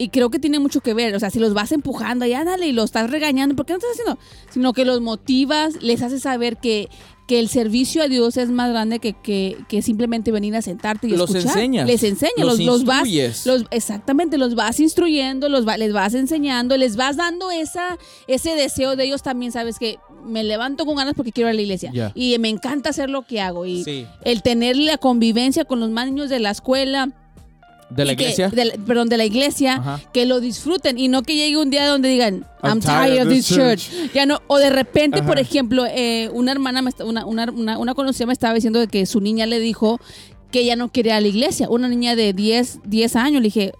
Y 0.00 0.10
creo 0.10 0.30
que 0.30 0.38
tiene 0.38 0.60
mucho 0.60 0.80
que 0.80 0.94
ver. 0.94 1.14
O 1.16 1.20
sea, 1.20 1.30
si 1.30 1.40
los 1.40 1.54
vas 1.54 1.72
empujando, 1.72 2.24
ya 2.24 2.44
dale, 2.44 2.68
y 2.68 2.72
los 2.72 2.86
estás 2.86 3.10
regañando, 3.10 3.56
¿por 3.56 3.66
qué 3.66 3.72
no 3.72 3.78
estás 3.78 3.92
haciendo? 3.92 4.18
Sino 4.50 4.72
que 4.72 4.84
los 4.84 5.00
motivas, 5.00 5.82
les 5.82 6.02
haces 6.02 6.22
saber 6.22 6.56
que, 6.58 6.88
que 7.28 7.38
el 7.38 7.48
servicio 7.48 8.02
a 8.02 8.08
Dios 8.08 8.36
es 8.38 8.48
más 8.50 8.70
grande 8.70 8.98
que, 8.98 9.12
que, 9.12 9.56
que 9.68 9.82
simplemente 9.82 10.32
venir 10.32 10.56
a 10.56 10.62
sentarte 10.62 11.06
y 11.06 11.10
Los 11.10 11.30
escuchar. 11.30 11.56
enseñas. 11.58 11.86
Les 11.86 12.02
enseñas, 12.02 12.32
Los 12.38 12.58
los, 12.58 12.66
los 12.66 12.84
vas, 12.84 13.06
los, 13.46 13.64
exactamente, 13.70 14.38
los 14.38 14.54
vas 14.56 14.80
instruyendo, 14.80 15.48
los 15.48 15.68
va- 15.68 15.76
les 15.76 15.92
vas 15.92 16.14
enseñando, 16.14 16.76
les 16.76 16.96
vas 16.96 17.16
dando 17.16 17.50
esa, 17.50 17.98
ese 18.26 18.54
deseo 18.56 18.96
de 18.96 19.04
ellos 19.04 19.22
también, 19.22 19.52
sabes 19.52 19.78
que 19.78 19.98
me 20.24 20.42
levanto 20.42 20.84
con 20.86 20.96
ganas 20.96 21.14
porque 21.14 21.30
quiero 21.30 21.48
ir 21.50 21.52
a 21.52 21.54
la 21.54 21.62
iglesia 21.62 21.92
y 22.14 22.36
me 22.38 22.48
encanta 22.48 22.90
hacer 22.90 23.08
lo 23.10 23.22
que 23.22 23.40
hago 23.40 23.64
y 23.66 23.84
Sí. 23.84 24.06
el 24.24 24.42
tener 24.42 24.76
la 24.76 24.98
convivencia 24.98 25.64
con 25.64 25.78
los 25.80 25.90
más 25.90 26.06
niños 26.06 26.30
de 26.30 26.40
la 26.40 26.50
escuela 26.50 27.10
¿De 27.90 28.04
la 28.04 28.14
que- 28.14 28.22
iglesia? 28.24 28.48
de 28.50 28.64
la- 28.66 28.74
perdón, 28.86 29.08
de 29.08 29.16
la 29.16 29.24
iglesia, 29.24 29.74
Ajá. 29.76 30.00
que 30.12 30.26
lo 30.26 30.40
disfruten 30.40 30.98
y 30.98 31.08
no 31.08 31.22
que 31.22 31.34
llegue 31.34 31.56
un 31.56 31.70
día 31.70 31.86
donde 31.86 32.08
digan, 32.08 32.46
I'm, 32.62 32.80
tired 32.80 33.22
of 33.22 33.28
this 33.32 33.48
church. 33.48 33.88
Ya 34.14 34.26
no, 34.26 34.40
o 34.46 34.58
de 34.58 34.70
repente, 34.70 35.22
por 35.22 35.38
ejemplo, 35.38 35.84
eh, 35.86 36.28
una 36.32 36.52
hermana, 36.52 36.82
me 36.82 36.90
una, 37.04 37.24
una, 37.24 37.50
una, 37.50 37.78
una 37.78 37.94
conocida 37.94 38.26
me 38.26 38.32
estaba 38.32 38.54
diciendo 38.54 38.86
que 38.88 39.06
su 39.06 39.20
niña 39.20 39.46
le 39.46 39.58
dijo 39.60 40.00
que 40.50 40.60
ella 40.60 40.76
no 40.76 40.90
quería 40.90 41.16
a 41.16 41.20
la 41.20 41.28
iglesia. 41.28 41.68
Una 41.70 41.88
niña 41.88 42.14
de 42.16 42.32
10, 42.32 42.80
10 42.84 43.16
años. 43.16 43.40
Le 43.42 43.46
dije, 43.48 43.72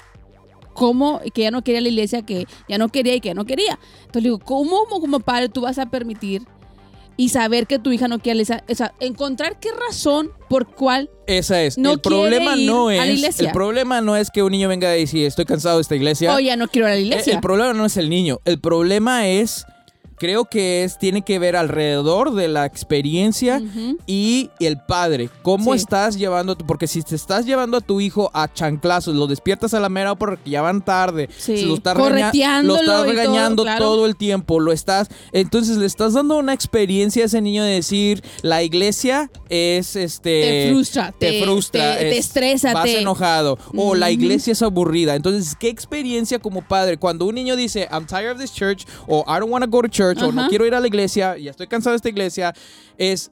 ¿cómo? 0.75 1.21
Que 1.35 1.43
ya 1.43 1.51
no 1.51 1.63
quería 1.63 1.81
la 1.81 1.89
iglesia, 1.89 2.23
que 2.23 2.47
ya 2.69 2.79
no 2.79 2.89
quería 2.89 3.15
y 3.15 3.21
que 3.21 3.29
ya 3.29 3.35
no 3.35 3.45
quería. 3.45 3.79
Entonces 4.01 4.23
le 4.23 4.29
digo, 4.29 4.39
¿cómo 4.39 4.85
como 4.89 5.21
padre 5.21 5.49
tú 5.49 5.63
vas 5.63 5.79
a 5.79 5.87
permitir 5.87 6.43
y 7.19 7.29
saber 7.29 7.67
que 7.67 7.79
tu 7.79 7.93
hija 7.93 8.09
no 8.09 8.19
quiere 8.21 8.37
la 8.37 8.43
iglesia? 8.45 8.65
O 8.71 8.75
sea, 8.75 8.95
encontrar 9.01 9.59
qué 9.61 9.69
razón 9.73 10.31
por 10.49 10.67
cuál 10.75 11.11
Esa 11.27 11.63
es. 11.63 11.77
no 11.77 11.93
el 11.93 12.01
problema 12.01 12.57
ir 12.57 12.71
no 12.71 12.89
a 12.89 12.95
la 12.95 13.07
es. 13.09 13.19
iglesia. 13.19 13.47
El 13.49 13.53
problema 13.53 14.01
no 14.01 14.17
es 14.17 14.31
que 14.31 14.43
un 14.43 14.53
niño 14.53 14.69
venga 14.69 14.97
y 14.97 15.01
decir 15.01 15.27
estoy 15.27 15.45
cansado 15.45 15.77
de 15.77 15.83
esta 15.83 15.97
iglesia. 15.97 16.35
o 16.35 16.39
ya 16.41 16.57
no 16.57 16.69
quiero 16.69 16.87
ir 16.89 16.93
a 16.93 16.95
la 16.95 17.01
El- 17.01 17.07
iglesia. 17.09 17.35
El, 17.35 17.41
problema 17.41 17.75
no 17.75 17.85
es 17.85 17.97
el 17.99 18.09
niño. 18.09 18.39
El 18.47 18.59
problema 18.61 19.29
es. 19.29 19.67
Creo 20.19 20.45
que 20.47 20.85
es, 20.85 20.99
tiene 20.99 21.23
que 21.23 21.39
ver 21.39 21.57
alrededor 21.57 22.35
de 22.35 22.49
la 22.49 22.67
experiencia 22.67 23.61
Ujú. 23.63 23.99
y 24.07 24.51
el 24.61 24.79
padre. 24.81 25.31
¿Cómo 25.43 25.73
Sí. 25.75 25.79
estás 25.81 26.17
llevando? 26.17 26.57
Porque 26.59 26.87
si 26.87 27.03
te 27.03 27.15
estás 27.15 27.47
llevando 27.47 27.77
a 27.77 27.81
tu 27.81 28.01
hijo 28.01 28.31
a 28.35 28.53
chanclazos, 28.53 29.15
lo 29.15 29.27
despiertas 29.27 29.75
a 29.75 29.81
la 29.81 29.89
mera 29.89 30.15
porque 30.15 30.51
ya 30.51 30.63
van 30.63 30.85
tarde, 30.85 31.29
Sí. 31.39 31.59
se 31.59 31.67
lo 31.67 31.75
estás, 31.75 31.97
lo 31.97 32.09
estás 32.09 32.35
y 32.35 32.67
todo, 32.67 33.05
regañando 33.05 33.63
claro. 33.63 33.85
todo 33.85 34.07
el 34.07 34.17
tiempo, 34.17 34.59
lo 34.61 34.73
estás, 34.73 35.09
entonces 35.33 35.77
le 35.77 35.87
estás 35.87 36.15
dando 36.15 36.37
una 36.39 36.53
experiencia 36.53 37.23
a 37.23 37.27
ese 37.27 37.41
niño 37.41 37.63
de 37.63 37.75
decir, 37.75 38.23
la 38.43 38.63
iglesia 38.63 39.31
es 39.49 39.95
este 39.97 40.31
Te 40.41 40.71
frustra, 40.73 41.13
te, 41.19 41.31
te- 41.33 41.43
frustra, 41.43 41.93
te- 41.97 42.05
te 42.05 42.19
es- 42.19 42.27
estresa, 42.27 42.73
vas 42.75 42.85
te- 42.85 43.01
enojado 43.01 43.59
o 43.77 43.95
la 43.95 44.07
Ujú. 44.07 44.13
iglesia 44.15 44.53
es 44.53 44.63
aburrida. 44.63 45.15
Entonces, 45.15 45.55
¿qué 45.59 45.69
experiencia 45.69 46.39
como 46.39 46.63
padre 46.63 46.97
cuando 46.97 47.25
un 47.27 47.35
niño 47.35 47.55
dice, 47.57 47.89
I'm 47.93 48.07
tired 48.07 48.33
of 48.33 48.39
this 48.41 48.53
church 48.53 48.85
o 49.07 49.25
I 49.29 49.39
don't 49.41 49.51
want 49.53 49.65
to 49.65 49.71
go 49.71 49.83
to 49.83 49.89
church 49.89 50.08
o 50.27 50.33
no 50.33 50.49
quiero 50.49 50.67
ir 50.67 50.75
a 50.75 50.81
la 50.81 50.87
iglesia, 50.87 51.37
ya 51.39 51.51
estoy 51.51 51.67
cansado 51.67 51.93
de 51.93 51.97
esta 51.97 52.09
iglesia, 52.09 52.55
es 52.97 53.31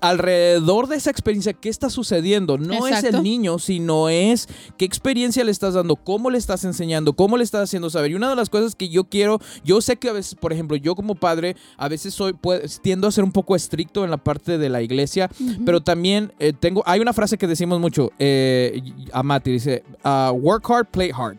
alrededor 0.00 0.86
de 0.86 0.96
esa 0.96 1.10
experiencia, 1.10 1.52
¿qué 1.52 1.68
está 1.68 1.90
sucediendo? 1.90 2.56
No 2.56 2.86
es 2.86 3.04
el 3.04 3.22
niño, 3.22 3.58
sino 3.58 4.08
es 4.08 4.48
qué 4.78 4.84
experiencia 4.86 5.44
le 5.44 5.50
estás 5.50 5.74
dando, 5.74 5.96
cómo 5.96 6.30
le 6.30 6.38
estás 6.38 6.64
enseñando, 6.64 7.12
cómo 7.12 7.36
le 7.36 7.44
estás 7.44 7.64
haciendo 7.64 7.90
saber. 7.90 8.12
Y 8.12 8.14
una 8.14 8.30
de 8.30 8.36
las 8.36 8.48
cosas 8.48 8.74
que 8.76 8.88
yo 8.88 9.04
quiero, 9.04 9.40
yo 9.64 9.80
sé 9.82 9.96
que 9.96 10.08
a 10.08 10.12
veces, 10.12 10.36
por 10.36 10.52
ejemplo, 10.52 10.76
yo 10.76 10.94
como 10.94 11.16
padre, 11.16 11.56
a 11.76 11.88
veces 11.88 12.14
soy, 12.14 12.32
pue- 12.32 12.62
tiendo 12.80 13.08
a 13.08 13.12
ser 13.12 13.24
un 13.24 13.32
poco 13.32 13.54
estricto 13.56 14.04
en 14.04 14.10
la 14.10 14.16
parte 14.16 14.56
de 14.58 14.68
la 14.70 14.80
iglesia, 14.80 15.28
pero 15.66 15.82
también 15.82 16.32
eh, 16.38 16.54
tengo, 16.58 16.82
hay 16.86 17.00
una 17.00 17.12
frase 17.12 17.36
que 17.36 17.46
decimos 17.48 17.78
mucho 17.80 18.10
eh, 18.18 18.80
a 19.12 19.22
Mati, 19.22 19.50
dice, 19.50 19.82
ah, 20.04 20.32
work 20.34 20.70
hard, 20.70 20.86
play 20.86 21.10
hard. 21.14 21.36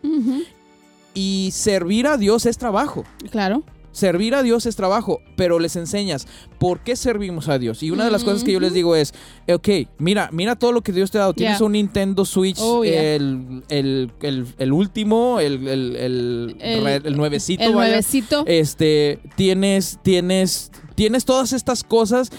Y 1.14 1.50
servir 1.52 2.06
a 2.06 2.16
Dios 2.16 2.46
es 2.46 2.58
trabajo. 2.58 3.04
Claro. 3.30 3.62
Servir 3.92 4.34
a 4.34 4.42
Dios 4.42 4.66
es 4.66 4.74
trabajo, 4.74 5.20
pero 5.36 5.58
les 5.58 5.76
enseñas 5.76 6.26
por 6.58 6.80
qué 6.80 6.96
servimos 6.96 7.48
a 7.48 7.58
Dios. 7.58 7.82
Y 7.82 7.90
una 7.90 8.04
de 8.06 8.10
las 8.10 8.24
cosas 8.24 8.42
que 8.42 8.52
yo 8.52 8.58
les 8.60 8.72
digo 8.72 8.96
es, 8.96 9.12
ok, 9.48 9.68
mira, 9.98 10.30
mira 10.32 10.56
todo 10.56 10.72
lo 10.72 10.80
que 10.82 10.92
Dios 10.92 11.10
te 11.10 11.18
ha 11.18 11.22
dado. 11.22 11.34
Tienes 11.34 11.58
Yeah. 11.58 11.66
un 11.66 11.72
Nintendo 11.72 12.24
Switch, 12.24 12.58
Oh, 12.60 12.82
yeah. 12.84 13.14
el, 13.14 13.62
el, 13.68 14.10
el- 14.22 14.46
el 14.58 14.72
último, 14.72 15.40
el, 15.40 15.68
el, 15.68 17.16
nuevecito, 17.16 17.62
El 17.62 17.74
vaya. 17.74 17.88
nuevecito. 17.90 18.44
Este, 18.46 19.20
tienes, 19.36 19.98
tienes, 20.02 20.70
tienes 20.94 21.24
todas 21.24 21.52
estas 21.52 21.84
cosas 21.84 22.30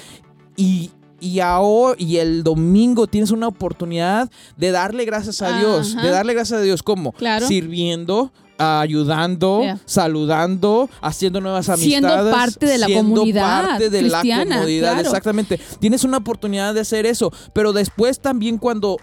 y... 0.55 0.91
Y, 1.19 1.39
ahora, 1.39 1.95
y 1.97 2.17
el 2.17 2.43
domingo 2.43 3.07
tienes 3.07 3.31
una 3.31 3.47
oportunidad 3.47 4.29
de 4.57 4.71
darle 4.71 5.05
gracias 5.05 5.41
a 5.41 5.57
Dios. 5.57 5.93
Ajá. 5.95 6.05
De 6.05 6.11
darle 6.11 6.33
gracias 6.33 6.59
a 6.59 6.61
Dios. 6.61 6.83
¿Cómo? 6.83 7.13
Claro. 7.13 7.47
Sirviendo, 7.47 8.33
ayudando, 8.57 9.61
Yeah. 9.63 9.79
saludando, 9.85 10.89
haciendo 11.01 11.41
nuevas 11.41 11.69
amistades. 11.69 11.99
Siendo 12.13 12.31
parte 12.31 12.65
de 12.65 12.77
la 12.77 12.85
siendo 12.87 13.15
comunidad 13.15 13.63
parte 13.63 13.89
de 13.89 14.01
la 14.03 14.21
comunidad, 14.21 14.93
claro. 14.93 15.01
exactamente. 15.01 15.59
Tienes 15.79 16.03
una 16.03 16.17
oportunidad 16.17 16.73
de 16.73 16.81
hacer 16.81 17.05
eso, 17.05 17.31
pero 17.53 17.73
después 17.73 18.19
también 18.19 18.57
cuando 18.57 18.97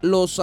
los 0.00 0.40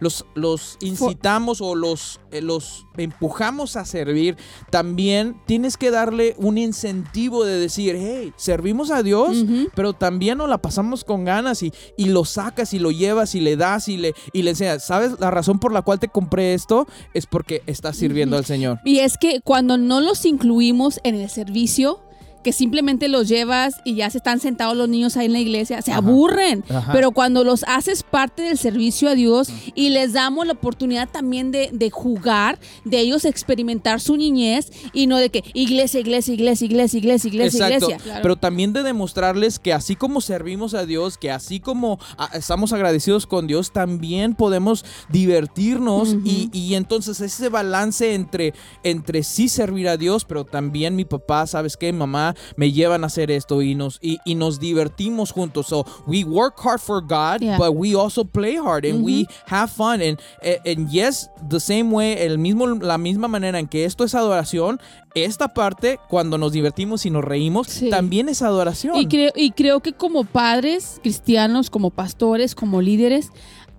los, 0.00 0.26
los 0.34 0.76
incitamos 0.80 1.60
o 1.60 1.74
los, 1.74 2.20
eh, 2.32 2.42
los 2.42 2.86
empujamos 2.96 3.76
a 3.76 3.84
servir, 3.84 4.36
también 4.70 5.40
tienes 5.46 5.76
que 5.76 5.90
darle 5.90 6.34
un 6.38 6.58
incentivo 6.58 7.44
de 7.44 7.58
decir, 7.58 7.96
hey, 7.98 8.32
servimos 8.36 8.90
a 8.90 9.02
Dios, 9.02 9.44
pero 9.74 9.92
también 9.92 10.38
nos 10.38 10.48
la 10.48 10.58
pasamos 10.58 11.04
con 11.04 11.24
ganas 11.24 11.62
y, 11.62 11.72
y 11.96 12.06
lo 12.06 12.24
sacas 12.24 12.74
y 12.74 12.78
lo 12.78 12.90
llevas 12.90 13.34
y 13.34 13.40
le 13.40 13.56
das 13.56 13.88
y 13.88 13.96
le, 13.96 14.14
y 14.32 14.42
le 14.42 14.50
enseñas. 14.50 14.84
¿Sabes? 14.84 15.12
La 15.20 15.30
razón 15.30 15.58
por 15.58 15.72
la 15.72 15.82
cual 15.82 16.00
te 16.00 16.08
compré 16.08 16.54
esto 16.54 16.86
es 17.14 17.26
porque 17.26 17.62
estás 17.66 17.96
sirviendo 17.96 18.36
al 18.36 18.44
Señor. 18.44 18.80
Y 18.84 19.00
es 19.00 19.18
que 19.18 19.40
cuando 19.42 19.76
no 19.76 20.00
los 20.00 20.24
incluimos 20.24 21.00
en 21.04 21.14
el 21.14 21.28
servicio, 21.30 22.00
que 22.42 22.52
simplemente 22.52 23.08
los 23.08 23.28
llevas 23.28 23.74
y 23.84 23.94
ya 23.94 24.10
se 24.10 24.18
están 24.18 24.40
sentados 24.40 24.76
los 24.76 24.88
niños 24.88 25.16
ahí 25.16 25.26
en 25.26 25.32
la 25.32 25.40
iglesia, 25.40 25.82
se 25.82 25.90
Ajá. 25.90 25.98
aburren. 25.98 26.64
Ajá. 26.68 26.92
Pero 26.92 27.10
cuando 27.12 27.44
los 27.44 27.64
haces 27.64 28.02
parte 28.02 28.42
del 28.42 28.58
servicio 28.58 29.08
a 29.08 29.14
Dios 29.14 29.48
y 29.74 29.90
les 29.90 30.12
damos 30.12 30.46
la 30.46 30.52
oportunidad 30.52 31.08
también 31.08 31.50
de, 31.50 31.70
de 31.72 31.90
jugar, 31.90 32.58
de 32.84 33.00
ellos 33.00 33.24
experimentar 33.24 34.00
su 34.00 34.16
niñez 34.16 34.70
y 34.92 35.06
no 35.06 35.18
de 35.18 35.30
que 35.30 35.44
iglesia, 35.54 36.00
iglesia, 36.00 36.34
iglesia, 36.34 36.66
iglesia, 36.66 36.98
iglesia, 36.98 37.28
iglesia, 37.28 37.66
Exacto, 37.68 37.90
iglesia. 37.90 38.20
pero 38.22 38.36
también 38.36 38.72
de 38.72 38.82
demostrarles 38.82 39.58
que 39.58 39.72
así 39.72 39.96
como 39.96 40.20
servimos 40.20 40.74
a 40.74 40.86
Dios, 40.86 41.18
que 41.18 41.30
así 41.30 41.60
como 41.60 41.98
ah, 42.16 42.30
estamos 42.34 42.72
agradecidos 42.72 43.26
con 43.26 43.46
Dios, 43.46 43.72
también 43.72 44.34
podemos 44.34 44.84
divertirnos 45.10 46.16
y, 46.24 46.48
y 46.52 46.74
entonces 46.74 47.20
ese 47.20 47.48
balance 47.48 48.14
entre, 48.14 48.54
entre 48.82 49.22
sí 49.22 49.48
servir 49.48 49.88
a 49.88 49.96
Dios, 49.96 50.24
pero 50.24 50.44
también 50.44 50.96
mi 50.96 51.04
papá, 51.04 51.46
¿sabes 51.46 51.76
qué? 51.76 51.92
Mamá 51.92 52.29
me 52.56 52.72
llevan 52.72 53.04
a 53.04 53.08
hacer 53.08 53.30
esto 53.30 53.62
y 53.62 53.74
nos, 53.74 53.98
y, 54.02 54.18
y 54.24 54.34
nos 54.34 54.60
divertimos 54.60 55.32
juntos. 55.32 55.66
So 55.68 55.84
we 56.06 56.24
work 56.24 56.54
hard 56.64 56.80
for 56.80 57.00
God, 57.02 57.40
Yeah. 57.40 57.58
but 57.58 57.70
we 57.74 57.94
also 57.94 58.24
play 58.24 58.56
hard 58.56 58.84
and 58.84 59.04
we 59.04 59.26
have 59.46 59.68
fun. 59.70 60.00
And, 60.02 60.18
eh, 60.42 60.58
and 60.66 60.88
yes, 60.90 61.30
the 61.48 61.60
same 61.60 61.90
way, 61.92 62.14
el 62.18 62.38
mismo, 62.38 62.66
la 62.66 62.98
misma 62.98 63.28
manera 63.28 63.58
en 63.58 63.66
que 63.68 63.84
esto 63.84 64.04
es 64.04 64.14
adoración, 64.14 64.80
esta 65.14 65.48
parte, 65.54 65.98
cuando 66.08 66.38
nos 66.38 66.52
divertimos 66.52 67.04
y 67.04 67.10
nos 67.10 67.24
reímos, 67.24 67.66
Sí. 67.66 67.90
también 67.90 68.28
es 68.28 68.42
adoración. 68.42 68.96
Y 68.96 69.06
creo, 69.06 69.32
y 69.34 69.50
creo 69.50 69.80
que 69.80 69.92
como 69.92 70.24
padres 70.24 71.00
cristianos, 71.02 71.68
como 71.70 71.90
pastores, 71.90 72.54
como 72.54 72.80
líderes, 72.80 73.30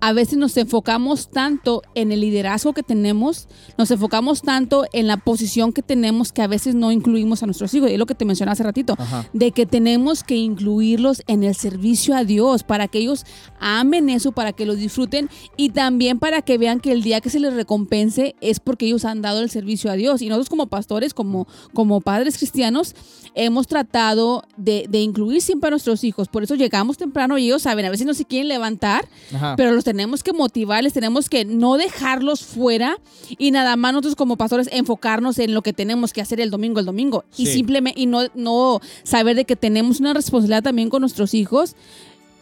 a 0.04 0.12
veces 0.12 0.36
nos 0.36 0.56
enfocamos 0.56 1.30
tanto 1.30 1.80
en 1.94 2.10
el 2.10 2.22
liderazgo 2.22 2.72
que 2.72 2.82
tenemos, 2.82 3.46
nos 3.78 3.88
enfocamos 3.92 4.42
tanto 4.42 4.84
en 4.92 5.06
la 5.06 5.16
posición 5.16 5.72
que 5.72 5.80
tenemos 5.80 6.32
que 6.32 6.42
a 6.42 6.48
veces 6.48 6.74
no 6.74 6.90
incluimos 6.90 7.44
a 7.44 7.46
nuestros 7.46 7.72
hijos. 7.72 7.88
Y 7.88 7.92
es 7.92 8.00
lo 8.00 8.06
que 8.06 8.16
te 8.16 8.24
mencioné 8.24 8.50
hace 8.50 8.64
ratito, 8.64 8.96
Ajá. 8.98 9.28
de 9.32 9.52
que 9.52 9.64
tenemos 9.64 10.24
que 10.24 10.34
incluirlos 10.34 11.22
en 11.28 11.44
el 11.44 11.54
servicio 11.54 12.16
a 12.16 12.24
Dios 12.24 12.64
para 12.64 12.88
que 12.88 12.98
ellos 12.98 13.24
amen 13.60 14.08
eso, 14.08 14.32
para 14.32 14.52
que 14.52 14.66
lo 14.66 14.74
disfruten 14.74 15.30
y 15.56 15.68
también 15.68 16.18
para 16.18 16.42
que 16.42 16.58
vean 16.58 16.80
que 16.80 16.90
el 16.90 17.04
día 17.04 17.20
que 17.20 17.30
se 17.30 17.38
les 17.38 17.54
recompense 17.54 18.34
es 18.40 18.58
porque 18.58 18.86
ellos 18.86 19.04
han 19.04 19.22
dado 19.22 19.40
el 19.40 19.50
servicio 19.50 19.88
a 19.88 19.94
Dios. 19.94 20.20
Y 20.20 20.28
nosotros 20.28 20.50
como 20.50 20.66
pastores, 20.66 21.14
como, 21.14 21.46
como 21.74 22.00
padres 22.00 22.38
cristianos, 22.38 22.96
hemos 23.36 23.68
tratado 23.68 24.42
de, 24.56 24.86
de 24.88 24.98
incluir 24.98 25.42
siempre 25.42 25.68
a 25.68 25.70
nuestros 25.70 26.02
hijos. 26.02 26.26
Por 26.26 26.42
eso 26.42 26.56
llegamos 26.56 26.96
temprano 26.98 27.38
y 27.38 27.44
ellos 27.44 27.62
saben, 27.62 27.86
a 27.86 27.90
veces 27.90 28.04
no 28.04 28.14
se 28.14 28.24
quieren 28.24 28.48
levantar, 28.48 29.08
Ajá. 29.32 29.54
pero 29.56 29.70
los 29.70 29.84
tenemos 29.92 30.22
que 30.22 30.32
motivar, 30.32 30.82
les 30.82 30.94
tenemos 30.94 31.28
que 31.28 31.44
no 31.44 31.76
dejarlos 31.76 32.42
fuera 32.42 32.96
y 33.36 33.50
nada 33.50 33.76
más 33.76 33.92
nosotros 33.92 34.16
como 34.16 34.38
pastores 34.38 34.70
enfocarnos 34.72 35.38
en 35.38 35.52
lo 35.52 35.60
que 35.60 35.74
tenemos 35.74 36.14
que 36.14 36.22
hacer 36.22 36.40
el 36.40 36.50
domingo, 36.50 36.80
el 36.80 36.86
domingo. 36.86 37.26
Y 37.36 37.44
simplemente, 37.44 38.00
y 38.00 38.06
no, 38.06 38.22
no 38.34 38.80
saber 39.02 39.36
de 39.36 39.44
que 39.44 39.54
tenemos 39.54 40.00
una 40.00 40.14
responsabilidad 40.14 40.62
también 40.62 40.88
con 40.88 41.02
nuestros 41.02 41.34
hijos 41.34 41.76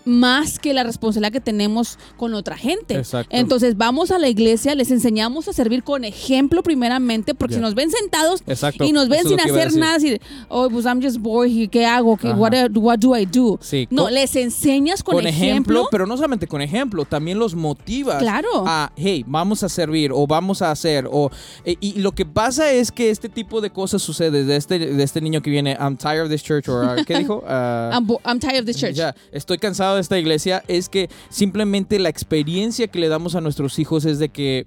más 0.05 0.59
que 0.59 0.73
la 0.75 0.83
responsabilidad 0.83 1.33
que 1.33 1.41
tenemos 1.41 1.99
con 2.17 2.35
otra 2.35 2.57
gente. 2.57 2.95
Exacto. 2.95 3.35
Entonces 3.37 3.77
vamos 3.77 4.11
a 4.11 4.19
la 4.19 4.29
iglesia, 4.29 4.75
les 4.75 4.91
enseñamos 4.91 5.49
a 5.49 5.53
servir 5.53 5.83
con 5.83 6.05
ejemplo 6.05 6.63
primeramente, 6.63 7.35
porque 7.35 7.55
si 7.55 7.61
nos 7.61 7.75
ven 7.75 7.91
sentados 7.91 8.43
Exacto. 8.47 8.85
y 8.85 8.93
nos 8.93 9.09
ven 9.09 9.21
Eso 9.21 9.29
sin 9.31 9.41
hacer 9.41 9.65
decir. 9.67 9.81
nada, 9.81 9.95
así, 9.97 10.19
oh, 10.49 10.69
pues 10.71 10.85
I'm 10.87 11.03
just 11.03 11.19
bored, 11.19 11.51
here, 11.51 11.69
¿qué 11.69 11.85
hago? 11.87 12.17
¿Qué, 12.17 12.29
what, 12.31 12.53
what 12.75 12.99
do 12.99 13.17
I 13.17 13.27
do? 13.27 13.59
Sí, 13.61 13.87
No, 13.91 14.05
con- 14.05 14.15
les 14.15 14.35
enseñas 14.37 15.03
con, 15.03 15.17
con 15.17 15.27
ejemplo, 15.27 15.51
ejemplo. 15.53 15.89
pero 15.91 16.07
no 16.07 16.17
solamente 16.17 16.47
con 16.47 16.63
ejemplo, 16.63 17.05
también 17.05 17.39
los 17.39 17.55
motivas 17.55 18.19
Claro. 18.19 18.65
a, 18.67 18.93
hey, 18.97 19.25
vamos 19.27 19.63
a 19.63 19.69
servir 19.69 20.11
o 20.13 20.27
vamos 20.27 20.63
a 20.63 20.71
hacer. 20.71 21.07
O, 21.11 21.31
e- 21.65 21.77
y 21.81 21.95
lo 22.01 22.13
que 22.13 22.25
pasa 22.27 22.71
es 22.73 22.91
que 22.93 23.11
este 23.11 23.29
tipo 23.29 23.61
de 23.61 23.71
cosas 23.71 24.03
sucede 24.03 24.45
de 24.45 24.57
este, 24.57 24.79
de 24.79 25.03
este 25.03 25.21
niño 25.21 25.43
que 25.43 25.51
viene, 25.51 25.77
I'm 25.81 25.97
tired 25.97 26.23
of 26.23 26.31
this 26.31 26.43
church, 26.43 26.69
o 26.69 26.81
uh, 26.83 27.05
¿qué 27.07 27.19
dijo? 27.19 27.43
Uh, 27.47 27.93
I'm, 27.95 28.07
bo- 28.07 28.21
I'm 28.25 28.39
tired 28.39 28.61
of 28.61 28.67
this 28.67 28.77
church. 28.77 28.95
Ya, 28.95 29.15
estoy 29.33 29.59
cansado 29.59 29.90
de 29.95 30.01
esta 30.01 30.19
iglesia. 30.19 30.63
Es 30.69 30.89
que 30.89 31.09
simplemente 31.29 31.99
la 31.99 32.09
experiencia 32.09 32.89
que 32.89 32.99
le 32.99 33.09
damos 33.09 33.35
a 33.35 33.41
nuestros 33.41 33.79
hijos 33.79 34.05
es 34.05 34.19
de 34.19 34.29
que 34.29 34.67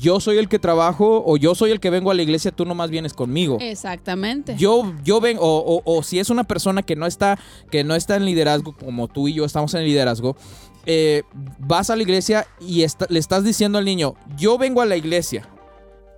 yo 0.00 0.20
soy 0.20 0.38
el 0.38 0.48
que 0.48 0.60
trabajo 0.60 1.24
o 1.26 1.36
yo 1.36 1.56
soy 1.56 1.72
el 1.72 1.80
que 1.80 1.90
vengo 1.90 2.10
a 2.12 2.14
la 2.14 2.22
iglesia, 2.22 2.52
tú 2.52 2.64
nomás 2.64 2.90
vienes 2.90 3.14
conmigo. 3.14 3.58
Exactamente. 3.60 4.54
Yo, 4.56 4.92
yo 5.04 5.20
ven, 5.20 5.38
o, 5.40 5.44
o- 5.44 5.82
o 5.84 6.02
si 6.04 6.20
es 6.20 6.30
una 6.30 6.44
persona 6.44 6.82
que 6.82 6.94
no 6.94 7.04
está, 7.06 7.36
que 7.70 7.82
no 7.82 7.96
está 7.96 8.14
en 8.16 8.24
liderazgo, 8.24 8.76
como 8.76 9.08
tú 9.08 9.26
y 9.26 9.34
yo 9.34 9.44
estamos 9.44 9.74
en 9.74 9.82
liderazgo, 9.84 10.36
eh, 10.86 11.22
vas 11.58 11.90
a 11.90 11.96
la 11.96 12.02
iglesia 12.02 12.46
y 12.60 12.82
está- 12.82 13.06
le 13.08 13.18
estás 13.18 13.42
diciendo 13.42 13.78
al 13.78 13.84
niño, 13.84 14.14
yo 14.36 14.56
vengo 14.56 14.82
a 14.82 14.86
la 14.86 14.96
iglesia, 14.96 15.48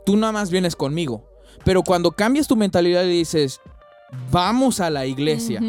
tú 0.05 0.17
nada 0.19 0.33
más 0.33 0.51
vienes 0.51 0.77
conmigo. 0.77 1.25
Pero 1.65 1.83
cuando 1.83 2.11
cambias 2.11 2.47
tu 2.47 2.57
mentalidad 2.57 3.05
y 3.05 3.09
dices, 3.19 3.61
vamos 4.31 4.81
a 4.81 4.91
la 4.91 5.07
iglesia. 5.07 5.61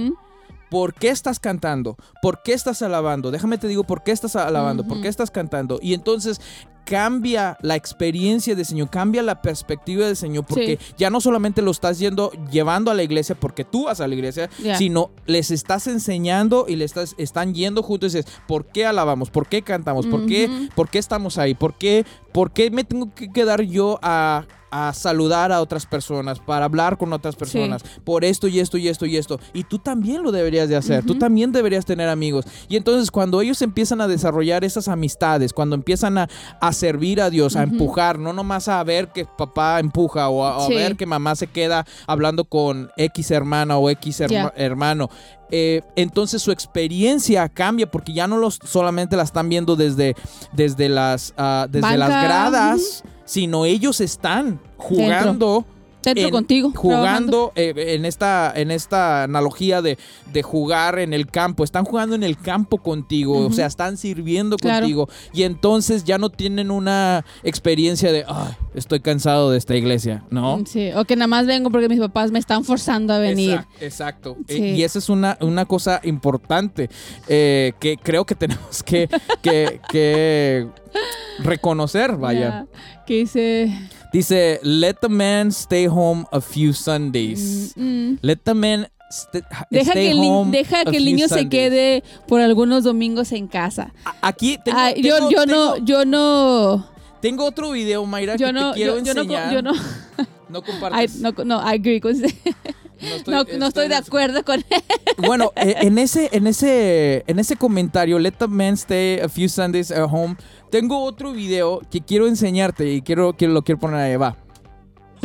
¿Por 0.69 0.93
qué 0.93 1.09
estás 1.09 1.39
cantando? 1.39 1.97
¿Por 2.21 2.41
qué 2.43 2.53
estás 2.53 2.81
alabando? 2.81 3.31
Déjame 3.31 3.57
te 3.57 3.67
digo 3.67 3.83
por 3.83 4.03
qué 4.03 4.11
estás 4.11 4.35
alabando, 4.35 4.85
por 4.85 5.01
qué 5.01 5.07
estás 5.07 5.31
cantando. 5.31 5.79
Y 5.81 5.93
entonces 5.93 6.41
cambia 6.85 7.57
la 7.61 7.75
experiencia 7.75 8.55
del 8.55 8.65
Señor, 8.65 8.89
cambia 8.89 9.23
la 9.23 9.41
perspectiva 9.41 10.05
del 10.05 10.15
Señor, 10.15 10.45
porque 10.45 10.79
ya 10.97 11.09
no 11.09 11.19
solamente 11.19 11.61
lo 11.61 11.71
estás 11.71 11.99
yendo, 11.99 12.31
llevando 12.51 12.91
a 12.91 12.93
la 12.93 13.03
iglesia 13.03 13.35
porque 13.35 13.65
tú 13.65 13.85
vas 13.85 13.99
a 13.99 14.07
la 14.07 14.15
iglesia, 14.15 14.49
sino 14.77 15.09
les 15.25 15.51
estás 15.51 15.87
enseñando 15.87 16.65
y 16.67 16.75
les 16.75 16.91
estás, 16.91 17.15
están 17.17 17.53
yendo 17.53 17.83
juntos 17.83 18.13
y 18.13 18.17
dices, 18.17 18.31
¿por 18.47 18.67
qué 18.67 18.85
alabamos? 18.85 19.29
¿Por 19.31 19.47
qué 19.47 19.63
cantamos? 19.63 20.05
¿Por, 20.05 20.25
qué. 20.27 20.69
¿Por 20.75 20.89
qué 20.89 20.99
estamos 20.99 21.37
ahí? 21.37 21.55
¿Por 21.55 21.77
qué, 21.77 22.05
por 22.31 22.51
qué 22.51 22.69
me 22.69 22.83
tengo 22.83 23.13
que 23.13 23.31
quedar 23.31 23.63
yo 23.63 23.99
a, 24.01 24.45
a 24.77 24.93
saludar 24.93 25.51
a 25.51 25.61
otras 25.61 25.85
personas, 25.85 26.39
para 26.39 26.65
hablar 26.65 26.97
con 26.97 27.13
otras 27.13 27.35
personas, 27.35 27.81
por 28.03 28.25
esto 28.25 28.47
y 28.47 28.59
esto 28.59 28.77
y 28.77 28.87
esto 28.89 29.05
y 29.05 29.15
esto? 29.15 29.39
Y 29.53 29.63
tú 29.63 29.79
también 29.79 30.21
lo 30.23 30.31
deberías 30.31 30.67
de 30.67 30.75
hacer, 30.75 31.05
tú 31.05 31.17
también 31.17 31.51
deberías 31.51 31.85
tener 31.85 32.09
amigos. 32.09 32.45
Y 32.67 32.75
entonces 32.75 33.09
cuando 33.11 33.39
ellos 33.41 33.61
empiezan 33.61 34.01
a 34.01 34.07
desarrollar 34.07 34.63
esas 34.65 34.87
amistades, 34.87 35.53
cuando 35.53 35.75
empiezan 35.75 36.17
a, 36.17 36.27
a 36.59 36.73
servir 36.73 37.21
a 37.21 37.29
Dios, 37.29 37.55
a 37.55 37.63
empujar, 37.63 38.19
no 38.19 38.33
nomás 38.33 38.67
a 38.67 38.83
ver 38.83 39.09
que 39.13 39.25
papá 39.25 39.79
empuja 39.79 40.29
o 40.29 40.45
a, 40.45 40.67
ver 40.67 40.95
que 40.97 41.05
mamá 41.05 41.35
se 41.35 41.47
queda 41.47 41.85
hablando 42.07 42.43
con 42.45 42.89
X 42.97 43.31
hermana 43.31 43.77
o 43.77 43.89
X 43.89 44.19
herma- 44.21 44.51
hermano. 44.57 45.09
eh, 45.51 45.81
entonces 45.95 46.41
su 46.41 46.51
experiencia 46.51 47.47
cambia 47.49 47.89
porque 47.89 48.13
ya 48.13 48.27
no 48.27 48.37
los 48.37 48.59
solamente 48.63 49.15
la 49.15 49.23
están 49.23 49.47
viendo 49.47 49.75
desde, 49.75 50.15
desde 50.51 50.89
las, 50.89 51.33
ah, 51.37 51.67
desde 51.69 51.97
las 51.97 52.09
gradas, 52.25 53.03
sino 53.25 53.65
ellos 53.65 54.01
están 54.01 54.59
jugando 54.77 55.65
en- 56.11 56.29
contigo, 56.31 56.71
Jugando 56.75 57.51
eh, 57.55 57.73
en, 57.95 58.05
esta, 58.05 58.51
en 58.55 58.71
esta 58.71 59.23
analogía 59.23 59.81
de, 59.81 59.97
de 60.31 60.43
jugar 60.43 60.99
en 60.99 61.13
el 61.13 61.27
campo. 61.27 61.63
Están 61.63 61.85
jugando 61.85 62.15
en 62.15 62.23
el 62.23 62.37
campo 62.37 62.77
contigo. 62.77 63.45
O 63.45 63.51
sea, 63.51 63.65
están 63.67 63.97
sirviendo 63.97 64.57
Claro. 64.57 64.81
contigo. 64.81 65.09
Y 65.33 65.43
entonces 65.43 66.03
ya 66.03 66.17
no 66.17 66.29
tienen 66.29 66.71
una 66.71 67.25
experiencia 67.43 68.11
de, 68.11 68.23
"Ay, 68.27 68.53
estoy 68.73 68.99
cansado 68.99 69.51
de 69.51 69.57
esta 69.57 69.75
iglesia. 69.75 70.23
¿no? 70.29 70.63
Sí, 70.65 70.89
o 70.95 71.05
que 71.05 71.15
nada 71.15 71.27
más 71.27 71.45
vengo 71.45 71.69
porque 71.71 71.89
mis 71.89 71.99
papás 71.99 72.31
me 72.31 72.39
están 72.39 72.63
forzando 72.63 73.13
a 73.13 73.19
venir. 73.19 73.59
Exact- 73.59 73.81
Exacto. 73.81 74.37
Sí. 74.47 74.55
Eh, 74.63 74.75
Y 74.75 74.83
esa 74.83 74.99
es 74.99 75.09
una, 75.09 75.37
una 75.41 75.65
cosa 75.65 76.01
importante 76.03 76.89
eh, 77.27 77.73
que 77.79 77.97
creo 77.97 78.25
que 78.25 78.35
tenemos 78.35 78.83
que, 78.83 79.07
que, 79.41 79.79
que 79.89 80.67
reconocer, 81.39 82.15
vaya. 82.17 82.65
Ya, 82.71 83.03
Que 83.05 83.13
dice... 83.15 83.71
Dice, 84.15 84.61
let 84.63 84.95
the 85.01 85.09
man 85.09 85.51
stay 85.51 85.87
home 85.87 86.25
a 86.31 86.39
few 86.39 86.71
Sundays. 86.71 87.73
mm, 87.75 87.81
mm. 88.13 88.19
Let 88.21 88.37
the 88.45 88.53
man 88.53 88.87
st- 89.11 89.43
Deja 89.69 89.91
stay 89.91 90.05
que, 90.05 90.11
el, 90.11 90.51
deja 90.51 90.85
que 90.85 90.95
el 90.97 91.03
niño 91.03 91.27
se 91.27 91.49
quede 91.49 92.01
por 92.25 92.39
algunos 92.39 92.85
domingos 92.85 93.33
en 93.33 93.47
casa. 93.47 93.91
Aquí 94.21 94.57
tengo, 94.63 94.77
Ay, 94.79 95.01
yo, 95.01 95.15
tengo- 95.17 95.31
yo 95.31 95.45
tengo- 95.45 95.55
no, 95.55 95.85
yo 95.85 96.05
no, 96.05 96.89
tengo 97.19 97.43
otro 97.43 97.71
video, 97.71 98.05
Mayra, 98.05 98.37
yo 98.37 98.47
que 98.47 98.53
no, 98.53 98.71
te 98.71 98.77
quiero 98.77 98.99
yo, 98.99 99.03
yo 99.03 99.13
no, 99.15 99.21
enseñar. 99.21 99.53
yo 99.53 99.61
no, 99.61 99.73
No 100.49 100.59
I, 101.01 101.07
no, 101.19 101.31
no, 101.43 101.57
I 101.59 101.75
agree 101.75 101.99
con 101.99 102.13
usted. 102.13 102.29
estoy- 102.99 103.33
No, 103.33 103.43
no 103.57 103.67
estoy 103.67 103.89
de 103.89 103.95
acuerdo 103.95 104.45
con 104.45 104.59
él. 104.69 104.83
Bueno, 105.17 105.51
eh, 105.55 105.75
en 105.81 105.97
ese, 105.97 106.29
en 106.31 106.45
ese, 106.47 107.23
en 107.27 107.39
ese 107.39 107.55
comentario, 107.57 108.17
let 108.19 108.33
the 108.37 108.47
man 108.47 108.73
stay 108.75 109.19
a 109.19 109.27
few 109.27 109.49
Sundays 109.49 109.91
at 109.91 110.07
home. 110.09 110.35
Tengo 110.69 111.03
otro 111.03 111.31
video 111.31 111.81
que 111.89 112.01
quiero 112.01 112.27
enseñarte 112.27 112.91
y 112.91 113.01
quiero, 113.01 113.33
que 113.33 113.47
lo 113.47 113.63
quiero 113.63 113.79
poner 113.79 113.99
ahí, 113.99 114.15
va. 114.17 114.44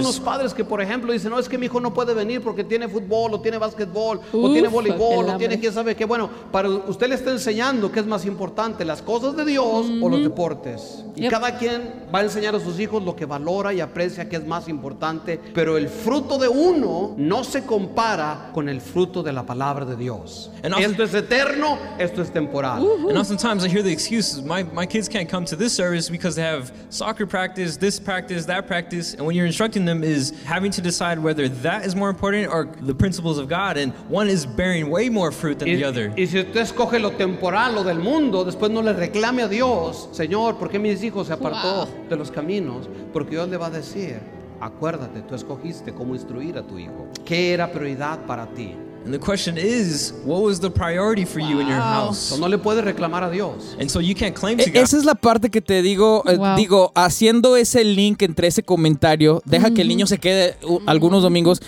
Unos 0.01 0.21
padres 0.21 0.53
que, 0.55 0.65
por 0.65 0.81
ejemplo, 0.81 1.13
dicen, 1.13 1.31
no, 1.31 1.39
es 1.39 1.49
que 1.49 1.57
mi 1.59 1.67
hijo 1.67 1.81
no 1.81 1.93
puede 1.95 2.15
venir 2.15 2.41
porque 2.43 2.65
tiene 2.65 2.89
fútbol, 2.89 3.35
o 3.35 3.41
tiene 3.41 3.59
básquetbol, 3.59 4.21
o 4.33 4.39
Uf, 4.39 4.53
tiene 4.53 4.69
voleibol, 4.69 5.29
o 5.29 5.37
tiene 5.37 5.59
quién 5.59 5.73
sabe 5.73 5.95
qué. 5.95 6.05
Bueno, 6.05 6.29
para 6.51 6.69
usted 6.69 7.09
le 7.09 7.15
está 7.15 7.31
enseñando 7.31 7.91
qué 7.93 8.01
es 8.01 8.07
más 8.07 8.25
importante, 8.27 8.85
las 8.85 9.03
cosas 9.03 9.37
de 9.37 9.45
Dios 9.45 9.87
o 10.01 10.09
los 10.09 10.23
deportes. 10.23 11.05
Y 11.17 11.23
Yep. 11.23 11.31
cada 11.31 11.59
quien 11.59 11.93
va 12.15 12.21
a 12.21 12.23
enseñar 12.23 12.55
a 12.55 12.61
sus 12.61 12.79
hijos 12.81 13.03
lo 13.03 13.15
que 13.15 13.27
valora 13.27 13.75
y 13.75 13.81
aprecia 13.81 14.29
que 14.29 14.37
es 14.37 14.47
más 14.47 14.69
importante, 14.69 15.39
pero 15.55 15.77
el 15.77 15.89
fruto 15.89 16.39
de 16.39 16.49
uno 16.49 17.15
no 17.19 17.45
se 17.45 17.65
compara 17.67 18.51
con 18.55 18.69
el 18.69 18.81
fruto 18.81 19.23
de 19.23 19.33
la 19.33 19.45
palabra 19.45 19.85
de 19.85 19.97
Dios. 19.97 20.51
And 20.63 20.73
also- 20.75 20.89
esto 20.91 21.03
es 21.05 21.15
eterno, 21.15 21.79
esto 21.99 22.23
es 22.23 22.31
temporal. 22.31 22.87
And 23.09 23.19
oftentimes 23.19 23.65
I 23.65 23.69
hear 23.69 23.83
the 23.83 23.91
excuses 23.93 24.43
my, 24.43 24.65
my 24.73 24.87
kids 24.87 25.09
can't 25.09 25.29
come 25.29 25.45
to 25.47 25.57
this 25.57 25.73
service 25.75 26.11
because 26.11 26.37
they 26.37 26.45
have 26.47 26.73
soccer 26.91 27.27
practice, 27.27 27.77
this 27.79 27.99
practice, 28.01 28.47
that 28.47 28.67
practice. 28.67 29.15
And 29.15 29.27
when 29.27 29.35
you're 29.37 29.47
instructing 29.47 29.85
them, 29.85 29.90
is 30.05 30.33
having 30.45 30.71
to 30.73 30.81
decide 30.81 31.19
whether 31.19 31.49
that 31.63 31.85
is 31.85 31.95
more 31.95 32.09
important 32.11 32.49
or 32.53 32.67
the 32.81 32.95
principles 32.95 33.39
of 33.39 33.49
God. 33.49 33.77
And 33.77 33.93
one 34.09 34.29
is 34.29 34.47
bearing 34.47 34.91
way 34.91 35.09
more 35.11 35.31
fruit 35.33 35.59
than 35.59 35.69
Y, 35.69 35.77
the 35.77 35.85
other. 35.85 36.13
y 36.17 36.27
si 36.27 36.39
usted 36.41 36.61
escoge 36.61 36.99
lo 37.01 37.11
temporal, 37.13 37.75
lo 37.75 37.83
del 37.85 37.99
mundo, 37.99 38.45
después 38.45 38.71
no 38.71 38.83
le 38.83 38.93
reclame 38.93 39.43
a 39.43 39.49
Dios, 39.49 40.09
Señor, 40.13 40.57
¿por 40.59 40.69
qué 40.71 40.79
mis 40.79 41.03
hijos 41.03 41.27
se 41.29 41.33
apartó 41.33 41.87
Wow. 41.87 42.09
de 42.09 42.17
los 42.17 42.31
caminos? 42.31 42.89
Porque 43.13 43.31
Dios 43.33 43.49
le 43.49 43.57
va 43.57 43.67
a 43.67 43.71
decir, 43.71 44.19
acuérdate, 44.61 45.23
tú 45.23 45.35
escogiste 45.35 45.93
cómo 45.93 46.15
instruir 46.15 46.59
a 46.59 46.63
tu 46.63 46.79
hijo. 46.79 47.09
¿Qué 47.25 47.53
era 47.53 47.71
prioridad 47.73 48.21
para 48.27 48.47
ti? 48.47 48.75
And 49.11 49.19
the 49.21 49.27
question 49.27 49.59
is, 49.59 50.15
what 50.25 50.41
was 50.41 50.61
the 50.61 50.71
priority 50.71 51.25
for 51.25 51.41
you 51.41 51.59
in 51.61 51.67
your 51.67 51.81
house? 51.81 52.17
So, 52.29 52.37
no 52.39 52.47
le 52.47 52.59
puedes 52.59 52.85
reclamar 52.85 53.25
a 53.25 53.31
Dios. 53.31 53.75
And 53.81 53.89
so 53.91 53.99
you 53.99 54.15
can't 54.15 54.37
claim 54.37 54.61
E- 54.61 54.65
to 54.67 54.71
God. 54.71 54.77
Esa 54.85 54.99
es 54.99 55.05
la 55.05 55.17
parte 55.17 55.51
que 55.51 55.61
te 55.61 55.83
digo, 55.83 56.23
eh, 56.29 56.37
Wow. 56.37 56.55
digo, 56.57 56.93
haciendo 56.95 57.57
ese 57.57 57.83
link 57.83 58.23
entre 58.23 58.47
ese 58.47 58.63
comentario, 58.63 59.43
deja 59.45 59.73
que 59.73 59.83
el 59.83 59.89
niño 59.89 60.07
se 60.07 60.19
quede 60.19 60.57
uh, 60.65 60.79
algunos 60.87 61.25
domingos. 61.25 61.61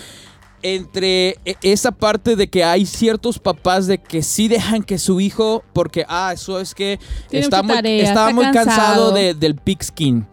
Entre 0.61 1.31
e- 1.43 1.57
esa 1.63 1.91
parte 1.91 2.37
de 2.37 2.47
que 2.47 2.63
hay 2.63 2.85
ciertos 2.85 3.37
papás 3.39 3.87
de 3.87 3.97
que 3.97 4.23
sí 4.23 4.47
dejan 4.47 4.81
que 4.81 4.97
su 4.97 5.19
hijo, 5.19 5.65
porque, 5.73 6.05
ah, 6.07 6.31
eso 6.33 6.61
es 6.61 6.73
que 6.73 6.97
Tiene 7.29 7.43
está 7.43 7.57
mucha 7.61 7.73
muy, 7.73 7.75
tarea, 7.75 8.03
estaba 8.05 8.29
está 8.29 8.35
muy 8.35 8.45
cansado 8.53 8.67
cansado. 8.77 9.11
de- 9.11 9.33
del 9.33 9.55
pigskin. 9.55 10.25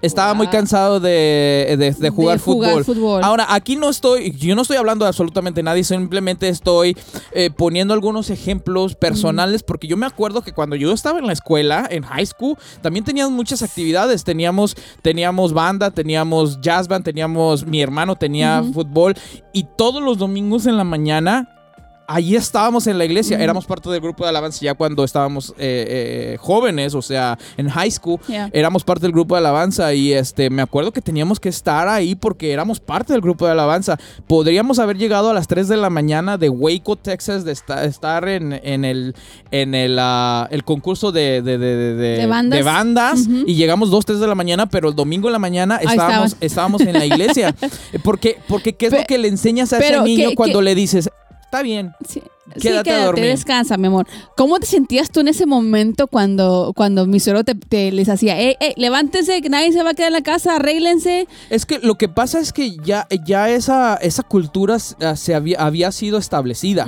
Estaba 0.00 0.32
muy 0.34 0.46
cansado 0.46 1.00
de, 1.00 1.74
de- 1.78 1.92
de 1.92 2.10
jugar, 2.10 2.38
fútbol. 2.38 2.84
Ahora, 3.24 3.46
aquí 3.48 3.74
no 3.74 3.90
estoy, 3.90 4.30
yo 4.32 4.54
no 4.54 4.62
estoy 4.62 4.76
hablando 4.76 5.04
de 5.04 5.08
absolutamente 5.08 5.62
nadie, 5.62 5.82
simplemente 5.82 6.48
estoy 6.48 6.96
eh, 7.32 7.50
poniendo 7.50 7.94
algunos 7.94 8.30
ejemplos 8.30 8.94
personales, 8.94 9.62
porque 9.64 9.88
yo 9.88 9.96
me 9.96 10.06
acuerdo 10.06 10.42
que 10.42 10.52
cuando 10.52 10.76
yo 10.76 10.92
estaba 10.92 11.18
en 11.18 11.26
la 11.26 11.32
escuela, 11.32 11.86
en 11.90 12.04
high 12.04 12.26
school, 12.26 12.56
también 12.80 13.04
teníamos 13.04 13.32
muchas 13.32 13.62
actividades. 13.62 14.22
Teníamos, 14.22 14.76
teníamos 15.02 15.52
banda, 15.52 15.90
teníamos 15.90 16.60
jazz 16.60 16.86
band, 16.86 17.04
teníamos, 17.04 17.66
mi 17.66 17.82
hermano 17.82 18.14
tenía 18.14 18.62
fútbol, 18.72 19.14
y 19.52 19.66
todos 19.76 20.00
los 20.02 20.18
domingos 20.18 20.66
en 20.66 20.76
la 20.76 20.84
mañana. 20.84 21.48
Allí 22.10 22.36
estábamos 22.36 22.86
en 22.86 22.96
la 22.96 23.04
iglesia, 23.04 23.38
éramos 23.38 23.66
parte 23.66 23.90
del 23.90 24.00
grupo 24.00 24.24
de 24.24 24.30
alabanza 24.30 24.60
ya 24.62 24.72
cuando 24.72 25.04
estábamos 25.04 25.50
eh, 25.58 26.32
eh, 26.36 26.36
jóvenes, 26.40 26.94
o 26.94 27.02
sea, 27.02 27.38
en 27.58 27.68
high 27.68 27.90
school 27.90 28.18
Yeah. 28.26 28.48
éramos 28.54 28.82
parte 28.82 29.02
del 29.02 29.12
grupo 29.12 29.34
de 29.34 29.40
alabanza 29.40 29.92
y 29.92 30.14
este 30.14 30.48
me 30.48 30.62
acuerdo 30.62 30.90
que 30.90 31.02
teníamos 31.02 31.38
que 31.38 31.50
estar 31.50 31.86
ahí 31.86 32.14
porque 32.14 32.50
éramos 32.50 32.80
parte 32.80 33.12
del 33.12 33.20
grupo 33.20 33.44
de 33.44 33.52
alabanza. 33.52 33.98
Podríamos 34.26 34.78
haber 34.78 34.96
llegado 34.96 35.28
a 35.28 35.34
las 35.34 35.48
3 35.48 35.68
de 35.68 35.76
la 35.76 35.90
mañana 35.90 36.38
de 36.38 36.48
Waco, 36.48 36.96
Texas, 36.96 37.44
de 37.44 37.52
esta- 37.52 37.84
estar 37.84 38.26
en, 38.26 38.58
en 38.62 38.86
el 38.86 39.14
en 39.50 39.74
el, 39.74 39.98
ah, 40.00 40.48
el 40.50 40.64
concurso 40.64 41.12
de, 41.12 41.42
de, 41.42 42.26
bandas. 42.26 42.64
bandas, 42.64 43.20
Ujú. 43.26 43.44
y 43.46 43.54
llegamos 43.54 43.90
2, 43.90 44.06
3 44.06 44.20
de 44.20 44.26
la 44.26 44.34
mañana, 44.34 44.64
pero 44.66 44.88
el 44.88 44.94
domingo 44.94 45.28
en 45.28 45.32
la 45.32 45.38
mañana 45.38 45.76
estábamos, 45.76 46.36
estábamos 46.40 46.80
en 46.80 46.94
la 46.94 47.04
iglesia. 47.04 47.54
porque, 48.02 48.38
porque 48.48 48.72
¿qué 48.74 48.86
es 48.86 48.92
lo 48.92 49.04
que 49.04 49.18
le 49.18 49.28
enseñas 49.28 49.74
a 49.74 49.78
ese 49.78 50.00
niño 50.00 50.30
que- 50.30 50.34
cuando 50.36 50.60
que- 50.60 50.64
le 50.64 50.74
dices, 50.74 51.10
está 51.48 51.62
bien? 51.62 51.94
Quédate 52.60 52.90
a 52.90 53.12
quédate, 53.12 53.20
descansa, 53.20 53.76
mi 53.76 53.86
amor. 53.86 54.06
¿Cómo 54.36 54.58
te 54.58 54.66
sentías 54.66 55.10
tú 55.10 55.20
en 55.20 55.28
ese 55.28 55.46
momento 55.46 56.06
cuando, 56.06 56.72
cuando 56.74 57.06
mi 57.06 57.20
suegro 57.20 57.44
te, 57.44 57.54
te 57.54 57.92
les 57.92 58.08
hacía, 58.08 58.38
ey, 58.38 58.56
ey, 58.60 58.74
levántense, 58.76 59.40
que 59.42 59.48
nadie 59.48 59.72
se 59.72 59.82
va 59.82 59.90
a 59.90 59.94
quedar 59.94 60.08
en 60.08 60.14
la 60.14 60.22
casa, 60.22 60.56
arréglense? 60.56 61.26
Es 61.50 61.66
que 61.66 61.78
lo 61.78 61.96
que 61.96 62.08
pasa 62.08 62.40
es 62.40 62.52
que 62.52 62.76
ya, 62.84 63.06
ya 63.24 63.50
esa, 63.50 63.96
esa 63.96 64.22
cultura 64.22 64.78
ah, 65.00 65.16
se 65.16 65.34
había, 65.34 65.60
había 65.60 65.92
sido 65.92 66.18
establecida. 66.18 66.86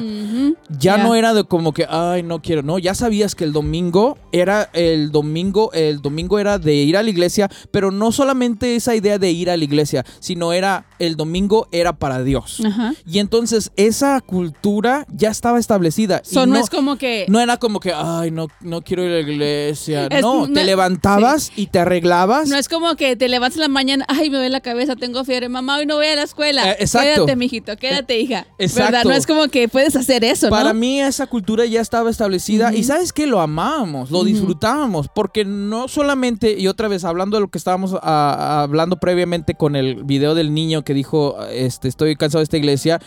Ya 0.78 0.98
no 0.98 1.14
era 1.14 1.34
de 1.34 1.44
como 1.44 1.72
que, 1.72 1.86
ay, 1.88 2.22
no 2.22 2.40
quiero, 2.40 2.62
no, 2.62 2.78
ya 2.78 2.94
sabías 2.94 3.34
que 3.34 3.44
el 3.44 3.52
domingo 3.52 4.18
era 4.32 4.70
el 4.72 5.10
domingo, 5.10 5.72
el 5.72 6.00
domingo 6.00 6.38
era 6.38 6.58
de 6.58 6.74
ir 6.74 6.96
a 6.96 7.02
la 7.02 7.10
iglesia, 7.10 7.48
pero 7.70 7.90
no 7.90 8.12
solamente 8.12 8.76
esa 8.76 8.94
idea 8.94 9.18
de 9.18 9.30
ir 9.30 9.50
a 9.50 9.56
la 9.56 9.64
iglesia, 9.64 10.04
sino 10.20 10.52
era 10.52 10.86
el 10.98 11.16
domingo 11.16 11.68
era 11.72 11.92
para 11.92 12.22
Dios. 12.22 12.62
Y 13.06 13.18
entonces 13.18 13.72
esa 13.76 14.20
cultura 14.20 15.06
ya 15.12 15.30
estaba 15.30 15.49
establecida. 15.58 16.22
Y 16.24 16.34
So, 16.34 16.46
no, 16.46 16.56
es 16.58 16.70
como 16.70 16.96
que... 16.96 17.26
no 17.28 17.40
era 17.40 17.56
como 17.56 17.80
que, 17.80 17.92
ay, 17.94 18.30
no, 18.30 18.48
no 18.60 18.82
quiero 18.82 19.04
ir 19.04 19.10
a 19.10 19.14
la 19.14 19.20
iglesia. 19.20 20.06
Es- 20.06 20.22
no, 20.22 20.46
no- 20.46 20.52
te 20.54 20.64
levantabas 20.64 21.52
y 21.56 21.66
te 21.66 21.78
arreglabas. 21.78 22.48
No 22.48 22.56
es 22.56 22.68
como 22.68 22.94
que 22.96 23.16
te 23.16 23.28
levantas 23.28 23.56
en 23.56 23.62
la 23.62 23.68
mañana, 23.68 24.04
ay, 24.08 24.30
me 24.30 24.36
duele 24.36 24.50
la 24.50 24.60
cabeza, 24.60 24.96
tengo 24.96 25.24
fiebre, 25.24 25.48
mamá, 25.48 25.78
hoy 25.78 25.86
no 25.86 25.96
voy 25.96 26.06
a 26.06 26.16
la 26.16 26.22
escuela. 26.22 26.70
Eh, 26.72 26.76
exacto. 26.80 27.14
Quédate, 27.26 27.36
mijito, 27.36 27.76
quédate, 27.76 28.18
hija. 28.20 28.46
exacto. 28.58 28.92
¿Verdad? 28.92 29.04
No 29.04 29.12
es 29.14 29.26
como 29.26 29.48
que 29.48 29.68
puedes 29.68 29.96
hacer 29.96 30.24
eso, 30.24 30.48
Para 30.50 30.72
mí 30.72 31.00
esa 31.00 31.26
cultura 31.26 31.64
ya 31.66 31.80
estaba 31.80 32.10
establecida 32.10 32.74
y 32.74 32.84
sabes 32.84 33.12
que 33.12 33.26
lo 33.26 33.40
amábamos, 33.40 34.10
lo 34.10 34.24
disfrutábamos, 34.24 35.08
porque 35.14 35.44
no 35.44 35.88
solamente, 35.88 36.58
y 36.58 36.68
otra 36.68 36.88
vez 36.88 37.04
hablando 37.04 37.36
de 37.36 37.40
lo 37.42 37.48
que 37.48 37.58
estábamos 37.58 37.94
ah, 38.02 38.62
hablando 38.62 38.96
previamente 38.96 39.54
con 39.54 39.76
el 39.76 40.04
video 40.04 40.34
del 40.34 40.52
niño 40.54 40.82
que 40.84 40.94
dijo, 40.94 41.36
este, 41.50 41.88
estoy 41.88 42.16
cansado 42.16 42.40
de 42.40 42.44
esta 42.44 42.56
iglesia, 42.56 43.00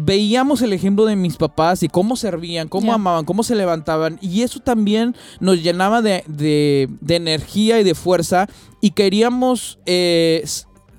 veíamos 0.00 0.62
el 0.62 0.72
ejemplo 0.72 1.04
de 1.06 1.16
mis 1.16 1.36
papás 1.36 1.82
y 1.82 1.88
cómo 1.88 2.16
servían, 2.16 2.68
cómo 2.68 2.92
amaban, 2.94 3.24
cómo 3.24 3.42
se 3.42 3.54
levantaban 3.54 4.18
y 4.22 4.42
eso 4.42 4.60
también 4.60 5.14
nos 5.40 5.62
llenaba 5.62 6.02
de, 6.02 6.24
de- 6.26 6.88
de 7.00 7.16
energía 7.16 7.80
y 7.80 7.84
de 7.84 7.94
fuerza 7.94 8.48
y 8.80 8.90
queríamos... 8.92 9.78
eh, 9.86 10.44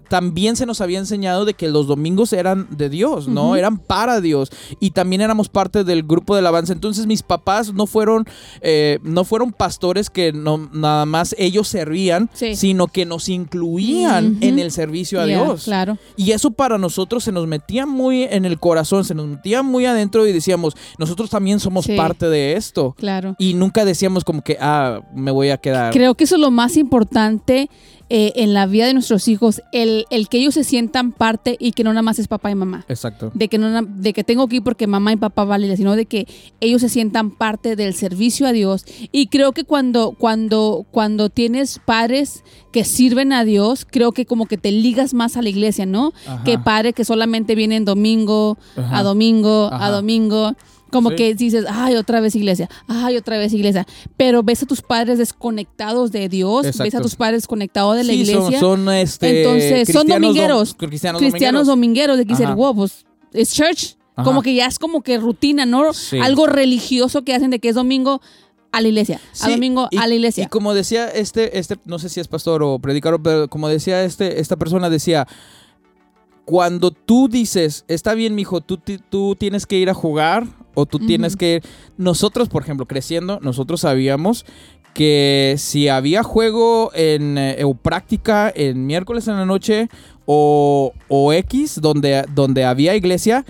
también 0.09 0.55
se 0.55 0.65
nos 0.65 0.81
había 0.81 0.99
enseñado 0.99 1.45
de 1.45 1.53
que 1.53 1.69
los 1.69 1.87
domingos 1.87 2.33
eran 2.33 2.67
de 2.71 2.89
Dios, 2.89 3.27
¿no? 3.27 3.55
Eran 3.55 3.77
para 3.77 4.21
Dios. 4.21 4.49
Y 4.79 4.91
también 4.91 5.21
éramos 5.21 5.49
parte 5.49 5.83
del 5.83 6.03
grupo 6.03 6.33
de 6.35 6.39
alabanza. 6.39 6.73
Entonces 6.73 7.05
mis 7.05 7.23
papás 7.23 7.73
no 7.73 7.85
fueron, 7.87 8.25
eh, 8.61 8.99
no 9.03 9.23
fueron 9.23 9.51
pastores 9.53 10.09
que 10.09 10.33
no, 10.33 10.69
nada 10.73 11.05
más 11.05 11.35
ellos 11.37 11.67
servían, 11.67 12.29
Sí. 12.33 12.55
sino 12.55 12.87
que 12.87 13.05
nos 13.05 13.29
incluían 13.29 14.37
en 14.41 14.59
el 14.59 14.71
servicio 14.71 15.21
a 15.21 15.25
Dios. 15.25 15.63
Claro. 15.65 15.97
Y 16.17 16.31
eso 16.31 16.51
para 16.51 16.77
nosotros 16.77 17.23
se 17.23 17.31
nos 17.31 17.47
metía 17.47 17.85
muy 17.85 18.23
en 18.23 18.45
el 18.45 18.59
corazón, 18.59 19.05
se 19.05 19.13
nos 19.15 19.27
metía 19.27 19.61
muy 19.63 19.85
adentro 19.85 20.25
y 20.27 20.31
decíamos, 20.33 20.75
nosotros 20.97 21.29
también 21.29 21.59
somos 21.59 21.85
Sí. 21.85 21.95
parte 21.95 22.29
de 22.29 22.53
esto. 22.53 22.95
Claro. 22.97 23.35
Y 23.37 23.53
nunca 23.53 23.85
decíamos 23.85 24.23
como 24.23 24.41
que, 24.41 24.57
ah, 24.59 25.01
me 25.13 25.31
voy 25.31 25.49
a 25.49 25.57
quedar. 25.57 25.93
Creo 25.93 26.15
que 26.15 26.23
eso 26.23 26.35
es 26.35 26.41
lo 26.41 26.51
más 26.51 26.77
importante 26.77 27.69
eh, 28.09 28.33
en 28.35 28.53
la 28.53 28.65
vida 28.65 28.87
de 28.87 28.93
nuestros 28.93 29.27
hijos 29.27 29.61
el, 29.71 30.05
el 30.09 30.29
que 30.29 30.39
ellos 30.39 30.55
se 30.55 30.63
sientan 30.63 31.11
parte 31.11 31.55
y 31.59 31.73
que 31.73 31.83
no 31.83 31.91
nada 31.91 32.01
más 32.01 32.17
es 32.17 32.27
papá 32.27 32.49
y 32.49 32.55
mamá. 32.55 32.83
Exacto. 32.87 33.31
De 33.35 33.47
que, 33.47 33.59
no, 33.59 33.83
de 33.83 34.13
que 34.13 34.23
tengo 34.23 34.47
que 34.47 34.57
ir 34.57 34.63
porque 34.63 34.87
mamá 34.87 35.13
y 35.13 35.15
papá 35.15 35.43
valen, 35.45 35.77
sino 35.77 35.95
de 35.95 36.05
que 36.07 36.27
ellos 36.59 36.81
se 36.81 36.89
sientan 36.89 37.29
parte 37.29 37.75
del 37.75 37.93
servicio 37.93 38.47
a 38.47 38.51
Dios. 38.51 38.85
Y 39.11 39.27
creo 39.27 39.51
que 39.51 39.63
cuando, 39.63 40.15
cuando, 40.17 40.87
cuando 40.91 41.29
tienes 41.29 41.79
padres 41.85 42.43
que 42.71 42.83
sirven 42.83 43.31
a 43.31 43.43
Dios, 43.43 43.85
creo 43.89 44.11
que 44.11 44.25
como 44.25 44.47
que 44.47 44.57
te 44.57 44.71
ligas 44.71 45.13
más 45.13 45.37
a 45.37 45.41
la 45.41 45.49
iglesia, 45.49 45.85
¿no? 45.85 46.13
Ajá. 46.27 46.43
Que 46.43 46.57
padres 46.57 46.95
que 46.95 47.05
solamente 47.05 47.53
vienen 47.55 47.85
domingo, 47.85 48.57
Ajá. 48.75 48.97
a 48.97 49.03
domingo, 49.03 49.69
a 49.71 49.89
domingo. 49.89 50.55
Como 50.91 51.09
Sí. 51.11 51.15
que 51.15 51.35
dices, 51.35 51.65
ay, 51.69 51.95
otra 51.95 52.19
vez 52.21 52.35
iglesia, 52.35 52.69
ay, 52.87 53.17
otra 53.17 53.37
vez 53.37 53.53
iglesia. 53.53 53.85
Pero 54.17 54.43
ves 54.43 54.63
a 54.63 54.65
tus 54.65 54.81
padres 54.81 55.17
desconectados 55.17 56.11
de 56.11 56.29
Dios, 56.29 56.77
ves 56.77 56.95
a 56.95 57.01
tus 57.01 57.15
padres 57.15 57.43
desconectados 57.43 57.95
de 57.95 58.03
la 58.03 58.13
Sí, 58.13 58.25
son- 58.25 58.35
iglesia. 58.35 58.59
Son, 58.59 58.89
este, 58.89 59.41
Entonces, 59.43 59.89
son 59.93 60.07
domingueros. 60.07 60.75
dom- 60.75 60.87
cristianos, 60.87 61.21
cristianos 61.21 61.67
domingueros, 61.67 62.17
de 62.17 62.25
que 62.25 62.33
dicen, 62.33 62.55
wow, 62.55 62.75
pues 62.75 63.05
es 63.33 63.53
church. 63.53 63.95
Ajá. 64.15 64.25
Como 64.25 64.41
que 64.41 64.53
ya 64.53 64.65
es 64.65 64.79
como 64.79 65.01
que 65.01 65.17
rutina, 65.17 65.65
¿no? 65.65 65.93
Sí. 65.93 66.17
Algo 66.19 66.45
religioso 66.45 67.23
que 67.23 67.33
hacen 67.33 67.51
de 67.51 67.59
que 67.59 67.69
es 67.69 67.75
domingo 67.75 68.21
a 68.71 68.81
la 68.81 68.87
iglesia, 68.89 69.19
a 69.39 69.45
Sí, 69.45 69.51
domingo 69.51 69.87
y- 69.91 69.97
a 69.97 70.05
la 70.07 70.13
iglesia. 70.13 70.43
Y 70.43 70.47
como 70.47 70.73
decía 70.73 71.07
este, 71.09 71.57
este, 71.57 71.77
no 71.85 71.99
sé 71.99 72.09
si 72.09 72.19
es 72.19 72.27
pastor 72.27 72.61
o 72.61 72.79
predicador, 72.79 73.21
pero 73.23 73.47
como 73.49 73.67
decía 73.69 74.03
este, 74.03 74.41
esta 74.41 74.57
persona 74.57 74.89
decía, 74.89 75.25
cuando 76.49 76.89
tú 76.89 77.27
dices, 77.29 77.85
está 77.87 78.15
bien, 78.15 78.33
mijo, 78.33 78.59
tú, 78.59 78.79
tú 79.11 79.35
tienes 79.35 79.67
que 79.67 79.77
ir 79.77 79.87
a 79.87 79.93
jugar 79.93 80.47
o 80.73 80.87
tú 80.87 80.97
tienes 80.97 81.35
que... 81.35 81.61
Nosotros, 81.95 82.49
por 82.49 82.63
ejemplo, 82.63 82.87
creciendo, 82.87 83.39
nosotros 83.43 83.81
sabíamos 83.81 84.47
que 84.95 85.53
si 85.59 85.89
había 85.89 86.23
juego 86.23 86.89
en, 86.95 87.37
eh, 87.37 87.63
o 87.63 87.75
práctica 87.75 88.51
en 88.55 88.87
miércoles 88.87 89.27
en 89.27 89.35
la 89.35 89.45
noche 89.45 89.89
o, 90.25 90.91
o 91.07 91.33
X, 91.33 91.81
donde, 91.81 92.25
donde 92.33 92.65
había 92.65 92.95
iglesia, 92.95 93.45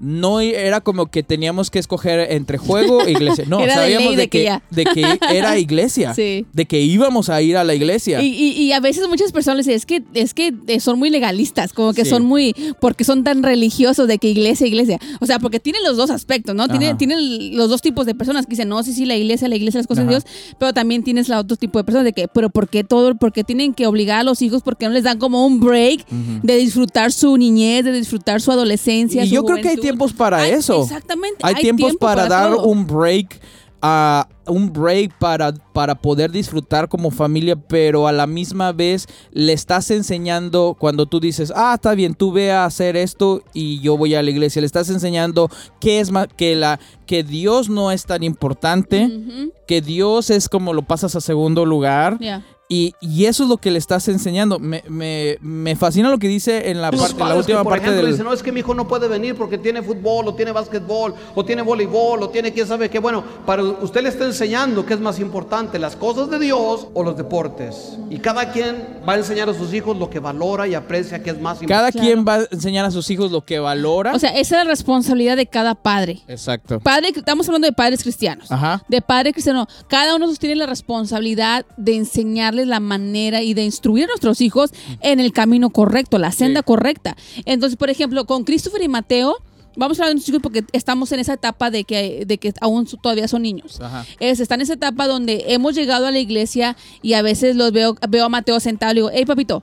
no 0.00 0.40
era 0.40 0.80
como 0.80 1.06
que 1.06 1.22
teníamos 1.22 1.70
que 1.70 1.78
escoger 1.78 2.32
entre 2.32 2.58
juego 2.58 3.02
e 3.06 3.12
iglesia. 3.12 3.44
No, 3.48 3.60
Era 3.64 3.74
sabíamos 3.76 4.10
de, 4.16 4.22
de 4.22 4.28
que 4.28 4.58
de 4.70 4.84
que 4.84 5.18
era 5.30 5.58
iglesia. 5.58 6.14
Sí. 6.14 6.46
De 6.52 6.66
que 6.66 6.80
íbamos 6.80 7.28
a 7.28 7.40
ir 7.42 7.56
a 7.56 7.64
la 7.64 7.74
iglesia. 7.74 8.20
Y, 8.22 8.26
y- 8.26 8.52
y 8.62 8.72
a 8.72 8.80
veces 8.80 9.08
muchas 9.08 9.32
personas 9.32 9.58
dicen, 9.66 9.74
es 9.74 9.86
que, 9.86 10.02
es 10.14 10.34
que 10.34 10.52
eh, 10.66 10.80
son 10.80 10.98
muy 10.98 11.10
legalistas, 11.10 11.72
como 11.72 11.92
que 11.94 12.04
Sí. 12.04 12.10
son 12.10 12.24
muy, 12.24 12.54
porque 12.80 13.04
son 13.04 13.24
tan 13.24 13.42
religiosos 13.42 14.08
de 14.08 14.18
que 14.18 14.28
iglesia, 14.28 14.66
iglesia. 14.66 14.98
O 15.20 15.26
sea, 15.26 15.38
porque 15.38 15.60
tienen 15.60 15.82
los 15.84 15.96
dos 15.96 16.10
aspectos, 16.10 16.54
¿no? 16.54 16.68
Tiene- 16.68 16.88
Ajá. 16.88 16.98
Tienen 16.98 17.56
los 17.56 17.70
dos 17.70 17.80
tipos 17.82 18.06
de 18.06 18.14
personas 18.14 18.46
que 18.46 18.50
dicen, 18.50 18.68
no, 18.68 18.82
sí, 18.82 18.92
sí, 18.92 19.04
la 19.04 19.16
iglesia, 19.16 19.48
la 19.48 19.56
iglesia, 19.56 19.78
las 19.78 19.86
cosas 19.86 20.04
de. 20.06 20.10
Dios, 20.10 20.24
pero 20.58 20.72
también 20.72 21.02
tienes 21.02 21.28
la 21.28 21.38
otro 21.40 21.56
tipo 21.56 21.78
de 21.78 21.84
personas 21.84 22.04
de 22.04 22.12
que, 22.12 22.28
pero 22.28 22.50
¿por 22.50 22.68
qué 22.68 22.84
todo? 22.84 23.14
¿Por 23.14 23.32
qué 23.32 23.42
tienen 23.44 23.74
que 23.74 23.86
obligar 23.86 24.20
a 24.20 24.22
los 24.24 24.42
hijos? 24.42 24.62
¿Por 24.62 24.76
qué 24.76 24.86
no 24.86 24.92
les 24.92 25.04
dan 25.04 25.18
como 25.18 25.46
un 25.46 25.60
break 25.60 26.06
de 26.42 26.56
disfrutar 26.56 27.10
su 27.12 27.36
niñez, 27.36 27.84
de 27.84 27.92
disfrutar 27.92 28.40
su 28.40 28.50
adolescencia? 28.52 29.24
Y 29.24 29.28
su 29.28 29.34
yo 29.34 29.44
creo 29.44 29.62
que 29.62 29.68
hay? 29.70 29.76
Tiempos 29.84 30.12
para 30.12 30.38
Hay- 30.38 30.52
eso. 30.52 30.82
Exactamente. 30.82 31.38
Hay, 31.42 31.54
tiempos 31.56 31.88
tiempo 31.90 32.06
para, 32.06 32.26
dar 32.28 32.52
todo. 32.54 32.64
un 32.66 32.86
break. 32.86 33.40
a 33.86 34.26
un 34.46 34.72
break 34.72 35.18
para, 35.18 35.52
para 35.52 35.94
poder 35.94 36.30
disfrutar 36.30 36.88
como 36.88 37.10
familia, 37.10 37.54
pero 37.56 38.08
a 38.08 38.12
la 38.12 38.26
misma 38.26 38.72
vez 38.72 39.06
le 39.32 39.52
estás 39.52 39.90
enseñando 39.90 40.74
cuando 40.78 41.04
tú 41.04 41.20
dices, 41.20 41.52
ah, 41.54 41.72
está 41.74 41.94
bien, 41.94 42.14
tú 42.14 42.32
ve 42.32 42.50
a 42.50 42.64
hacer 42.64 42.96
esto 42.96 43.42
y 43.52 43.80
yo 43.80 43.96
voy 43.98 44.14
a 44.14 44.22
la 44.22 44.30
iglesia. 44.30 44.60
Le 44.60 44.66
estás 44.66 44.88
enseñando 44.88 45.50
que 45.80 46.00
es 46.00 46.10
más, 46.10 46.28
que 46.34 46.56
la, 46.56 46.80
que 47.06 47.24
Dios 47.24 47.68
no 47.68 47.90
es 47.90 48.06
tan 48.06 48.22
importante, 48.22 49.50
que 49.66 49.82
Dios 49.82 50.30
es 50.30 50.48
como 50.48 50.72
lo 50.72 50.82
pasas 50.82 51.14
a 51.16 51.20
segundo 51.20 51.66
lugar. 51.66 52.18
Ya. 52.20 52.42
Y, 52.74 52.94
y 53.00 53.26
eso 53.26 53.44
es 53.44 53.48
lo 53.48 53.58
que 53.58 53.70
le 53.70 53.78
estás 53.78 54.08
enseñando. 54.08 54.58
Me, 54.58 54.82
me, 54.88 55.38
me 55.40 55.76
fascina 55.76 56.10
lo 56.10 56.18
que 56.18 56.26
dice 56.28 56.70
en 56.70 56.80
la, 56.80 56.90
parte, 56.90 57.12
en 57.12 57.12
la 57.12 57.18
padres 57.18 57.34
que, 57.34 57.52
última 57.52 57.62
por 57.62 57.70
parte 57.72 57.84
ejemplo, 57.86 58.02
del... 58.02 58.12
dicen, 58.12 58.24
no, 58.26 58.32
es 58.32 58.42
que 58.42 58.50
mi 58.52 58.60
hijo 58.60 58.74
no 58.74 58.88
puede 58.88 59.06
venir 59.06 59.36
porque 59.36 59.58
tiene 59.58 59.82
fútbol, 59.82 60.26
o 60.28 60.34
tiene 60.34 60.50
básquetbol, 60.52 61.14
o 61.34 61.44
tiene 61.44 61.62
voleibol, 61.62 62.22
o 62.22 62.28
tiene 62.30 62.52
quién 62.52 62.66
sabe 62.66 62.90
qué. 62.90 62.98
Bueno, 62.98 63.22
para 63.46 63.62
usted 63.62 64.02
le 64.02 64.08
está 64.08 64.24
enseñando 64.24 64.84
qué 64.84 64.94
es 64.94 65.00
más 65.00 65.20
importante, 65.20 65.78
las 65.78 65.94
cosas 65.94 66.28
de 66.30 66.38
Dios 66.38 66.88
o 66.94 67.02
los 67.04 67.16
deportes. 67.16 67.96
Y 68.10 68.18
cada 68.18 68.50
quien 68.50 69.00
va 69.08 69.12
a 69.12 69.16
enseñar 69.18 69.48
a 69.48 69.54
sus 69.54 69.72
hijos 69.72 69.96
lo 69.96 70.10
que 70.10 70.18
valora 70.18 70.66
y 70.66 70.74
aprecia 70.74 71.22
que 71.22 71.30
es 71.30 71.40
más 71.40 71.62
importante. 71.62 71.74
Cada 71.74 71.92
Claro. 71.92 72.06
quien 72.06 72.24
va 72.26 72.34
a 72.36 72.46
enseñar 72.50 72.84
a 72.84 72.90
sus 72.90 73.08
hijos 73.10 73.30
lo 73.30 73.44
que 73.44 73.58
valora. 73.60 74.12
O 74.14 74.18
sea, 74.18 74.30
esa 74.30 74.58
es 74.58 74.64
la 74.64 74.70
responsabilidad 74.70 75.36
de 75.36 75.46
cada 75.46 75.74
padre. 75.74 76.22
Exacto. 76.26 76.80
Padre, 76.80 77.12
estamos 77.14 77.46
hablando 77.48 77.66
de 77.66 77.72
padres 77.72 78.02
cristianos. 78.02 78.50
Ajá. 78.50 78.82
De 78.88 79.00
padre 79.00 79.32
cristiano. 79.32 79.66
Cada 79.88 80.16
uno 80.16 80.32
tiene 80.34 80.56
la 80.56 80.66
responsabilidad 80.66 81.66
de 81.76 81.94
enseñarles 81.96 82.63
la 82.66 82.80
manera 82.80 83.42
y 83.42 83.54
de 83.54 83.64
instruir 83.64 84.04
a 84.04 84.06
nuestros 84.08 84.40
hijos 84.40 84.70
en 85.00 85.20
el 85.20 85.32
camino 85.32 85.70
correcto, 85.70 86.18
la 86.18 86.32
senda 86.32 86.60
Sí. 86.60 86.64
correcta. 86.66 87.16
Entonces, 87.44 87.76
por 87.76 87.90
ejemplo, 87.90 88.24
con 88.26 88.44
Christopher 88.44 88.82
y 88.82 88.88
Mateo, 88.88 89.36
vamos 89.76 89.98
a 89.98 90.02
hablar 90.02 90.10
de 90.10 90.14
nuestros 90.14 90.30
hijos 90.34 90.42
porque 90.42 90.64
estamos 90.72 91.10
en 91.12 91.20
esa 91.20 91.32
etapa 91.34 91.70
de 91.70 91.84
que, 91.84 92.24
de 92.26 92.38
que 92.38 92.52
aún 92.60 92.86
todavía 92.86 93.26
son 93.28 93.42
niños. 93.42 93.80
Ajá. 93.80 94.04
Es, 94.20 94.40
están 94.40 94.60
en 94.60 94.64
esa 94.64 94.74
etapa 94.74 95.06
donde 95.06 95.44
hemos 95.48 95.74
llegado 95.74 96.06
a 96.06 96.10
la 96.10 96.18
iglesia 96.20 96.76
y 97.02 97.14
a 97.14 97.22
veces 97.22 97.56
los 97.56 97.72
veo, 97.72 97.96
veo 98.08 98.24
a 98.26 98.28
Mateo 98.28 98.60
sentado 98.60 98.92
y 98.92 98.94
digo, 98.96 99.10
hey 99.12 99.24
papito, 99.26 99.62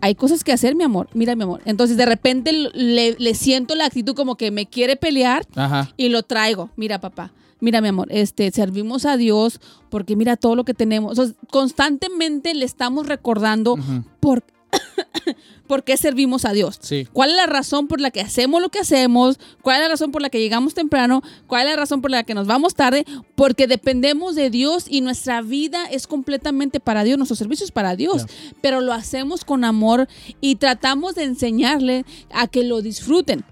hay 0.00 0.14
cosas 0.14 0.44
que 0.44 0.52
hacer, 0.52 0.76
mi 0.76 0.84
amor. 0.84 1.08
Mira, 1.12 1.34
mi 1.34 1.42
amor. 1.42 1.60
Entonces, 1.64 1.96
de 1.96 2.06
repente 2.06 2.52
le, 2.52 3.16
le 3.18 3.34
siento 3.34 3.74
la 3.74 3.86
actitud 3.86 4.14
como 4.14 4.36
que 4.36 4.52
me 4.52 4.66
quiere 4.66 4.94
pelear 4.94 5.44
Ajá. 5.56 5.92
y 5.96 6.08
lo 6.08 6.22
traigo. 6.22 6.70
Mira, 6.76 7.00
papá. 7.00 7.32
Mira, 7.60 7.80
mi 7.80 7.88
amor, 7.88 8.08
este, 8.10 8.50
servimos 8.50 9.04
a 9.04 9.16
Dios 9.16 9.60
porque 9.90 10.16
mira 10.16 10.36
todo 10.36 10.54
lo 10.54 10.64
que 10.64 10.74
tenemos. 10.74 11.18
O 11.18 11.26
sea, 11.26 11.34
constantemente 11.50 12.54
le 12.54 12.64
estamos 12.64 13.06
recordando 13.06 13.72
Ujú. 13.72 14.04
por, 14.20 14.44
por 15.66 15.82
qué 15.82 15.96
servimos 15.96 16.44
a 16.44 16.52
Dios. 16.52 16.78
Sí. 16.80 17.08
¿Cuál 17.12 17.30
es 17.30 17.36
la 17.36 17.46
razón 17.46 17.88
por 17.88 18.00
la 18.00 18.10
que 18.10 18.20
hacemos 18.20 18.62
lo 18.62 18.68
que 18.68 18.78
hacemos? 18.78 19.40
¿Cuál 19.62 19.76
es 19.76 19.82
la 19.82 19.88
razón 19.88 20.12
por 20.12 20.22
la 20.22 20.30
que 20.30 20.38
llegamos 20.40 20.74
temprano? 20.74 21.22
¿Cuál 21.46 21.66
es 21.66 21.70
la 21.70 21.76
razón 21.76 22.00
por 22.00 22.10
la 22.10 22.22
que 22.22 22.34
nos 22.34 22.46
vamos 22.46 22.74
tarde? 22.74 23.04
Porque 23.34 23.66
dependemos 23.66 24.36
de 24.36 24.50
Dios 24.50 24.86
y 24.88 25.00
nuestra 25.00 25.42
vida 25.42 25.86
es 25.86 26.06
completamente 26.06 26.78
para 26.78 27.02
Dios, 27.02 27.18
nuestro 27.18 27.36
servicio 27.36 27.64
es 27.64 27.72
para 27.72 27.96
Dios, 27.96 28.26
pero 28.60 28.80
lo 28.80 28.92
hacemos 28.92 29.44
con 29.44 29.64
amor 29.64 30.06
y 30.40 30.56
tratamos 30.56 31.16
de 31.16 31.24
enseñarle 31.24 32.04
a 32.30 32.46
que 32.46 32.62
lo 32.62 32.82
disfruten. 32.82 33.44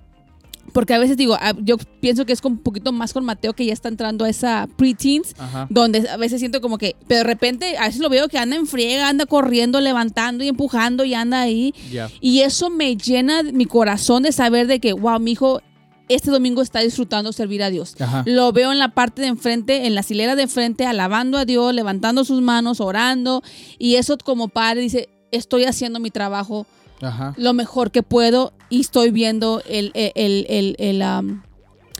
Porque 0.72 0.94
a 0.94 0.98
veces 0.98 1.16
digo, 1.16 1.36
yo 1.62 1.76
pienso 2.00 2.26
que 2.26 2.32
es 2.32 2.40
con 2.40 2.52
un 2.52 2.58
poquito 2.58 2.92
más 2.92 3.12
con 3.12 3.24
Mateo 3.24 3.52
que 3.54 3.66
ya 3.66 3.72
está 3.72 3.88
entrando 3.88 4.24
a 4.24 4.28
esa 4.28 4.68
preteens, 4.76 5.34
Ajá. 5.38 5.66
donde 5.70 6.08
a 6.08 6.16
veces 6.16 6.40
siento 6.40 6.60
como 6.60 6.78
que, 6.78 6.96
pero 7.06 7.18
de 7.18 7.24
repente 7.24 7.76
a 7.78 7.86
veces 7.86 8.00
lo 8.00 8.08
veo 8.08 8.28
que 8.28 8.38
anda 8.38 8.56
en 8.56 8.66
friega, 8.66 9.08
anda 9.08 9.26
corriendo, 9.26 9.80
levantando 9.80 10.44
y 10.44 10.48
empujando 10.48 11.04
y 11.04 11.14
anda 11.14 11.40
ahí. 11.40 11.74
Y 12.20 12.40
eso 12.40 12.70
me 12.70 12.96
llena 12.96 13.42
mi 13.42 13.66
corazón 13.66 14.22
de 14.22 14.32
saber 14.32 14.66
de 14.66 14.80
que, 14.80 14.92
wow, 14.92 15.18
mi 15.20 15.32
hijo 15.32 15.60
este 16.08 16.30
domingo 16.30 16.62
está 16.62 16.80
disfrutando 16.80 17.32
servir 17.32 17.62
a 17.62 17.70
Dios. 17.70 17.96
Ajá. 18.00 18.22
Lo 18.26 18.52
veo 18.52 18.70
en 18.72 18.78
la 18.78 18.94
parte 18.94 19.22
de 19.22 19.28
enfrente, 19.28 19.86
en 19.86 19.94
la 19.94 20.04
hilera 20.08 20.36
de 20.36 20.42
enfrente, 20.42 20.86
alabando 20.86 21.36
a 21.36 21.44
Dios, 21.44 21.74
levantando 21.74 22.24
sus 22.24 22.40
manos, 22.42 22.80
orando. 22.80 23.42
Y 23.78 23.96
eso 23.96 24.16
como 24.18 24.48
padre 24.48 24.82
dice, 24.82 25.08
estoy 25.32 25.64
haciendo 25.64 25.98
mi 25.98 26.10
trabajo 26.10 26.66
Ajá. 27.00 27.34
lo 27.36 27.52
mejor 27.54 27.90
que 27.90 28.02
puedo 28.02 28.52
y 28.70 28.80
estoy 28.80 29.10
viendo 29.10 29.62
el, 29.68 29.90
el, 29.94 30.46
el, 30.48 30.76
el- 30.78 31.02
um, 31.02 31.42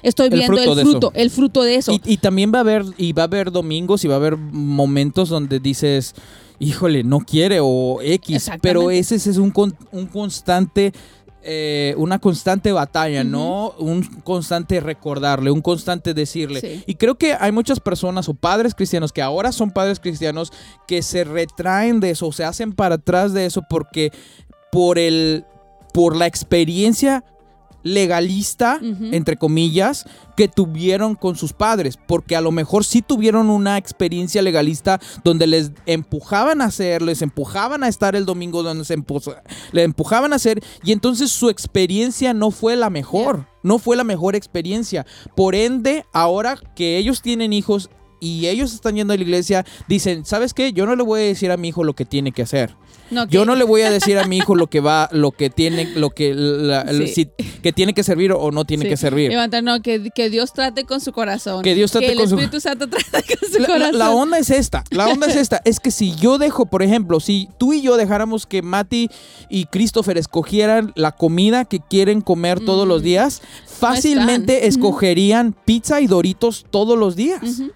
estoy 0.02 0.26
El 0.29 0.35
viendo 0.35 0.57
fruto 0.57 0.70
el 0.72 0.76
de 0.76 0.83
fruto, 0.83 1.07
eso. 1.12 1.22
el 1.22 1.31
fruto 1.31 1.62
de 1.62 1.74
eso. 1.76 1.92
Y, 1.92 2.00
y 2.05 2.16
también 2.18 2.52
va 2.55 2.59
a 2.59 2.61
haber, 2.62 2.85
y 2.96 3.12
va 3.12 3.22
a 3.22 3.26
haber 3.26 3.50
domingos 3.50 4.05
y 4.05 4.09
va 4.09 4.14
a 4.14 4.18
haber 4.18 4.37
momentos 4.37 5.29
donde 5.29 5.59
dices, 5.61 6.14
híjole, 6.59 7.02
no 7.05 7.20
quiere 7.20 7.59
o 7.61 7.98
X, 8.02 8.50
pero 8.62 8.90
ese 8.90 9.16
es 9.16 9.37
un, 9.37 9.50
con- 9.50 9.76
un 9.92 10.07
constante, 10.07 10.92
eh, 11.48 11.94
una 11.96 12.18
constante 12.18 12.72
batalla, 12.72 13.22
¿no? 13.24 13.72
Un 13.79 14.02
constante 14.24 14.81
recordarle, 14.81 15.50
un 15.50 15.61
constante 15.62 16.12
decirle. 16.14 16.61
Sí. 16.61 16.83
Y 16.87 16.94
creo 16.96 17.16
que 17.16 17.35
hay 17.38 17.52
muchas 17.52 17.79
personas 17.79 18.29
o 18.29 18.35
padres 18.35 18.74
cristianos 18.74 19.12
que 19.12 19.22
ahora 19.22 19.52
son 19.52 19.70
padres 19.70 20.00
cristianos 20.00 20.52
que 20.88 21.02
se 21.02 21.24
retraen 21.24 22.00
de 22.00 22.11
eso, 22.11 22.33
se 22.33 22.42
hacen 22.44 22.72
para 22.72 22.96
atrás 22.96 23.33
de 23.33 23.46
eso 23.46 23.62
porque 23.68 24.11
por 24.72 24.98
el, 24.98 25.44
por 25.96 26.14
la 26.14 26.26
experiencia 26.26 27.24
legalista, 27.82 28.78
entre 28.82 29.37
comillas, 29.37 30.04
que 30.37 30.46
tuvieron 30.48 31.14
con 31.14 31.37
sus 31.37 31.54
padres, 31.54 31.96
porque 32.06 32.37
a 32.37 32.42
lo 32.42 32.50
mejor 32.50 32.85
sí 32.85 33.00
tuvieron 33.00 33.48
una 33.48 33.78
experiencia 33.78 34.42
legalista 34.42 35.00
donde 35.24 35.46
les 35.46 35.70
empujaban 35.87 36.61
a 36.61 36.66
hacer, 36.66 37.00
les 37.00 37.22
empujaban 37.22 37.82
a 37.82 37.88
estar 37.88 38.14
el 38.14 38.26
domingo 38.26 38.62
donde 38.62 38.85
se 38.85 38.98
empu- 38.98 39.40
le 39.72 39.85
empujaban 39.85 40.32
a 40.35 40.37
hacer 40.37 40.62
y 40.85 40.92
entonces 40.92 41.30
su 41.30 41.48
experiencia 41.48 42.35
no 42.35 42.50
fue 42.50 42.76
la 42.76 42.90
mejor, 42.90 43.46
no 43.62 43.78
fue 43.78 43.96
la 43.96 44.04
mejor 44.04 44.37
experiencia. 44.37 45.06
Por 45.35 45.54
ende, 45.54 46.04
ahora 46.12 46.59
que 46.74 46.98
ellos 46.98 47.22
tienen 47.22 47.52
hijos 47.54 47.88
y 48.20 48.46
ellos 48.46 48.72
están 48.74 48.96
yendo 48.96 49.12
a 49.12 49.16
la 49.16 49.22
iglesia, 49.22 49.64
dicen, 49.88 50.24
¿sabes 50.24 50.55
qué? 50.55 50.72
Yo 50.72 50.87
no 50.87 50.96
le 50.96 51.02
voy 51.02 51.20
a 51.20 51.24
decir 51.24 51.50
a 51.50 51.57
mi 51.57 51.68
hijo 51.68 51.85
lo 51.85 51.94
que 51.94 52.05
tiene 52.05 52.33
que 52.33 52.42
hacer. 52.42 52.74
No, 53.09 53.24
Yo 53.29 53.42
que- 53.42 53.46
no 53.46 53.55
le 53.55 53.62
voy 53.62 53.83
a 53.83 53.90
decir 53.90 54.18
a 54.18 54.24
mi 54.26 54.38
hijo 54.38 54.57
lo 54.57 54.66
que 54.66 54.81
va, 54.81 55.09
lo 55.12 55.31
que 55.31 55.48
tiene, 55.48 55.85
lo 55.94 56.11
que, 56.11 56.35
la- 56.35 56.87
Sí. 56.92 57.07
si- 57.09 57.26
que 57.62 57.72
tiene 57.72 57.94
que 57.94 58.02
servir 58.02 58.33
o 58.33 58.50
no 58.50 58.64
tiene 58.64 58.83
Sí. 58.85 58.88
que 58.88 58.96
servir. 58.96 59.31
Levantar, 59.31 59.62
no, 59.62 59.81
que, 59.81 60.11
que 60.12 60.29
Dios 60.29 60.52
trate 60.52 60.85
con 60.85 61.00
su 61.00 61.12
corazón. 61.12 61.62
Que 61.62 61.74
Dios 61.76 61.92
trate 61.92 62.11
el 62.12 62.18
con 62.18 62.29
su- 62.29 62.35
Espíritu 62.35 62.61
Santo 62.61 62.88
trate 63.11 63.22
con 63.38 63.48
su 63.48 63.61
La, 63.61 63.66
corazón. 63.68 63.98
la 63.98 64.11
onda 64.11 64.38
es 64.38 64.50
esta, 64.50 64.83
la 64.90 65.07
onda 65.09 65.29
es 65.29 65.37
esta, 65.37 65.61
es 65.64 65.79
que 65.79 65.92
si 65.92 66.16
yo 66.16 66.38
dejo, 66.38 66.66
por 66.66 66.83
ejemplo, 66.83 67.20
si 67.20 67.48
tú 67.59 67.72
y 67.72 67.81
yo 67.81 67.96
dejáramos 67.96 68.44
que 68.46 68.62
Mati 68.62 69.09
y 69.50 69.66
Christopher 69.66 70.18
escogieran 70.18 70.92
la 70.96 71.12
comida 71.12 71.64
que 71.64 71.79
quieren 71.79 72.20
comer 72.22 72.59
todos 72.59 72.88
los 72.88 73.02
días, 73.02 73.40
fácilmente 73.87 74.66
escogerían 74.66 75.55
pizza 75.64 76.00
y 76.00 76.07
doritos 76.09 76.66
todos 76.70 76.98
los 76.98 77.14
días. 77.14 77.40
Ujú. 77.42 77.70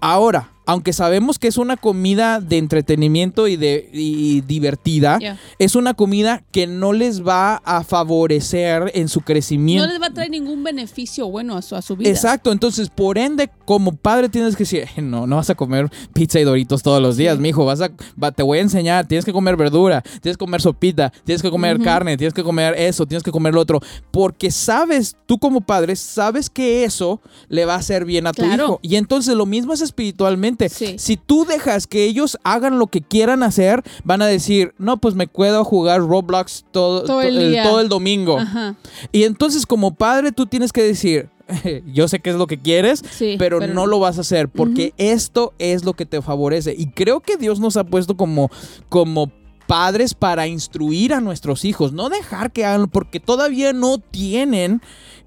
Ahora, 0.00 0.48
aunque 0.70 0.92
sabemos 0.92 1.38
que 1.40 1.48
es 1.48 1.56
una 1.58 1.76
comida 1.76 2.40
de 2.40 2.58
entretenimiento 2.58 3.48
y 3.48 3.56
de 3.56 3.88
y 3.92 4.40
divertida, 4.42 5.18
es 5.58 5.74
una 5.74 5.94
comida 5.94 6.44
que 6.52 6.66
no 6.68 6.92
les 6.92 7.26
va 7.26 7.56
a 7.64 7.82
favorecer 7.82 8.92
en 8.94 9.08
su 9.08 9.18
No 9.20 9.24
crecimiento. 9.24 9.86
les 9.88 10.00
va 10.00 10.06
a 10.06 10.14
traer 10.14 10.30
ningún 10.30 10.62
beneficio 10.62 11.28
bueno 11.28 11.56
a 11.56 11.62
su, 11.62 11.74
a 11.74 11.82
su 11.82 11.96
vida. 11.96 12.08
Exacto, 12.10 12.52
entonces 12.52 12.88
por 12.88 13.18
ende, 13.18 13.50
como 13.64 13.96
padre 13.96 14.28
tienes 14.28 14.54
que 14.54 14.62
decir, 14.62 14.86
"Eh, 14.96 15.02
no, 15.02 15.26
no 15.26 15.36
vas 15.36 15.50
a 15.50 15.54
comer 15.56 15.90
pizza 16.12 16.38
y 16.38 16.44
doritos 16.44 16.82
todos 16.82 17.02
los 17.02 17.16
días, 17.16 17.38
mijo, 17.38 17.64
vas 17.64 17.80
a, 17.80 17.90
va- 18.22 18.30
te 18.30 18.42
voy 18.42 18.58
a 18.58 18.62
enseñar, 18.62 19.06
tienes 19.08 19.24
que 19.24 19.32
comer 19.32 19.56
verdura, 19.56 20.02
tienes 20.20 20.36
que 20.36 20.44
comer 20.44 20.60
sopita, 20.60 21.10
tienes 21.24 21.42
que 21.42 21.50
comer 21.50 21.80
carne, 21.80 22.16
tienes 22.16 22.32
que 22.34 22.44
comer 22.44 22.74
eso, 22.78 23.06
tienes 23.06 23.24
que 23.24 23.32
comer 23.32 23.54
lo 23.54 23.60
otro, 23.60 23.80
porque 24.12 24.50
sabes, 24.52 25.16
tú 25.26 25.38
como 25.38 25.60
padre, 25.62 25.96
sabes 25.96 26.48
que 26.48 26.84
eso 26.84 27.20
le 27.48 27.64
va 27.64 27.74
a 27.74 27.78
hacer 27.78 28.04
bien 28.04 28.26
a 28.26 28.32
tu 28.32 28.42
Claro. 28.42 28.64
hijo. 28.64 28.80
Y 28.82 28.96
entonces 28.96 29.34
lo 29.34 29.46
mismo 29.46 29.72
es 29.72 29.80
espiritualmente. 29.80 30.59
Sí. 30.68 30.96
Si 30.98 31.16
tú 31.16 31.44
dejas 31.44 31.86
que 31.86 32.04
ellos 32.04 32.38
hagan 32.44 32.78
lo 32.78 32.86
que 32.88 33.00
quieran 33.00 33.42
hacer, 33.42 33.82
van 34.04 34.22
a 34.22 34.26
decir, 34.26 34.74
no, 34.78 34.98
pues 34.98 35.14
me 35.14 35.26
puedo 35.26 35.64
jugar 35.64 36.00
Roblox 36.00 36.64
todo, 36.70 37.04
Todo 37.04 37.22
el 37.22 37.58
todo 37.62 37.80
el 37.80 37.88
domingo. 37.88 38.38
Ajá. 38.38 38.76
Y 39.12 39.24
entonces 39.24 39.66
como 39.66 39.94
padre 39.94 40.32
tú 40.32 40.46
tienes 40.46 40.72
que 40.72 40.82
decir, 40.82 41.28
yo 41.92 42.08
sé 42.08 42.20
qué 42.20 42.30
es 42.30 42.36
lo 42.36 42.46
que 42.46 42.58
quieres, 42.58 43.02
Sí, 43.10 43.36
pero, 43.38 43.58
pero 43.58 43.72
no 43.74 43.82
no. 43.82 43.86
lo 43.86 43.98
vas 44.00 44.18
a 44.18 44.22
hacer 44.22 44.48
porque 44.48 44.92
esto 44.98 45.52
es 45.58 45.84
lo 45.84 45.94
que 45.94 46.06
te 46.06 46.22
favorece. 46.22 46.74
Y 46.76 46.86
creo 46.88 47.20
que 47.20 47.36
Dios 47.36 47.60
nos 47.60 47.76
ha 47.76 47.84
puesto 47.84 48.16
como, 48.16 48.50
como 48.88 49.30
padres 49.66 50.14
para 50.14 50.48
instruir 50.48 51.14
a 51.14 51.20
nuestros 51.20 51.64
hijos, 51.64 51.92
no 51.92 52.08
dejar 52.08 52.50
que 52.50 52.64
hagan, 52.64 52.88
porque 52.88 53.20
todavía 53.20 53.72
no 53.72 53.98
tienen 53.98 54.82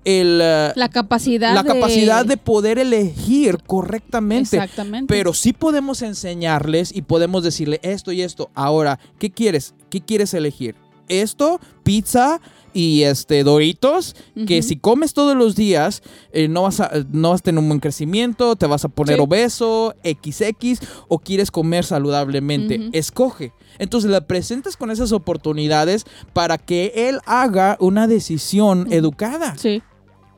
el, 0.06 0.40
eh, 0.42 0.72
La 0.76 0.90
capacidad 0.90 1.54
la 1.54 1.64
de... 1.64 1.70
capacidad 1.70 2.26
de 2.26 2.38
poder 2.38 2.80
elegir 2.80 3.58
correctamente. 3.66 4.58
Exactamente. 4.58 5.14
Pero 5.14 5.34
sí 5.34 5.54
podemos 5.54 6.02
enseñarles 6.02 6.96
y 6.96 7.02
podemos 7.04 7.44
decirle 7.44 7.80
esto 7.84 8.12
y 8.12 8.22
esto. 8.22 8.50
Ahora, 8.54 9.00
¿qué 9.20 9.32
quieres? 9.32 9.74
¿Qué 9.90 10.02
quieres 10.02 10.34
elegir? 10.34 10.76
¿Esto? 11.08 11.60
¿Pizza? 11.84 12.40
Y 12.76 13.04
este 13.04 13.44
Doritos, 13.44 14.16
que 14.48 14.64
si 14.64 14.78
comes 14.78 15.14
todos 15.14 15.38
los 15.38 15.56
días, 15.56 16.02
eh, 16.32 16.48
no, 16.48 16.64
vas 16.64 16.80
a, 16.80 16.90
no 17.12 17.30
vas 17.30 17.42
a 17.42 17.44
tener 17.44 17.60
un 17.60 17.68
buen 17.68 17.80
crecimiento, 17.80 18.56
te 18.56 18.66
vas 18.66 18.84
a 18.84 18.90
poner 18.90 19.18
Sí. 19.18 19.22
obeso, 19.22 19.94
XX, 20.04 20.80
o 21.08 21.20
quieres 21.20 21.52
comer 21.52 21.86
saludablemente. 21.86 22.90
Escoge. 22.94 23.54
Entonces 23.78 24.10
le 24.10 24.20
presentas 24.22 24.76
con 24.76 24.90
esas 24.90 25.12
oportunidades 25.12 26.06
para 26.34 26.58
que 26.58 26.94
él 26.96 27.20
haga 27.28 27.78
una 27.80 28.08
decisión 28.08 28.88
educada. 28.92 29.56
Sí. 29.56 29.84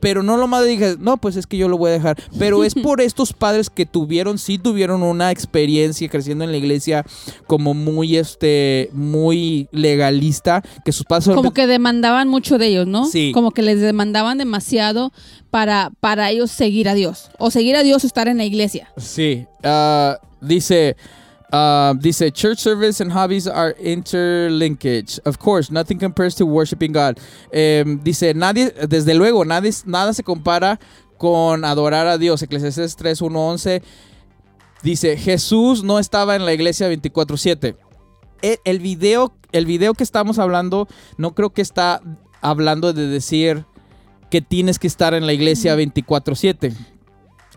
Pero 0.00 0.22
no 0.22 0.36
lo 0.36 0.46
más 0.46 0.64
digas, 0.64 0.98
no, 0.98 1.16
pues 1.16 1.36
es 1.36 1.46
que 1.46 1.56
yo 1.56 1.68
lo 1.68 1.78
voy 1.78 1.90
a 1.90 1.94
dejar. 1.94 2.22
Pero 2.38 2.64
es 2.64 2.74
por 2.74 3.00
estos 3.02 3.32
padres 3.32 3.70
que 3.70 3.86
tuvieron, 3.86 4.38
sí 4.38 4.58
tuvieron 4.58 5.02
una 5.02 5.30
experiencia 5.30 6.08
creciendo 6.08 6.44
en 6.44 6.50
la 6.50 6.56
iglesia 6.56 7.04
como 7.46 7.74
muy, 7.74 8.16
este, 8.16 8.90
muy 8.92 9.68
legalista, 9.72 10.62
que 10.84 10.92
sus 10.92 11.06
padres... 11.06 11.34
Como 11.34 11.52
que 11.52 11.66
demandaban 11.66 12.28
mucho 12.28 12.58
de 12.58 12.66
ellos, 12.66 12.86
¿no? 12.86 13.06
Sí. 13.06 13.32
Como 13.32 13.50
que 13.50 13.62
les 13.62 13.80
demandaban 13.80 14.38
demasiado 14.38 15.12
para, 15.50 15.92
para 16.00 16.30
ellos 16.30 16.50
seguir 16.50 16.88
a 16.88 16.94
Dios. 16.94 17.30
O 17.38 17.50
seguir 17.50 17.76
a 17.76 17.82
Dios 17.82 18.04
o 18.04 18.06
estar 18.06 18.28
en 18.28 18.36
la 18.36 18.44
iglesia. 18.44 18.92
Sí, 18.96 19.46
ah, 19.62 20.18
dice... 20.40 20.96
ah, 21.52 21.94
dice, 21.98 22.30
church 22.32 22.58
service 22.58 23.00
and 23.00 23.12
hobbies 23.12 23.46
are 23.46 23.74
interlinkage. 23.74 25.20
Of 25.24 25.38
course, 25.38 25.70
nothing 25.70 25.98
compares 25.98 26.34
to 26.36 26.46
worshiping 26.46 26.92
God. 26.92 27.18
Em, 27.52 28.00
dice, 28.02 28.34
nadie, 28.34 28.72
desde 28.88 29.14
luego, 29.14 29.44
nadie, 29.44 29.72
nada 29.84 30.12
se 30.12 30.22
compara 30.22 30.78
con 31.18 31.64
adorar 31.64 32.06
a 32.06 32.18
Dios. 32.18 32.42
Eclesiastes 32.42 32.96
3, 32.96 33.22
1, 33.22 33.48
11. 33.48 33.82
Dice, 34.82 35.16
Jesús 35.16 35.82
no 35.82 35.98
estaba 35.98 36.36
en 36.36 36.44
la 36.44 36.52
iglesia 36.52 36.88
24/7. 36.88 37.76
El, 38.42 38.58
el 38.64 38.78
video, 38.80 39.34
el 39.52 39.66
video 39.66 39.94
que 39.94 40.04
estamos 40.04 40.38
hablando, 40.38 40.88
no 41.16 41.34
creo 41.34 41.50
que 41.50 41.62
está 41.62 42.00
hablando 42.42 42.92
de 42.92 43.06
decir 43.08 43.64
que 44.30 44.42
tienes 44.42 44.78
que 44.78 44.86
estar 44.86 45.14
en 45.14 45.26
la 45.26 45.32
iglesia 45.32 45.74
24/7. 45.76 46.95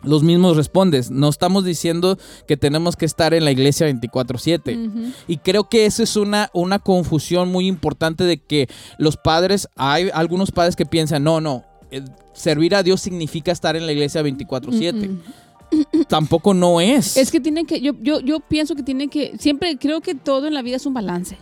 Los 0.04 0.24
mismos 0.24 0.56
respondes, 0.56 1.12
no 1.12 1.30
estamos 1.30 1.66
diciendo 1.66 2.18
que 2.48 2.58
tenemos 2.58 2.96
que 2.96 3.06
estar 3.06 3.34
en 3.34 3.46
la 3.46 3.52
iglesia 3.52 3.88
24/7. 3.88 4.88
Ujú. 4.88 5.12
Y 5.28 5.38
creo 5.38 5.68
que 5.68 5.86
esa 5.86 6.04
es 6.04 6.16
una, 6.16 6.50
una 6.54 6.80
confusión 6.80 7.52
muy 7.52 7.68
importante 7.68 8.24
de 8.24 8.42
que 8.42 8.70
los 8.98 9.18
padres, 9.18 9.68
hay 9.76 10.10
algunos 10.14 10.52
padres 10.52 10.76
que 10.76 10.86
piensan, 10.86 11.24
no, 11.24 11.42
no, 11.42 11.66
eh, 11.92 12.04
servir 12.34 12.76
a 12.76 12.84
Dios 12.84 13.02
significa 13.02 13.52
estar 13.52 13.76
en 13.76 13.86
la 13.86 13.92
iglesia 13.92 14.22
24/7. 14.22 15.20
Tampoco 16.08 16.54
no 16.54 16.82
es. 16.82 17.18
Es 17.18 17.32
que 17.32 17.40
tienen 17.40 17.66
que, 17.66 17.82
yo, 17.82 17.94
yo, 18.02 18.20
yo 18.22 18.40
pienso 18.40 18.76
que 18.76 18.84
tienen 18.84 19.10
que, 19.10 19.38
siempre 19.38 19.78
creo 19.78 20.02
que 20.02 20.16
todo 20.16 20.48
en 20.48 20.54
la 20.54 20.62
vida 20.62 20.78
es 20.78 20.86
un 20.86 20.94
balance. 20.94 21.38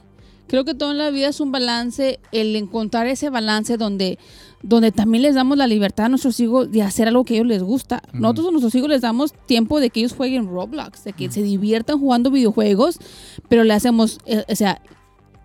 Creo 0.48 0.64
que 0.64 0.74
todo 0.74 0.92
en 0.92 0.98
la 0.98 1.10
vida 1.10 1.28
es 1.28 1.40
un 1.42 1.52
balance, 1.52 2.20
el 2.32 2.56
encontrar 2.56 3.08
ese 3.08 3.30
balance 3.30 3.78
donde, 3.78 4.18
donde 4.64 4.92
también 4.92 5.22
les 5.22 5.36
damos 5.36 5.58
la 5.58 5.68
libertad 5.68 6.08
a 6.08 6.10
nuestros 6.10 6.40
hijos 6.40 6.72
de 6.72 6.82
hacer 6.82 7.08
algo 7.08 7.24
que 7.24 7.34
a 7.34 7.38
ellos 7.38 7.48
les 7.48 7.64
gusta. 7.64 8.02
Nosotros 8.14 8.48
a 8.48 8.52
nuestros 8.52 8.76
hijos 8.76 8.90
les 8.90 9.02
damos 9.02 9.34
tiempo 9.46 9.80
de 9.80 9.90
que 9.90 10.00
ellos 10.02 10.14
jueguen 10.14 10.48
Roblox, 10.48 11.04
de 11.04 11.14
que 11.14 11.32
se 11.32 11.44
diviertan 11.44 12.00
jugando 12.00 12.32
videojuegos, 12.32 13.00
pero 13.50 13.64
le 13.64 13.74
hacemos, 13.74 14.20
eh, 14.26 14.44
o 14.50 14.56
sea, 14.56 14.82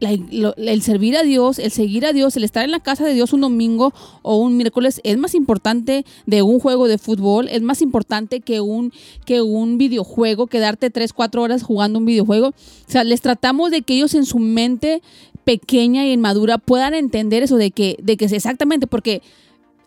la- 0.00 0.18
lo- 0.32 0.56
el 0.56 0.82
servir 0.82 1.16
a 1.16 1.22
Dios, 1.22 1.60
el 1.60 1.70
seguir 1.70 2.04
a 2.06 2.12
Dios, 2.12 2.36
el 2.36 2.42
estar 2.42 2.64
en 2.64 2.72
la 2.72 2.80
casa 2.80 3.04
de 3.04 3.14
Dios 3.14 3.32
un 3.32 3.42
domingo 3.42 3.92
o 4.22 4.36
un 4.38 4.56
miércoles 4.56 5.00
es 5.04 5.16
más 5.16 5.32
importante 5.36 6.04
de 6.26 6.42
un 6.42 6.58
juego 6.58 6.88
de 6.88 6.98
fútbol, 6.98 7.46
es 7.48 7.62
más 7.62 7.82
importante 7.82 8.40
que 8.40 8.60
un, 8.60 8.92
que 9.26 9.42
un 9.42 9.78
videojuego, 9.78 10.48
quedarte 10.48 10.90
3, 10.90 11.12
4 11.12 11.40
horas 11.42 11.62
jugando 11.62 12.00
un 12.00 12.04
videojuego. 12.06 12.48
O 12.48 12.54
sea, 12.90 13.04
les 13.04 13.20
tratamos 13.20 13.70
de 13.70 13.82
que 13.82 13.94
ellos 13.94 14.14
en 14.14 14.24
su 14.26 14.40
mente 14.40 15.02
pequeña 15.44 16.06
y 16.06 16.12
inmadura 16.12 16.58
puedan 16.58 16.94
entender 16.94 17.42
eso 17.42 17.56
de 17.56 17.70
que, 17.70 17.96
de 18.02 18.16
que 18.16 18.26
es 18.26 18.32
exactamente, 18.32 18.86
porque 18.86 19.22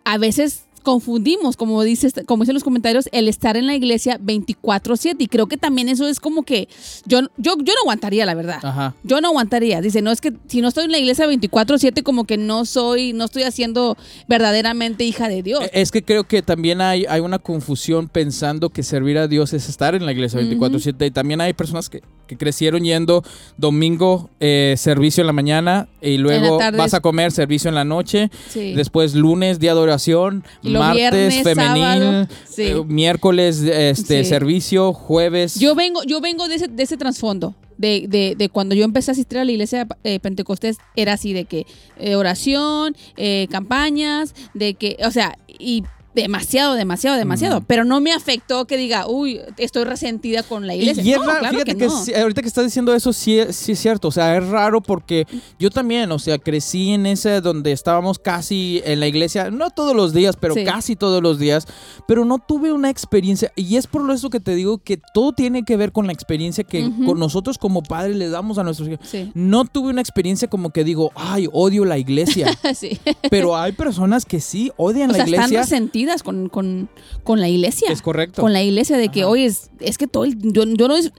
a 0.04 0.18
veces 0.18 0.66
confundimos, 0.86 1.56
como 1.56 1.82
dices, 1.82 2.14
como 2.26 2.44
dicen 2.44 2.54
los 2.54 2.62
comentarios, 2.62 3.08
el 3.10 3.26
estar 3.26 3.56
en 3.56 3.66
la 3.66 3.74
iglesia 3.74 4.20
24/7 4.20 5.16
y 5.18 5.26
creo 5.26 5.48
que 5.48 5.56
también 5.56 5.88
eso 5.88 6.06
es 6.06 6.20
como 6.20 6.44
que 6.44 6.68
yo 7.06 7.22
yo 7.38 7.56
yo 7.58 7.74
no 7.74 7.80
aguantaría 7.82 8.24
la 8.24 8.34
verdad. 8.36 8.60
Ajá. 8.62 8.94
Yo 9.02 9.20
no 9.20 9.26
aguantaría. 9.26 9.80
Dice, 9.80 10.00
no 10.00 10.12
es 10.12 10.20
que 10.20 10.32
si 10.46 10.60
no 10.60 10.68
estoy 10.68 10.84
en 10.84 10.92
la 10.92 10.98
iglesia 10.98 11.26
24/7 11.26 12.04
como 12.04 12.22
que 12.22 12.36
no 12.36 12.64
soy 12.64 13.12
no 13.14 13.24
estoy 13.24 13.42
haciendo 13.42 13.96
verdaderamente 14.28 15.02
hija 15.02 15.28
de 15.28 15.42
Dios. 15.42 15.64
Eh, 15.64 15.70
Es 15.72 15.90
que 15.90 16.04
creo 16.04 16.22
que 16.22 16.42
también 16.42 16.80
hay, 16.80 17.04
hay 17.08 17.18
una 17.18 17.40
confusión 17.40 18.06
pensando 18.06 18.70
que 18.70 18.84
servir 18.84 19.18
a 19.18 19.26
Dios 19.26 19.54
es 19.54 19.68
estar 19.68 19.96
en 19.96 20.06
la 20.06 20.12
iglesia 20.12 20.38
24/7 20.38 21.04
y 21.04 21.10
también 21.10 21.40
hay 21.40 21.52
personas 21.52 21.90
que, 21.90 22.02
que 22.26 22.36
crecieron 22.36 22.84
yendo 22.84 23.22
domingo 23.56 24.30
eh, 24.40 24.74
servicio 24.76 25.22
en 25.22 25.26
la 25.26 25.32
mañana 25.32 25.88
y 26.00 26.18
luego 26.18 26.58
vas 26.76 26.94
a 26.94 27.00
comer 27.00 27.32
servicio 27.32 27.68
en 27.68 27.74
la 27.74 27.84
noche, 27.84 28.30
Sí. 28.48 28.72
después 28.74 29.14
lunes 29.14 29.58
día 29.58 29.74
de 29.74 29.80
oración, 29.80 30.44
martes 30.62 30.96
viernes, 30.96 31.42
femenil, 31.42 31.84
sábado, 32.02 32.28
sí. 32.48 32.62
eh, 32.62 32.82
miércoles 32.86 33.60
este 33.62 34.24
Sí. 34.24 34.28
servicio, 34.30 34.92
jueves 34.92 35.58
Yo 35.58 35.74
vengo, 35.74 36.02
yo 36.04 36.20
vengo 36.20 36.48
de 36.48 36.56
ese, 36.56 36.68
de 36.68 36.82
ese 36.82 36.96
trasfondo. 36.96 37.54
De, 37.78 38.06
de, 38.08 38.36
de 38.38 38.48
cuando 38.48 38.74
yo 38.74 38.84
empecé 38.84 39.10
a 39.10 39.12
asistir 39.12 39.36
a 39.36 39.44
la 39.44 39.52
iglesia 39.52 39.86
eh, 40.02 40.18
Pentecostés, 40.18 40.78
era 40.96 41.12
así 41.12 41.34
de 41.34 41.44
que 41.44 41.66
eh, 41.98 42.16
oración, 42.16 42.96
eh, 43.18 43.48
campañas, 43.50 44.34
de 44.54 44.72
que, 44.72 44.96
o 45.04 45.10
sea, 45.10 45.36
y 45.58 45.84
demasiado, 46.16 46.74
demasiado, 46.74 47.16
demasiado. 47.16 47.60
Pero 47.60 47.84
no 47.84 48.00
me 48.00 48.12
afectó 48.12 48.66
que 48.66 48.76
diga, 48.76 49.06
uy, 49.06 49.40
estoy 49.58 49.84
resentida 49.84 50.42
con 50.42 50.66
la 50.66 50.74
iglesia. 50.74 51.02
y 51.04 51.12
es 51.12 51.18
No, 51.18 51.26
raro, 51.26 51.38
claro 51.38 51.52
fíjate 51.54 51.72
que, 51.72 51.78
que, 51.78 51.86
no. 51.86 52.04
sí, 52.04 52.12
ahorita 52.14 52.42
que 52.42 52.48
estás 52.48 52.64
diciendo 52.64 52.92
eso, 52.94 53.12
sí, 53.12 53.38
es- 53.38 53.54
sí 53.54 53.72
es 53.72 53.78
cierto. 53.78 54.08
O 54.08 54.10
sea, 54.10 54.36
es 54.36 54.44
raro 54.48 54.80
porque 54.80 55.26
yo 55.60 55.70
también, 55.70 56.10
o 56.10 56.18
sea, 56.18 56.38
crecí 56.38 56.90
en 56.90 57.06
ese 57.06 57.40
donde 57.40 57.70
estábamos 57.72 58.18
casi 58.18 58.80
en 58.84 58.98
la 58.98 59.06
iglesia, 59.06 59.50
no 59.52 59.70
todos 59.70 59.94
los 59.94 60.12
días, 60.12 60.36
pero 60.40 60.54
Sí. 60.54 60.64
casi 60.64 60.96
todos 60.96 61.22
los 61.22 61.38
días, 61.38 61.66
pero 62.08 62.24
no 62.24 62.38
tuve 62.38 62.72
una 62.72 62.90
experiencia. 62.90 63.52
Y 63.54 63.76
es 63.76 63.86
por 63.86 64.10
eso 64.10 64.30
que 64.30 64.40
te 64.40 64.54
digo 64.54 64.78
que 64.78 64.98
todo 65.14 65.32
tiene 65.32 65.64
que 65.64 65.76
ver 65.76 65.92
con 65.92 66.06
la 66.06 66.12
experiencia 66.12 66.64
que 66.64 66.90
con 67.04 67.18
nosotros 67.18 67.58
como 67.58 67.82
padres 67.82 68.16
le 68.16 68.28
damos 68.30 68.58
a 68.58 68.62
nuestros 68.64 68.88
hijos. 68.88 69.06
Sí. 69.08 69.30
No 69.34 69.64
tuve 69.66 69.90
una 69.90 70.00
experiencia 70.00 70.48
como 70.48 70.70
que 70.70 70.82
digo, 70.82 71.12
ay, 71.14 71.46
odio 71.52 71.84
la 71.84 71.98
iglesia. 71.98 72.46
sí. 72.74 72.98
pero 73.30 73.56
hay 73.56 73.72
personas 73.72 74.24
que 74.24 74.40
sí 74.40 74.72
odian 74.78 75.10
O 75.10 75.12
la 75.12 75.16
sea, 75.18 75.24
están 75.24 75.38
iglesia. 75.44 75.60
resentidos 75.60 76.05
con, 76.22 76.48
con, 76.48 76.88
con 77.24 77.40
la 77.40 77.48
iglesia. 77.48 77.90
Es 77.92 78.02
correcto. 78.02 78.42
Con 78.42 78.52
la 78.52 78.62
iglesia 78.62 78.96
de 78.96 79.08
que, 79.08 79.24
oye, 79.24 79.46
es, 79.46 79.70
es 79.80 79.98
que 79.98 80.06
todo 80.06 80.24
el- 80.24 80.36
yo, 80.40 80.64
yo 80.64 80.88
no... 80.88 80.96
dis- 80.96 81.12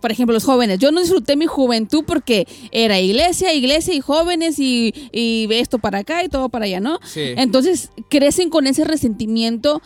Por 0.00 0.12
ejemplo, 0.12 0.34
los 0.34 0.44
jóvenes. 0.44 0.78
Yo 0.78 0.90
no 0.92 1.00
disfruté 1.00 1.34
mi 1.34 1.46
juventud 1.46 2.04
porque 2.06 2.46
era 2.72 3.00
iglesia, 3.00 3.54
iglesia 3.54 3.94
y 3.94 4.00
jóvenes 4.00 4.58
y, 4.58 4.92
y 5.12 5.48
esto 5.50 5.78
para 5.78 6.00
acá 6.00 6.22
y 6.22 6.28
todo 6.28 6.50
para 6.50 6.66
allá, 6.66 6.78
¿no? 6.80 6.98
Sí. 7.04 7.32
Entonces 7.38 7.88
crecen 8.10 8.50
con 8.50 8.66
ese 8.66 8.84
resentimiento 8.84 9.80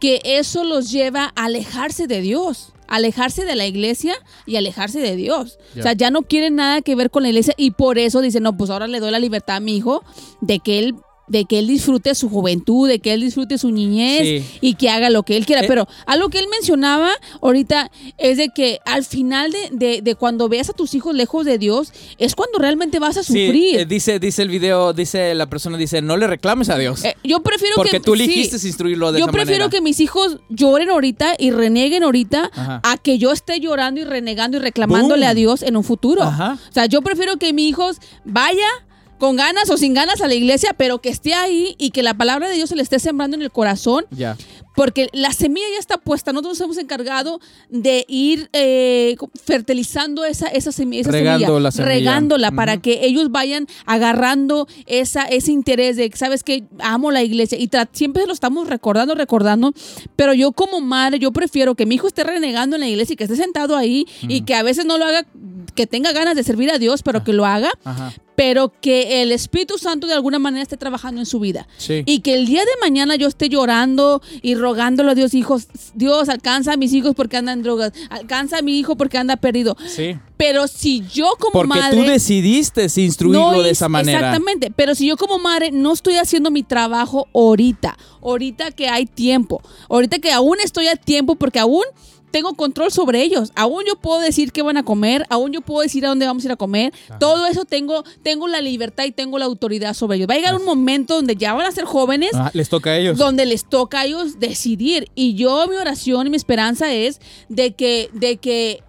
que 0.00 0.20
eso 0.24 0.64
los 0.64 0.90
lleva 0.90 1.32
a 1.36 1.44
alejarse 1.44 2.08
de 2.08 2.20
Dios, 2.22 2.72
alejarse 2.88 3.44
de 3.44 3.54
la 3.54 3.64
iglesia 3.66 4.16
y 4.46 4.56
alejarse 4.56 4.98
de 4.98 5.14
Dios. 5.14 5.58
O 5.78 5.82
sea, 5.82 5.92
ya 5.92 6.10
no 6.10 6.22
quieren 6.22 6.56
nada 6.56 6.82
que 6.82 6.96
ver 6.96 7.10
con 7.12 7.22
la 7.22 7.28
iglesia 7.28 7.54
y 7.56 7.70
por 7.70 7.98
eso 7.98 8.20
dicen, 8.20 8.42
no, 8.42 8.56
pues 8.56 8.68
ahora 8.68 8.88
le 8.88 8.98
doy 8.98 9.12
la 9.12 9.20
libertad 9.20 9.56
a 9.56 9.60
mi 9.60 9.76
hijo 9.76 10.02
de 10.40 10.58
que 10.58 10.80
él 10.80 10.96
de 11.32 11.46
que 11.46 11.58
él 11.58 11.66
disfrute 11.66 12.14
su 12.14 12.28
juventud, 12.28 12.88
de 12.88 13.00
que 13.00 13.12
él 13.12 13.22
disfrute 13.22 13.58
su 13.58 13.70
niñez 13.72 14.20
Sí. 14.20 14.58
y 14.60 14.74
que 14.74 14.90
haga 14.90 15.10
lo 15.10 15.22
que 15.24 15.36
él 15.36 15.46
quiera. 15.46 15.62
Eh. 15.62 15.66
Pero 15.66 15.88
algo 16.06 16.28
que 16.28 16.38
él 16.38 16.46
mencionaba 16.48 17.10
ahorita 17.40 17.90
es 18.18 18.36
de 18.36 18.50
que 18.54 18.78
al 18.84 19.04
final 19.04 19.50
de, 19.50 19.58
de- 19.72 20.02
de 20.02 20.14
cuando 20.14 20.48
veas 20.48 20.68
a 20.70 20.74
tus 20.74 20.94
hijos 20.94 21.14
lejos 21.14 21.44
de 21.44 21.58
Dios, 21.58 21.92
es 22.18 22.34
cuando 22.34 22.58
realmente 22.58 22.98
vas 22.98 23.16
a 23.16 23.22
Sí, 23.24 23.46
sufrir. 23.46 23.80
eh, 23.80 23.86
dice, 23.86 24.18
dice 24.20 24.42
el 24.42 24.48
video, 24.50 24.92
dice 24.92 25.34
la 25.34 25.46
persona, 25.46 25.76
dice, 25.78 26.02
no 26.02 26.16
le 26.16 26.26
reclames 26.26 26.68
a 26.68 26.76
Dios. 26.78 27.04
Eh, 27.04 27.16
yo 27.24 27.42
prefiero 27.42 27.76
porque 27.76 27.92
que 27.92 28.00
tú 28.00 28.14
sí. 28.14 28.68
instruirlo 28.68 29.10
de 29.12 29.18
Yo 29.20 29.24
esa 29.26 29.32
prefiero 29.32 29.64
manera. 29.64 29.70
que 29.70 29.80
mis 29.80 29.98
hijos 30.00 30.38
lloren 30.50 30.90
ahorita 30.90 31.34
y 31.38 31.50
reneguen 31.50 32.02
ahorita 32.02 32.50
Ajá. 32.54 32.80
a 32.84 32.96
que 32.98 33.16
yo 33.18 33.32
esté 33.32 33.58
llorando 33.58 34.00
y 34.00 34.04
renegando 34.04 34.58
y 34.58 34.60
reclamándole 34.60 35.22
Boom. 35.26 35.30
a 35.30 35.34
Dios 35.34 35.62
en 35.62 35.76
un 35.78 35.84
futuro. 35.84 36.22
Ajá. 36.22 36.58
O 36.68 36.72
sea, 36.72 36.86
yo 36.86 37.00
prefiero 37.02 37.38
que 37.38 37.52
mi 37.54 37.68
hijo 37.68 37.90
vaya 38.26 38.66
con 39.22 39.36
ganas 39.36 39.70
o 39.70 39.76
sin 39.76 39.94
ganas 39.94 40.20
a 40.20 40.26
la 40.26 40.34
iglesia, 40.34 40.74
pero 40.76 41.00
que 41.00 41.08
esté 41.08 41.32
ahí 41.32 41.76
y 41.78 41.90
que 41.90 42.02
la 42.02 42.12
palabra 42.14 42.48
de 42.48 42.56
Dios 42.56 42.68
se 42.70 42.74
le 42.74 42.82
esté 42.82 42.98
sembrando 42.98 43.36
en 43.36 43.42
el 43.42 43.52
corazón, 43.52 44.04
Ya. 44.10 44.36
porque 44.74 45.08
la 45.12 45.32
semilla 45.32 45.66
ya 45.72 45.78
está 45.78 45.96
puesta. 45.98 46.32
Nosotros 46.32 46.58
nos 46.58 46.64
hemos 46.64 46.76
encargado 46.78 47.38
de 47.70 48.04
ir 48.08 48.50
eh, 48.52 49.14
fertilizando 49.44 50.24
esa, 50.24 50.48
esa, 50.48 50.72
semi- 50.72 50.98
esa 50.98 51.12
Regando 51.12 51.46
semilla, 51.46 51.60
la 51.60 51.70
semilla. 51.70 51.94
regándola 51.94 52.50
para 52.50 52.78
que 52.78 53.04
ellos 53.06 53.30
vayan 53.30 53.68
agarrando 53.86 54.66
esa, 54.86 55.22
ese 55.22 55.52
interés 55.52 55.96
de, 55.96 56.10
sabes 56.16 56.42
que 56.42 56.64
amo 56.80 57.12
la 57.12 57.22
iglesia 57.22 57.56
y 57.58 57.70
siempre 57.92 58.26
lo 58.26 58.32
estamos 58.32 58.66
recordando, 58.66 59.14
recordando, 59.14 59.72
pero 60.16 60.34
yo 60.34 60.50
como 60.50 60.80
madre, 60.80 61.20
yo 61.20 61.30
prefiero 61.30 61.76
que 61.76 61.86
mi 61.86 61.94
hijo 61.94 62.08
esté 62.08 62.24
renegando 62.24 62.74
en 62.74 62.80
la 62.80 62.88
iglesia 62.88 63.14
y 63.14 63.16
que 63.16 63.24
esté 63.24 63.36
sentado 63.36 63.76
ahí 63.76 64.04
y 64.22 64.40
que 64.40 64.56
a 64.56 64.64
veces 64.64 64.84
no 64.84 64.98
lo 64.98 65.04
haga, 65.04 65.24
que 65.76 65.86
tenga 65.86 66.10
ganas 66.10 66.34
de 66.34 66.42
servir 66.42 66.72
a 66.72 66.78
Dios, 66.78 67.04
pero 67.04 67.22
que 67.22 67.32
lo 67.32 67.46
haga, 67.46 67.70
Ajá. 67.84 68.12
Pero 68.34 68.72
que 68.80 69.22
el 69.22 69.32
Espíritu 69.32 69.78
Santo 69.78 70.06
de 70.06 70.14
alguna 70.14 70.38
manera 70.38 70.62
esté 70.62 70.76
trabajando 70.76 71.20
en 71.20 71.26
su 71.26 71.40
vida. 71.40 71.68
Sí. 71.76 72.02
Y 72.06 72.20
que 72.20 72.34
el 72.34 72.46
día 72.46 72.60
de 72.60 72.70
mañana 72.80 73.16
yo 73.16 73.28
esté 73.28 73.48
llorando 73.48 74.22
y 74.40 74.54
rogándole 74.54 75.12
a 75.12 75.14
Dios, 75.14 75.34
hijos, 75.34 75.68
Dios, 75.94 76.28
alcanza 76.28 76.72
a 76.72 76.76
mis 76.76 76.92
hijos 76.92 77.14
porque 77.14 77.36
andan 77.36 77.58
en 77.58 77.62
drogas, 77.62 77.92
alcanza 78.10 78.58
a 78.58 78.62
mi 78.62 78.78
hijo 78.78 78.96
porque 78.96 79.18
anda 79.18 79.36
perdido. 79.36 79.76
Sí. 79.86 80.16
Pero 80.36 80.66
si 80.66 81.04
yo 81.12 81.34
como 81.38 81.52
Porque 81.52 81.78
madre... 81.78 81.96
tú 81.96 82.02
decidiste 82.02 82.88
instruirlo 82.96 83.52
no 83.52 83.62
de 83.62 83.70
esa 83.70 83.88
manera. 83.88 84.18
Exactamente, 84.18 84.72
pero 84.74 84.94
si 84.96 85.06
yo 85.06 85.16
como 85.16 85.38
madre 85.38 85.70
no 85.70 85.92
estoy 85.92 86.16
haciendo 86.16 86.50
mi 86.50 86.64
trabajo 86.64 87.28
ahorita, 87.32 87.96
ahorita 88.20 88.72
que 88.72 88.88
hay 88.88 89.06
tiempo, 89.06 89.62
ahorita 89.88 90.18
que 90.18 90.32
aún 90.32 90.56
estoy 90.60 90.88
a 90.88 90.96
tiempo 90.96 91.36
porque 91.36 91.60
aún 91.60 91.84
tengo 92.32 92.54
control 92.54 92.90
sobre 92.90 93.22
ellos, 93.22 93.52
aún 93.54 93.84
yo 93.86 93.94
puedo 93.94 94.18
decir 94.20 94.50
qué 94.50 94.62
van 94.62 94.76
a 94.76 94.82
comer, 94.84 95.24
aún 95.30 95.52
yo 95.52 95.60
puedo 95.60 95.82
decir 95.82 96.04
a 96.04 96.08
dónde 96.08 96.26
vamos 96.26 96.42
a 96.42 96.46
ir 96.48 96.52
a 96.52 96.56
comer, 96.56 96.92
todo 97.20 97.46
eso 97.46 97.64
tengo, 97.64 98.02
tengo 98.24 98.48
la 98.48 98.60
libertad 98.60 99.04
y 99.04 99.12
tengo 99.12 99.38
la 99.38 99.44
autoridad 99.44 99.94
sobre 99.94 100.16
ellos. 100.16 100.28
Va 100.28 100.34
a 100.34 100.38
llegar 100.38 100.56
un 100.56 100.64
momento 100.64 101.14
donde 101.14 101.36
ya 101.36 101.54
van 101.54 101.66
a 101.66 101.70
ser 101.70 101.84
jóvenes, 101.84 102.34
Ajá, 102.34 102.50
les 102.54 102.68
toca 102.68 102.90
a 102.90 102.96
ellos. 102.98 103.16
donde 103.18 103.46
les 103.46 103.64
toca 103.64 104.00
a 104.00 104.04
ellos 104.06 104.40
decidir. 104.40 105.08
Y 105.14 105.34
yo, 105.34 105.66
mi 105.68 105.76
oración 105.76 106.26
y 106.26 106.30
mi 106.30 106.36
esperanza 106.36 106.92
es 106.92 107.20
de 107.48 107.72
que, 107.74 108.10
de 108.14 108.38
que 108.38 108.82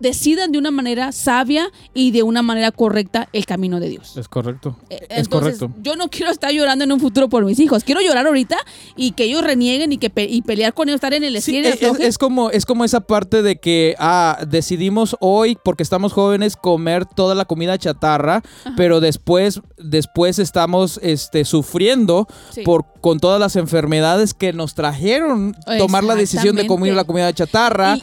decidan 0.00 0.52
de 0.52 0.58
una 0.58 0.70
manera 0.70 1.12
sabia 1.12 1.70
y 1.94 2.10
de 2.10 2.22
una 2.22 2.42
manera 2.42 2.70
correcta 2.72 3.28
el 3.32 3.46
camino 3.46 3.80
de 3.80 3.88
Dios. 3.88 4.16
Es 4.16 4.28
correcto. 4.28 4.76
Eh, 4.90 4.96
es 5.08 5.18
Entonces, 5.24 5.58
correcto. 5.58 5.80
yo 5.82 5.96
no 5.96 6.08
quiero 6.08 6.30
estar 6.30 6.52
llorando 6.52 6.84
en 6.84 6.92
un 6.92 7.00
futuro 7.00 7.28
por 7.28 7.44
mis 7.44 7.58
hijos. 7.60 7.84
Quiero 7.84 8.00
llorar 8.00 8.26
ahorita 8.26 8.56
y 8.96 9.12
que 9.12 9.24
ellos 9.24 9.42
renieguen 9.42 9.92
y 9.92 9.98
que 9.98 10.10
pe- 10.10 10.28
y 10.28 10.42
pelear 10.42 10.74
con 10.74 10.88
ellos, 10.88 10.96
estar 10.98 11.14
en 11.14 11.24
el 11.24 11.40
Sí, 11.42 11.56
es, 11.58 11.82
es- 11.82 12.00
es 12.00 12.18
como, 12.18 12.50
es 12.50 12.64
como 12.66 12.84
esa 12.84 13.00
parte 13.00 13.42
de 13.42 13.58
que 13.60 13.94
ah, 13.98 14.38
decidimos 14.48 15.16
hoy, 15.20 15.56
porque 15.64 15.82
estamos 15.82 16.12
jóvenes, 16.12 16.56
comer 16.56 17.04
toda 17.06 17.34
la 17.34 17.44
comida 17.44 17.78
chatarra, 17.78 18.42
pero 18.76 19.00
después, 19.00 19.60
después 19.78 20.38
estamos 20.38 21.00
este, 21.02 21.44
sufriendo 21.44 22.26
Sí. 22.50 22.62
por, 22.62 22.84
con 23.00 23.20
todas 23.20 23.40
las 23.40 23.56
enfermedades 23.56 24.34
que 24.34 24.52
nos 24.52 24.74
trajeron 24.74 25.54
tomar 25.78 26.04
la 26.04 26.14
decisión 26.14 26.56
de 26.56 26.66
comer 26.66 26.94
la 26.94 27.04
comida 27.04 27.32
chatarra, 27.32 27.96
Y- 27.96 28.02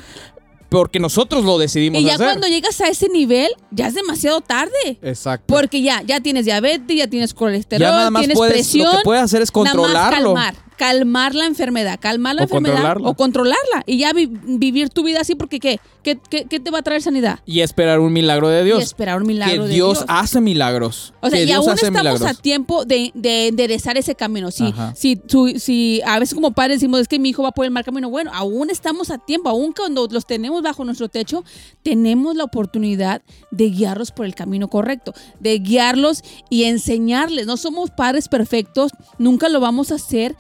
porque 0.80 0.99
nosotros 0.99 1.43
lo 1.45 1.57
decidimos 1.57 2.01
Y 2.01 2.05
ya 2.05 2.15
hacer. 2.15 2.26
cuando 2.28 2.47
llegas 2.47 2.80
a 2.82 2.88
ese 2.89 3.07
nivel, 3.09 3.49
ya 3.71 3.88
es 3.88 3.93
demasiado 3.93 4.41
tarde. 4.41 4.97
Exacto. 5.01 5.45
Porque 5.53 5.82
ya, 5.82 6.01
ya 6.05 6.19
tienes 6.19 6.45
diabetes, 6.45 6.97
ya 6.97 7.07
tienes 7.07 7.34
colesterol, 7.34 7.82
Ya 7.82 7.91
nada 7.91 8.09
más 8.11 8.21
tienes 8.21 8.38
puedes- 8.38 8.53
presión. 8.53 8.91
lo 8.91 8.97
que 8.97 9.03
puedes 9.03 9.23
hacer 9.23 9.41
es 9.41 9.53
Nada 9.53 9.63
más 9.63 9.73
controlarlo. 9.73 10.34
calmar, 10.34 10.55
calmar 10.78 11.34
la 11.36 11.45
enfermedad, 11.45 11.99
calmar 12.01 12.36
la 12.36 12.41
O 12.41 12.43
enfermedad 12.45 12.73
controlarla. 12.76 13.09
o 13.09 13.13
controlarla. 13.15 13.84
Y 13.86 13.97
ya 13.97 14.13
vi- 14.13 14.30
vivir 14.32 14.89
tu 14.89 15.03
vida 15.03 15.21
así 15.21 15.36
porque 15.36 15.59
¿qué? 15.59 15.80
¿Qué, 16.03 16.19
qué, 16.30 16.45
qué 16.45 16.59
te 16.59 16.69
va 16.69 16.80
a 16.80 16.82
traer 16.84 17.01
sanidad? 17.01 17.39
y 17.47 17.61
esperar 17.61 17.99
un 17.99 18.13
milagro 18.13 18.47
de 18.49 18.63
Dios. 18.63 18.80
Y 18.80 18.84
esperar 18.84 19.19
un 19.21 19.28
milagro 19.28 19.63
que 19.63 19.69
de 19.69 19.73
Dios, 19.73 19.97
Dios. 19.99 20.05
hace 20.07 20.39
milagros. 20.39 21.13
O 21.21 21.30
sea, 21.30 21.38
que 21.39 21.43
y 21.43 21.45
Dios 21.47 21.57
aún 21.59 21.69
hace 21.71 21.88
estamos 21.88 22.01
milagros. 22.01 22.30
a 22.30 22.34
tiempo 22.39 22.86
de, 22.86 23.11
de 23.15 23.47
enderezar 23.47 23.97
ese 23.97 24.13
camino. 24.13 24.51
Si, 24.51 24.65
Ajá. 24.67 24.93
si, 24.95 25.15
tu- 25.15 25.57
si 25.59 26.01
a 26.05 26.19
veces 26.19 26.36
como 26.36 26.51
padres 26.51 26.80
decimos, 26.80 26.99
es 26.99 27.07
que 27.07 27.17
mi 27.17 27.30
hijo 27.30 27.41
va 27.41 27.51
por 27.51 27.65
el 27.65 27.71
mal 27.71 27.84
camino, 27.84 28.09
bueno, 28.09 28.30
aún 28.34 28.69
estamos 28.69 29.09
a 29.09 29.17
tiempo, 29.17 29.49
aún 29.49 29.73
cuando 29.73 30.07
los 30.11 30.28
tenemos 30.28 30.61
bajo 30.61 30.86
nuestro 30.86 31.09
techo, 31.09 31.43
tenemos 31.82 32.36
la 32.36 32.43
oportunidad 32.43 33.23
de 33.49 33.69
guiarlos 33.71 34.11
por 34.11 34.26
el 34.28 34.36
camino 34.36 34.67
correcto, 34.67 35.13
de 35.39 35.57
guiarlos 35.57 36.23
y 36.51 36.65
enseñarles. 36.65 37.47
No 37.47 37.57
somos 37.57 37.89
padres 37.89 38.28
perfectos, 38.28 38.91
nunca 39.17 39.49
lo 39.49 39.59
vamos 39.59 39.91
a 39.91 39.95
hacer. 39.95 40.36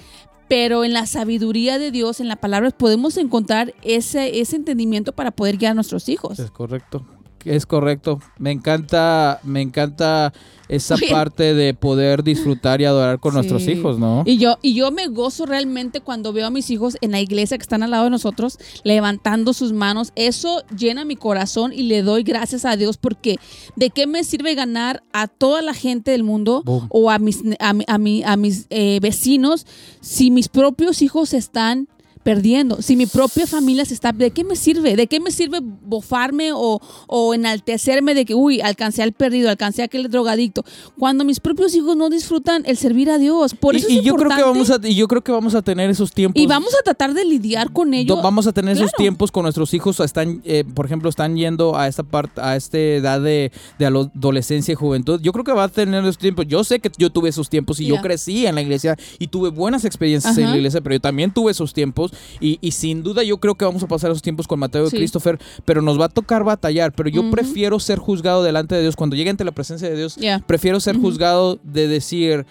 Pero 0.47 0.83
en 0.83 0.93
la 0.93 1.05
sabiduría 1.05 1.79
de 1.79 1.91
Dios, 1.91 2.19
en 2.19 2.27
la 2.27 2.35
palabra, 2.35 2.69
podemos 2.71 3.17
encontrar 3.17 3.73
ese, 3.81 4.39
ese 4.39 4.55
entendimiento 4.55 5.13
para 5.13 5.31
poder 5.31 5.57
guiar 5.57 5.71
a 5.71 5.75
nuestros 5.75 6.07
hijos. 6.09 6.39
Es 6.39 6.51
correcto. 6.51 7.05
Es 7.45 7.65
correcto. 7.65 8.19
Me 8.37 8.51
encanta, 8.51 9.39
me 9.43 9.61
encanta 9.61 10.33
esa 10.67 10.95
Oye. 10.95 11.09
parte 11.11 11.53
de 11.53 11.75
poder 11.75 12.23
disfrutar 12.23 12.81
y 12.81 12.85
adorar 12.85 13.19
con 13.19 13.35
nuestros 13.35 13.67
hijos, 13.67 13.99
¿no? 13.99 14.23
Y 14.25 14.37
yo, 14.37 14.57
y 14.63 14.73
yo 14.73 14.91
me 14.91 15.07
gozo 15.07 15.45
realmente 15.45 16.01
cuando 16.01 16.33
veo 16.33 16.47
a 16.47 16.49
mis 16.49 16.71
hijos 16.71 16.97
en 17.01 17.11
la 17.11 17.21
iglesia 17.21 17.57
que 17.57 17.61
están 17.61 17.83
al 17.83 17.91
lado 17.91 18.05
de 18.05 18.09
nosotros, 18.09 18.57
levantando 18.83 19.53
sus 19.53 19.73
manos. 19.73 20.11
Eso 20.15 20.63
llena 20.75 21.05
mi 21.05 21.15
corazón 21.15 21.71
y 21.71 21.83
le 21.83 22.01
doy 22.01 22.23
gracias 22.23 22.65
a 22.65 22.75
Dios 22.77 22.97
porque 22.97 23.37
¿de 23.75 23.91
qué 23.91 24.07
me 24.07 24.23
sirve 24.23 24.55
ganar 24.55 25.03
a 25.13 25.27
toda 25.27 25.61
la 25.61 25.73
gente 25.73 26.11
del 26.11 26.23
mundo 26.23 26.63
Boom. 26.65 26.87
o 26.89 27.11
a 27.11 27.19
mis, 27.19 27.43
a, 27.59 27.69
a 27.87 27.95
a 27.95 28.37
mis 28.37 28.65
eh, 28.69 28.99
vecinos 29.01 29.67
si 30.01 30.31
mis 30.31 30.47
propios 30.47 31.01
hijos 31.01 31.33
están 31.33 31.87
perdiendo, 32.25 32.81
si 32.81 32.95
mi 32.95 33.05
propia 33.05 33.45
familia 33.45 33.85
se 33.85 33.93
está, 33.93 34.11
¿de 34.11 34.31
qué 34.31 34.43
me 34.43 34.55
sirve? 34.55 34.95
¿De 34.95 35.05
qué 35.05 35.19
me 35.19 35.29
sirve 35.29 35.59
bofarme 35.61 36.53
o, 36.53 36.81
o 37.05 37.33
enaltecerme 37.35 38.15
de 38.15 38.25
que, 38.25 38.33
uy, 38.33 38.61
alcancé 38.61 39.03
al 39.03 39.11
perdido, 39.11 39.47
alcancé 39.47 39.83
a 39.83 39.85
aquel 39.85 40.09
drogadicto? 40.09 40.65
Cuando 40.97 41.23
mis 41.23 41.39
propios 41.39 41.75
hijos 41.75 41.95
no 41.95 42.09
disfrutan 42.09 42.63
el 42.65 42.77
servir 42.77 43.11
a 43.11 43.19
Dios. 43.19 43.53
Por 43.53 43.75
y, 43.75 43.77
eso 43.77 43.89
y 43.91 43.99
es 43.99 44.03
yo 44.05 44.15
creo 44.15 44.29
que 44.29 44.41
importante. 44.41 44.59
vamos 44.59 44.71
a, 44.71 44.87
y 44.87 44.95
yo 44.95 45.07
creo 45.07 45.23
que 45.23 45.31
vamos 45.31 45.53
a 45.53 45.61
tener 45.61 45.87
esos 45.91 46.11
tiempos. 46.11 46.41
Y 46.41 46.47
vamos 46.47 46.73
a 46.73 46.81
tratar 46.83 47.13
de 47.13 47.25
lidiar 47.25 47.71
con 47.71 47.93
ellos. 47.93 48.19
vamos 48.23 48.47
a 48.47 48.53
tener 48.53 48.75
esos 48.75 48.91
tiempos 48.93 49.31
con 49.31 49.43
nuestros 49.43 49.71
hijos. 49.75 49.99
Están, 49.99 50.41
eh, 50.45 50.63
por 50.73 50.87
ejemplo, 50.87 51.09
están 51.11 51.37
yendo 51.37 51.77
a 51.77 51.87
esta 51.87 52.01
parte, 52.01 52.41
a 52.41 52.55
esta 52.55 52.79
edad 52.79 53.21
de, 53.21 53.51
de 53.77 53.85
adolescencia 53.85 54.71
y 54.71 54.75
juventud. 54.75 55.21
Yo 55.21 55.31
creo 55.31 55.43
que 55.43 55.53
va 55.53 55.65
a 55.65 55.69
tener 55.69 56.03
esos 56.03 56.17
tiempos. 56.17 56.47
Yo 56.47 56.63
sé 56.63 56.79
que 56.79 56.89
yo 56.97 57.11
tuve 57.11 57.29
esos 57.29 57.51
tiempos 57.51 57.79
y 57.79 57.85
yo 57.85 57.97
crecí 58.01 58.47
en 58.47 58.55
la 58.55 58.63
iglesia 58.63 58.97
y 59.19 59.27
tuve 59.27 59.49
buenas 59.49 59.85
experiencias 59.85 60.35
en 60.39 60.49
la 60.49 60.55
iglesia, 60.57 60.81
pero 60.81 60.95
yo 60.95 61.01
también 61.01 61.31
tuve 61.31 61.51
esos 61.51 61.71
tiempos 61.71 62.14
y, 62.39 62.57
y 62.61 62.71
sin 62.71 63.03
duda 63.03 63.23
yo 63.23 63.37
creo 63.37 63.55
que 63.55 63.65
vamos 63.65 63.83
a 63.83 63.87
pasar 63.87 64.11
esos 64.11 64.21
tiempos 64.21 64.47
con 64.47 64.59
Mateo 64.59 64.85
y. 64.85 64.91
Christopher, 64.91 65.39
pero 65.65 65.81
nos 65.81 65.99
va 65.99 66.05
a 66.05 66.09
tocar 66.09 66.43
batallar. 66.43 66.93
Pero 66.93 67.09
yo 67.09 67.29
prefiero 67.31 67.79
ser 67.79 67.99
juzgado 67.99 68.43
delante 68.43 68.75
de 68.75 68.81
Dios 68.81 68.95
cuando 68.95 69.15
llegue 69.15 69.29
ante 69.29 69.43
la 69.43 69.51
presencia 69.51 69.89
de 69.89 69.95
Dios. 69.95 70.17
Prefiero 70.47 70.79
ser 70.79 70.97
juzgado 70.97 71.59
de 71.63 71.87
decir, 71.87 72.45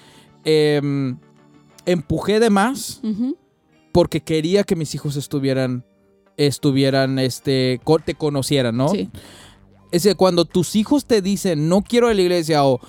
em, 0.45 1.17
empujé 1.87 2.41
de 2.41 2.51
más 2.51 3.01
porque 3.93 4.21
quería 4.21 4.65
que 4.65 4.77
mis 4.77 4.95
hijos 4.95 5.17
estuvieran, 5.17 5.85
estuvieran, 6.37 7.19
este, 7.19 7.81
te 8.05 8.15
conocieran, 8.15 8.77
¿no? 8.77 8.89
Sí. 8.89 9.09
Es 9.93 10.03
decir, 10.03 10.17
cuando 10.17 10.45
tus 10.45 10.75
hijos 10.75 11.07
te 11.07 11.23
dicen, 11.23 11.69
no 11.69 11.83
quiero 11.83 12.09
ir 12.09 12.13
a 12.13 12.15
la 12.17 12.23
iglesia 12.23 12.65
o 12.65 12.81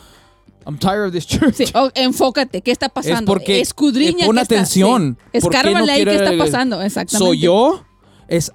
I'm 0.65 0.77
tired 0.79 1.05
of 1.07 1.11
this 1.13 1.25
church. 1.27 1.55
Sí, 1.55 1.65
o- 1.73 1.91
enfócate, 1.93 2.61
¿qué 2.61 2.71
está 2.71 2.89
pasando? 2.89 3.19
Es 3.19 3.25
porque 3.25 3.61
Escudriña. 3.61 4.25
pon 4.25 4.39
atención. 4.39 5.17
sí. 5.33 5.39
¿Por 5.41 5.51
qué 5.51 5.71
no 5.71 5.85
ahí 5.91 6.03
qué 6.03 6.15
está 6.15 6.37
pasando. 6.37 6.81
Exactamente. 6.81 7.25
¿Soy 7.25 7.39
yo? 7.39 7.85
¿Es, 8.27 8.51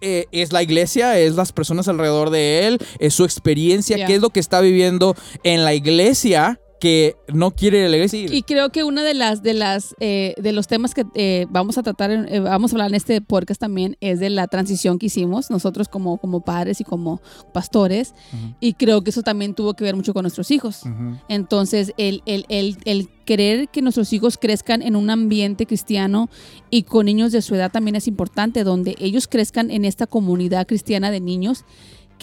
eh, 0.00 0.26
¿Es 0.32 0.52
la 0.52 0.62
iglesia? 0.62 1.18
¿Es 1.18 1.34
las 1.36 1.52
personas 1.52 1.86
alrededor 1.88 2.30
de 2.30 2.66
él? 2.66 2.78
¿Es 2.98 3.14
su 3.14 3.24
experiencia? 3.24 4.04
¿Qué 4.04 4.16
es 4.16 4.20
lo 4.20 4.30
que 4.30 4.40
está 4.40 4.60
viviendo 4.60 5.14
en 5.44 5.64
la 5.64 5.74
iglesia? 5.74 6.60
Que 6.80 7.16
no 7.32 7.52
quiere 7.52 7.80
ir 7.80 7.86
a 7.86 7.88
la 7.88 7.96
iglesia. 7.96 8.20
ir. 8.20 8.34
Y 8.34 8.42
creo 8.42 8.70
que 8.70 8.84
una 8.84 9.02
de 9.02 9.14
las 9.14 9.42
de 9.42 9.54
las 9.54 9.94
eh, 10.00 10.34
de 10.38 10.52
los 10.52 10.66
temas 10.66 10.94
que 10.94 11.04
eh, 11.14 11.46
vamos 11.50 11.78
a 11.78 11.82
tratar, 11.82 12.10
eh, 12.10 12.40
vamos 12.40 12.72
a 12.72 12.74
hablar 12.74 12.90
en 12.90 12.94
este 12.94 13.20
podcast 13.20 13.60
también 13.60 13.96
es 14.00 14.20
de 14.20 14.30
la 14.30 14.46
transición 14.48 14.98
que 14.98 15.06
hicimos 15.06 15.50
nosotros 15.50 15.88
como 15.88 16.18
como 16.18 16.40
padres 16.40 16.80
y 16.80 16.84
como 16.84 17.20
pastores. 17.52 18.14
Y 18.60 18.74
creo 18.74 19.02
que 19.02 19.10
eso 19.10 19.22
también 19.22 19.54
tuvo 19.54 19.74
que 19.74 19.84
ver 19.84 19.96
mucho 19.96 20.12
con 20.12 20.22
nuestros 20.22 20.50
hijos. 20.50 20.82
Entonces, 21.28 21.92
el, 21.96 22.22
el, 22.26 22.46
el, 22.48 22.76
el 22.84 23.08
querer 23.24 23.68
que 23.68 23.82
nuestros 23.82 24.12
hijos 24.12 24.38
crezcan 24.38 24.82
en 24.82 24.96
un 24.96 25.10
ambiente 25.10 25.66
cristiano 25.66 26.28
y 26.70 26.82
con 26.82 27.06
niños 27.06 27.32
de 27.32 27.42
su 27.42 27.54
edad 27.54 27.72
también 27.72 27.96
es 27.96 28.06
importante, 28.06 28.64
donde 28.64 28.94
ellos 28.98 29.26
crezcan 29.26 29.70
en 29.70 29.84
esta 29.84 30.06
comunidad 30.06 30.66
cristiana 30.66 31.10
de 31.10 31.20
niños, 31.20 31.64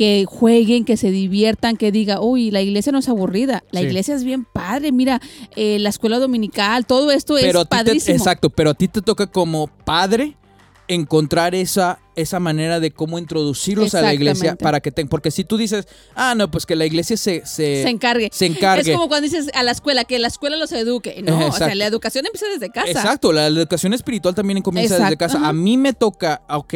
que 0.02 0.26
jueguen, 0.28 0.84
que 0.84 0.97
se 0.97 1.12
diviertan, 1.12 1.78
que 1.78 1.91
diga, 1.91 2.22
uy, 2.22 2.49
la 2.49 2.60
iglesia 2.60 2.91
no 2.91 2.97
es 2.97 3.08
aburrida, 3.08 3.64
la 3.70 3.82
Sí. 3.82 3.86
iglesia 3.86 4.16
es 4.16 4.24
bien 4.24 4.45
padre, 4.52 4.91
mira, 4.91 5.22
eh, 5.56 5.78
la 5.78 5.89
escuela 5.89 6.18
dominical, 6.18 6.88
todo 6.88 7.12
esto 7.12 7.36
Pero 7.39 7.62
es 7.62 7.70
te- 7.70 7.76
padrísimo. 7.78 8.18
exacto, 8.18 8.49
pero 8.49 8.72
a 8.72 8.74
ti 8.74 8.88
te 8.88 9.04
toca 9.04 9.28
como 9.28 9.68
padre 9.68 10.38
encontrar 10.88 11.54
esa, 11.54 11.99
esa 12.16 12.39
manera 12.39 12.80
de 12.80 12.89
cómo 12.89 13.20
introducirlos 13.20 13.93
a 13.93 14.02
la 14.02 14.12
iglesia 14.16 14.56
para 14.56 14.80
que 14.80 14.91
te, 14.91 15.06
porque 15.06 15.30
si 15.30 15.43
tú 15.43 15.56
dices, 15.56 15.88
ah, 16.16 16.34
no, 16.36 16.49
pues 16.49 16.66
que 16.66 16.76
la 16.76 16.88
iglesia 16.88 17.16
se, 17.16 17.45
se, 17.45 17.84
se 17.84 17.89
encargue. 17.89 18.30
se 18.34 18.47
encargue. 18.47 18.89
Es 18.91 18.97
como 18.97 19.08
cuando 19.08 19.30
dices 19.30 19.52
a 19.54 19.62
la 19.62 19.70
escuela, 19.70 20.04
que 20.04 20.18
la 20.18 20.30
escuela 20.30 20.58
los 20.58 20.72
eduque. 20.72 21.22
No, 21.24 21.45
o 21.47 21.52
sea, 21.52 21.76
la 21.76 21.86
educación 21.86 22.26
empieza 22.26 22.47
desde 22.52 22.72
casa. 22.72 22.89
Exacto, 22.89 23.32
la 23.32 23.45
educación 23.45 23.93
espiritual 23.93 24.34
también 24.34 24.64
comienza 24.64 24.97
desde 24.97 25.16
casa. 25.16 25.38
ajá. 25.38 25.49
A 25.49 25.54
mí 25.54 25.78
me 25.78 25.93
toca, 25.93 26.41
ok, 26.49 26.74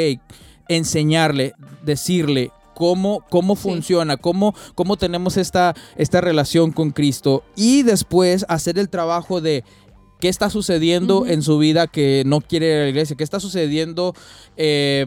enseñarle, 0.68 1.54
decirle 1.84 2.52
cómo, 2.76 3.26
cómo 3.30 3.56
Sí. 3.56 3.64
funciona, 3.64 4.18
cómo, 4.18 4.54
cómo 4.76 4.98
tenemos 4.98 5.38
esta, 5.38 5.74
esta 5.96 6.22
relación 6.22 6.72
con 6.72 6.92
Cristo 6.92 7.44
y 7.56 7.82
después 7.84 8.46
hacer 8.50 8.78
el 8.78 8.90
trabajo 8.90 9.42
de 9.42 9.64
qué 10.20 10.30
está 10.30 10.50
sucediendo 10.50 11.26
en 11.26 11.42
su 11.42 11.58
vida 11.58 11.88
que 11.88 12.24
no 12.26 12.42
quiere 12.42 12.68
ir 12.68 12.74
a 12.74 12.84
la 12.84 12.90
iglesia, 12.90 13.16
qué 13.16 13.24
está 13.24 13.40
sucediendo, 13.40 14.14
eh, 14.58 15.06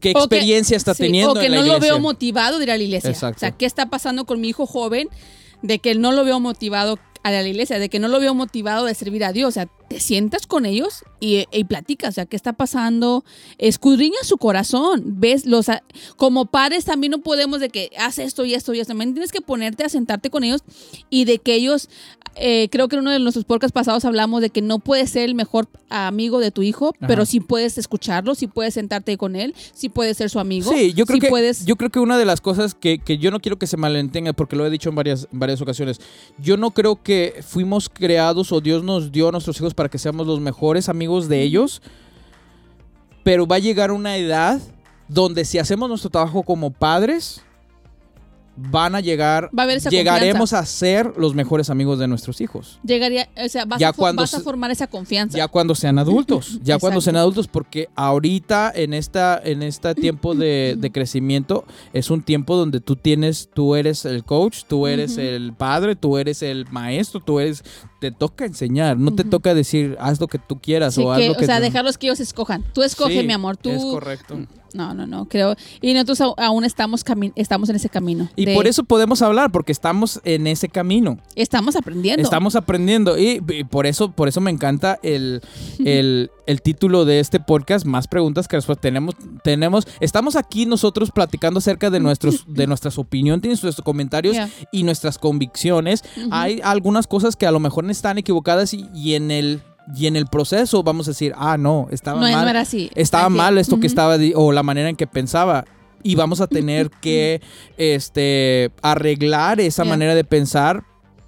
qué 0.00 0.12
que- 0.12 0.18
experiencia 0.18 0.76
está 0.76 0.94
Sí, 0.94 1.04
teniendo 1.04 1.32
O 1.32 1.34
que 1.34 1.46
en 1.46 1.52
la 1.52 1.60
no 1.60 1.66
lo 1.74 1.80
veo 1.80 1.98
motivado 2.00 2.58
de 2.58 2.64
ir 2.64 2.70
a 2.72 2.76
la 2.76 2.82
iglesia. 2.82 3.10
Exacto. 3.10 3.36
O 3.36 3.40
sea, 3.40 3.50
¿qué 3.52 3.66
está 3.66 3.86
pasando 3.86 4.24
con 4.24 4.40
mi 4.40 4.48
hijo 4.48 4.66
joven? 4.66 5.08
De 5.62 5.78
que 5.78 5.94
no 5.94 6.10
lo 6.12 6.24
veo 6.24 6.40
motivado 6.40 6.98
a 7.22 7.30
la 7.30 7.46
iglesia, 7.46 7.78
de 7.78 7.88
que 7.88 7.98
no 7.98 8.08
lo 8.08 8.20
veo 8.20 8.34
motivado 8.34 8.84
de 8.86 8.94
servir 8.94 9.24
a 9.24 9.32
Dios. 9.32 9.48
O 9.48 9.52
sea, 9.52 9.66
te 9.88 10.00
sientas 10.00 10.46
con 10.46 10.66
ellos 10.66 11.04
y, 11.20 11.46
y 11.52 11.64
platicas. 11.64 12.10
O 12.10 12.12
sea, 12.12 12.26
¿qué 12.26 12.36
está 12.36 12.52
pasando? 12.52 13.24
Escudriña 13.58 14.18
su 14.22 14.38
corazón. 14.38 15.02
Ves, 15.04 15.46
los 15.46 15.66
como 16.16 16.46
padres 16.46 16.84
también 16.84 17.12
no 17.12 17.18
podemos 17.18 17.60
de 17.60 17.68
que 17.68 17.90
haz 17.98 18.18
esto 18.18 18.44
y 18.44 18.54
esto 18.54 18.74
y 18.74 18.80
esto. 18.80 18.90
También 18.90 19.14
tienes 19.14 19.32
que 19.32 19.40
ponerte 19.40 19.84
a 19.84 19.88
sentarte 19.88 20.30
con 20.30 20.44
ellos 20.44 20.62
y 21.10 21.24
de 21.24 21.38
que 21.38 21.54
ellos, 21.54 21.88
eh, 22.36 22.68
creo 22.70 22.88
que 22.88 22.96
en 22.96 23.00
uno 23.00 23.10
de 23.10 23.18
nuestros 23.18 23.44
podcasts 23.44 23.72
pasados 23.72 24.04
hablamos 24.04 24.40
de 24.40 24.50
que 24.50 24.62
no 24.62 24.78
puedes 24.78 25.10
ser 25.10 25.24
el 25.24 25.34
mejor 25.34 25.68
amigo 25.90 26.40
de 26.40 26.50
tu 26.50 26.62
hijo, 26.62 26.94
Ajá. 26.96 27.06
pero 27.06 27.26
sí 27.26 27.40
puedes 27.40 27.76
escucharlo, 27.76 28.34
sí 28.34 28.46
puedes 28.46 28.74
sentarte 28.74 29.16
con 29.18 29.36
él, 29.36 29.54
sí 29.74 29.88
puedes 29.88 30.16
ser 30.16 30.30
su 30.30 30.38
amigo. 30.38 30.72
Sí, 30.72 30.94
yo 30.94 31.04
creo 31.04 31.16
sí 31.16 31.20
que 31.20 31.28
puedes. 31.28 31.66
yo 31.66 31.76
creo 31.76 31.90
que 31.90 32.00
una 32.00 32.16
de 32.16 32.24
las 32.24 32.40
cosas 32.40 32.74
que, 32.74 32.98
que 32.98 33.18
yo 33.18 33.30
no 33.30 33.40
quiero 33.40 33.58
que 33.58 33.66
se 33.66 33.76
malentienda, 33.76 34.32
porque 34.32 34.56
lo 34.56 34.66
he 34.66 34.70
dicho 34.70 34.88
en 34.88 34.94
varias, 34.94 35.28
en 35.30 35.38
varias 35.38 35.60
ocasiones, 35.60 36.00
yo 36.38 36.56
no 36.56 36.70
creo 36.70 37.02
que 37.02 37.42
fuimos 37.46 37.88
creados 37.88 38.50
o 38.52 38.60
Dios 38.60 38.82
nos 38.82 39.12
dio 39.12 39.28
a 39.28 39.32
nuestros 39.32 39.56
hijos 39.58 39.74
para 39.74 39.88
que 39.88 39.98
seamos 39.98 40.26
los 40.26 40.40
mejores 40.40 40.88
amigos 40.88 41.28
de 41.28 41.42
ellos, 41.42 41.82
pero 43.22 43.46
va 43.46 43.56
a 43.56 43.60
llegar 43.60 43.92
una 43.92 44.16
edad 44.16 44.60
donde 45.08 45.44
si 45.44 45.58
hacemos 45.58 45.88
nuestro 45.88 46.10
trabajo 46.10 46.42
como 46.42 46.70
padres, 46.70 47.42
van 48.56 48.94
a 48.94 49.00
llegar, 49.00 49.48
Va 49.56 49.62
a 49.62 49.64
haber 49.64 49.78
esa 49.78 49.88
llegaremos 49.88 50.52
a 50.52 50.64
ser 50.66 51.14
los 51.16 51.34
mejores 51.34 51.70
amigos 51.70 51.98
de 51.98 52.06
nuestros 52.06 52.40
hijos. 52.40 52.78
Llegaría, 52.84 53.28
o 53.42 53.48
sea, 53.48 53.64
vas, 53.64 53.80
Ya 53.80 53.88
a, 53.88 53.92
cuando 53.92 54.22
vas 54.22 54.34
a 54.34 54.40
formar 54.40 54.70
esa 54.70 54.86
confianza. 54.86 55.38
Ya 55.38 55.48
cuando 55.48 55.74
sean 55.74 55.98
adultos, 55.98 56.60
ya 56.62 56.78
cuando 56.78 57.00
sean 57.00 57.16
adultos, 57.16 57.48
porque 57.48 57.88
ahorita 57.94 58.70
en 58.74 58.92
esta 58.94 59.40
en 59.42 59.62
este 59.62 59.94
tiempo 59.94 60.34
de, 60.34 60.76
de 60.78 60.92
crecimiento 60.92 61.64
es 61.92 62.10
un 62.10 62.22
tiempo 62.22 62.56
donde 62.56 62.80
tú 62.80 62.96
tienes, 62.96 63.48
tú 63.54 63.74
eres 63.74 64.04
el 64.04 64.24
coach, 64.24 64.64
tú 64.68 64.86
eres 64.86 65.16
el 65.18 65.52
padre, 65.54 65.96
tú 65.96 66.18
eres 66.18 66.42
el 66.42 66.66
maestro, 66.70 67.20
tú 67.20 67.40
eres, 67.40 67.64
te 68.00 68.10
toca 68.10 68.44
enseñar, 68.44 68.98
no 68.98 69.14
te 69.14 69.24
toca 69.24 69.54
decir 69.54 69.96
haz 69.98 70.20
lo 70.20 70.28
que 70.28 70.38
tú 70.38 70.60
quieras 70.60 70.94
Sí, 70.94 71.02
o 71.02 71.10
haz 71.12 71.18
que- 71.20 71.26
lo 71.28 71.32
o 71.32 71.36
que 71.36 71.46
sea, 71.46 71.56
tú- 71.56 71.62
dejarlos 71.62 71.96
que 71.98 72.06
ellos 72.08 72.20
escojan. 72.20 72.62
Tú 72.74 72.82
escoge, 72.82 73.20
Sí, 73.20 73.26
mi 73.26 73.32
amor. 73.32 73.56
Tú. 73.56 73.70
Es 73.70 73.82
correcto. 73.82 74.36
No, 74.74 74.94
no, 74.94 75.06
no, 75.06 75.26
creo. 75.26 75.54
Y 75.80 75.92
nosotros 75.94 76.34
aún 76.38 76.64
estamos, 76.64 77.04
estamos 77.36 77.68
en 77.68 77.76
ese 77.76 77.88
camino. 77.88 78.28
Y 78.36 78.46
de- 78.46 78.54
por 78.54 78.66
eso 78.66 78.84
podemos 78.84 79.22
hablar, 79.22 79.50
porque 79.52 79.72
estamos 79.72 80.20
en 80.24 80.46
ese 80.46 80.68
camino. 80.68 81.18
estamos 81.36 81.76
aprendiendo. 81.76 82.22
Estamos 82.22 82.56
aprendiendo 82.56 83.18
y, 83.18 83.42
y 83.48 83.64
por 83.64 83.86
eso 83.86 84.10
por 84.12 84.28
eso 84.28 84.40
me 84.40 84.50
encanta 84.50 84.98
el, 85.02 85.40
el, 85.84 86.30
el 86.46 86.62
título 86.62 87.04
de 87.04 87.20
este 87.20 87.40
podcast, 87.40 87.84
más 87.86 88.08
preguntas 88.08 88.48
que 88.48 88.56
respuestas. 88.56 88.82
Tenemos, 88.82 89.14
tenemos, 89.44 89.86
estamos 90.00 90.36
aquí 90.36 90.66
nosotros 90.66 91.10
platicando 91.10 91.58
acerca 91.58 91.90
de 91.90 92.00
nuestros, 92.00 92.44
de 92.46 92.66
nuestras 92.66 92.98
opiniones, 92.98 93.42
nuestros 93.62 93.84
comentarios 93.84 94.32
Yeah. 94.34 94.48
y 94.72 94.82
nuestras 94.84 95.18
convicciones. 95.18 96.02
Hay 96.30 96.60
algunas 96.64 97.06
cosas 97.06 97.36
que 97.36 97.46
a 97.46 97.50
lo 97.50 97.60
mejor 97.60 97.88
están 97.90 98.16
equivocadas 98.18 98.72
y, 98.72 98.88
y 98.94 99.14
en 99.14 99.30
el 99.30 99.60
y 99.96 100.06
en 100.06 100.16
el 100.16 100.26
proceso 100.26 100.82
vamos 100.82 101.08
a 101.08 101.10
decir, 101.10 101.32
ah, 101.36 101.56
no, 101.58 101.88
estaba 101.90 102.20
no, 102.20 102.30
mal 102.30 102.44
no 102.44 102.50
era 102.50 102.60
así. 102.60 102.90
estaba 102.94 103.28
mal 103.28 103.58
esto 103.58 103.80
que 103.80 103.86
estaba 103.86 104.16
o 104.36 104.52
la 104.52 104.62
manera 104.62 104.88
en 104.88 104.96
que 104.96 105.06
pensaba 105.06 105.64
y 106.02 106.14
vamos 106.14 106.40
a 106.40 106.46
tener 106.46 106.90
que 107.00 107.40
este 107.76 108.70
arreglar 108.82 109.60
esa 109.60 109.82
Yeah. 109.84 109.90
manera 109.92 110.14
de 110.14 110.24
pensar 110.24 110.84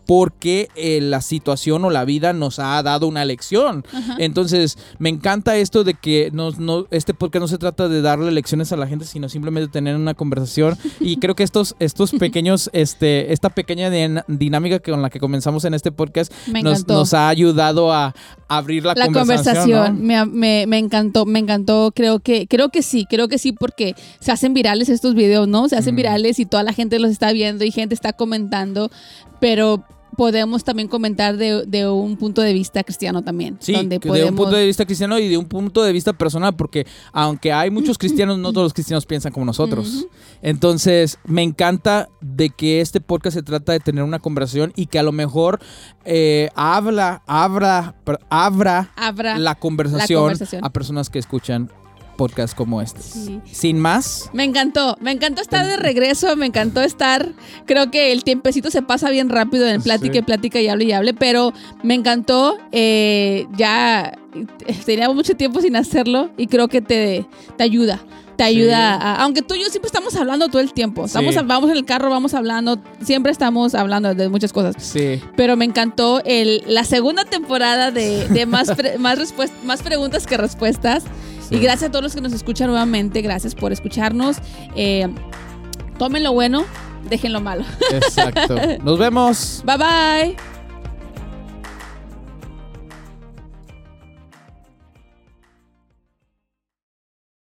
porque 0.06 0.68
eh, 0.76 1.00
la 1.00 1.20
situación 1.20 1.84
o 1.84 1.90
la 1.90 2.04
vida 2.04 2.32
nos 2.32 2.58
ha 2.58 2.82
dado 2.82 3.06
una 3.08 3.24
lección. 3.24 3.84
Ajá. 3.92 4.16
Entonces, 4.18 4.76
me 4.98 5.08
encanta 5.08 5.56
esto 5.56 5.84
de 5.84 5.94
que 5.94 6.30
no, 6.32 6.50
no, 6.52 6.86
este 6.90 7.14
podcast 7.14 7.40
no 7.40 7.48
se 7.48 7.58
trata 7.58 7.88
de 7.88 8.02
darle 8.02 8.30
lecciones 8.32 8.72
a 8.72 8.76
la 8.76 8.86
gente, 8.86 9.04
sino 9.04 9.28
simplemente 9.28 9.68
tener 9.70 9.96
una 9.96 10.14
conversación. 10.14 10.76
Y 11.00 11.16
creo 11.20 11.34
que 11.34 11.42
estos, 11.42 11.74
estos 11.78 12.12
pequeños, 12.12 12.70
este, 12.72 13.32
esta 13.32 13.50
pequeña 13.50 13.90
din- 13.90 14.22
dinámica 14.28 14.78
con 14.80 15.00
la 15.02 15.10
que 15.10 15.20
comenzamos 15.20 15.64
en 15.64 15.74
este 15.74 15.92
podcast 15.92 16.32
nos, 16.62 16.86
nos 16.86 17.14
ha 17.14 17.28
ayudado 17.28 17.92
a 17.92 18.14
abrir 18.48 18.84
la, 18.84 18.94
la 18.94 19.06
conversación. 19.06 19.64
conversación 19.64 19.96
¿no? 19.98 20.02
me, 20.04 20.26
me- 20.26 20.66
me 20.66 20.78
encantó, 20.78 21.24
me 21.26 21.38
encantó, 21.38 21.92
creo 21.94 22.20
que, 22.20 22.46
creo 22.46 22.68
que 22.68 22.82
sí, 22.82 23.06
creo 23.08 23.28
que 23.28 23.38
sí, 23.38 23.52
porque 23.52 23.94
se 24.20 24.32
hacen 24.32 24.54
virales 24.54 24.88
estos 24.88 25.14
videos, 25.14 25.48
¿no? 25.48 25.68
Se 25.68 25.76
hacen 25.76 25.94
Mm. 25.94 25.96
virales 25.96 26.38
y 26.40 26.46
toda 26.46 26.62
la 26.62 26.72
gente 26.72 26.98
los 26.98 27.10
está 27.10 27.32
viendo 27.32 27.64
y 27.64 27.70
gente 27.70 27.94
está 27.94 28.12
comentando, 28.12 28.90
pero 29.40 29.84
podemos 30.14 30.64
también 30.64 30.88
comentar 30.88 31.36
de, 31.36 31.64
de 31.66 31.88
un 31.88 32.16
punto 32.16 32.42
de 32.42 32.52
vista 32.52 32.82
cristiano 32.84 33.22
también. 33.22 33.56
Sí, 33.60 33.72
donde 33.72 33.98
de 33.98 34.24
un 34.24 34.34
punto 34.36 34.56
de 34.56 34.66
vista 34.66 34.84
cristiano 34.84 35.18
y 35.18 35.28
de 35.28 35.36
un 35.36 35.46
punto 35.46 35.82
de 35.82 35.92
vista 35.92 36.12
personal, 36.12 36.54
porque 36.56 36.86
aunque 37.12 37.52
hay 37.52 37.70
muchos 37.70 37.98
cristianos, 37.98 38.38
no 38.38 38.52
todos 38.52 38.66
los 38.66 38.74
cristianos 38.74 39.06
piensan 39.06 39.32
como 39.32 39.46
nosotros. 39.46 40.06
Entonces, 40.42 41.18
me 41.24 41.42
encanta 41.42 42.08
de 42.20 42.50
que 42.50 42.80
este 42.80 43.00
podcast 43.00 43.34
se 43.36 43.42
trata 43.42 43.72
de 43.72 43.80
tener 43.80 44.04
una 44.04 44.18
conversación 44.18 44.72
y 44.76 44.86
que 44.86 44.98
a 44.98 45.02
lo 45.02 45.12
mejor 45.12 45.60
eh, 46.04 46.48
habla, 46.54 47.22
abra, 47.26 47.94
abra 48.30 48.90
Habrá- 48.96 49.38
la 49.38 49.54
conversación, 49.54 50.20
conversación. 50.20 50.64
a 50.64 50.70
personas 50.70 51.10
que 51.10 51.18
escuchan 51.18 51.70
podcasts 52.14 52.54
como 52.54 52.80
este. 52.82 53.00
Sí. 53.02 53.40
Sin 53.50 53.78
más, 53.78 54.30
Me 54.32 54.44
encantó, 54.44 54.96
me 55.00 55.10
encantó 55.12 55.42
estar 55.42 55.66
de 55.66 55.76
regreso, 55.76 56.36
me 56.36 56.46
encantó 56.46 56.82
estar, 56.82 57.32
creo 57.66 57.90
que 57.90 58.12
el 58.12 58.24
tiempecito 58.24 58.70
se 58.70 58.82
pasa 58.82 59.10
bien 59.10 59.28
rápido 59.28 59.66
en 59.68 59.82
plática 59.82 60.12
Sí. 60.14 60.18
y 60.18 60.22
plática 60.22 60.60
y 60.60 60.68
hable 60.68 60.84
y 60.84 60.92
hable, 60.92 61.14
pero 61.14 61.52
me 61.82 61.94
encantó, 61.94 62.56
eh, 62.72 63.46
ya 63.56 64.16
teníamos 64.84 65.14
mucho 65.16 65.34
tiempo 65.36 65.60
sin 65.60 65.76
hacerlo 65.76 66.30
y 66.36 66.46
creo 66.46 66.68
que 66.68 66.80
te, 66.80 67.26
te 67.56 67.62
ayuda. 67.64 68.00
Te 68.36 68.42
ayuda, 68.42 68.94
a- 68.96 69.22
aunque 69.22 69.42
tú 69.42 69.54
y 69.54 69.60
yo 69.62 69.66
siempre 69.68 69.86
estamos 69.86 70.16
hablando 70.16 70.48
todo 70.48 70.60
el 70.60 70.72
tiempo. 70.72 71.04
Estamos, 71.04 71.36
Sí. 71.36 71.40
Vamos 71.44 71.70
en 71.70 71.76
el 71.76 71.84
carro, 71.84 72.10
vamos 72.10 72.34
hablando, 72.34 72.80
siempre 73.00 73.30
estamos 73.30 73.76
hablando 73.76 74.12
de 74.12 74.28
muchas 74.28 74.52
cosas. 74.52 74.74
sí. 74.78 75.20
Pero 75.36 75.56
me 75.56 75.64
encantó 75.64 76.20
el, 76.24 76.64
la 76.66 76.82
segunda 76.82 77.24
temporada 77.24 77.92
de, 77.92 78.26
de 78.28 78.44
más, 78.46 78.72
pre- 78.72 78.98
más, 78.98 79.20
respuest- 79.20 79.52
más 79.62 79.82
preguntas 79.82 80.26
que 80.26 80.36
respuestas. 80.36 81.04
Sí. 81.48 81.56
Y 81.56 81.58
gracias 81.58 81.88
a 81.88 81.92
todos 81.92 82.02
los 82.02 82.14
que 82.14 82.20
nos 82.20 82.32
escuchan 82.32 82.68
nuevamente. 82.68 83.22
Gracias 83.22 83.54
por 83.54 83.72
escucharnos. 83.72 84.38
Eh, 84.76 85.08
tomen 85.98 86.22
lo 86.22 86.32
bueno, 86.32 86.64
dejen 87.08 87.32
lo 87.32 87.40
malo. 87.40 87.64
Exacto. 87.90 88.56
Nos 88.82 88.98
vemos. 88.98 89.62
Bye 89.64 89.76
bye. 89.76 90.36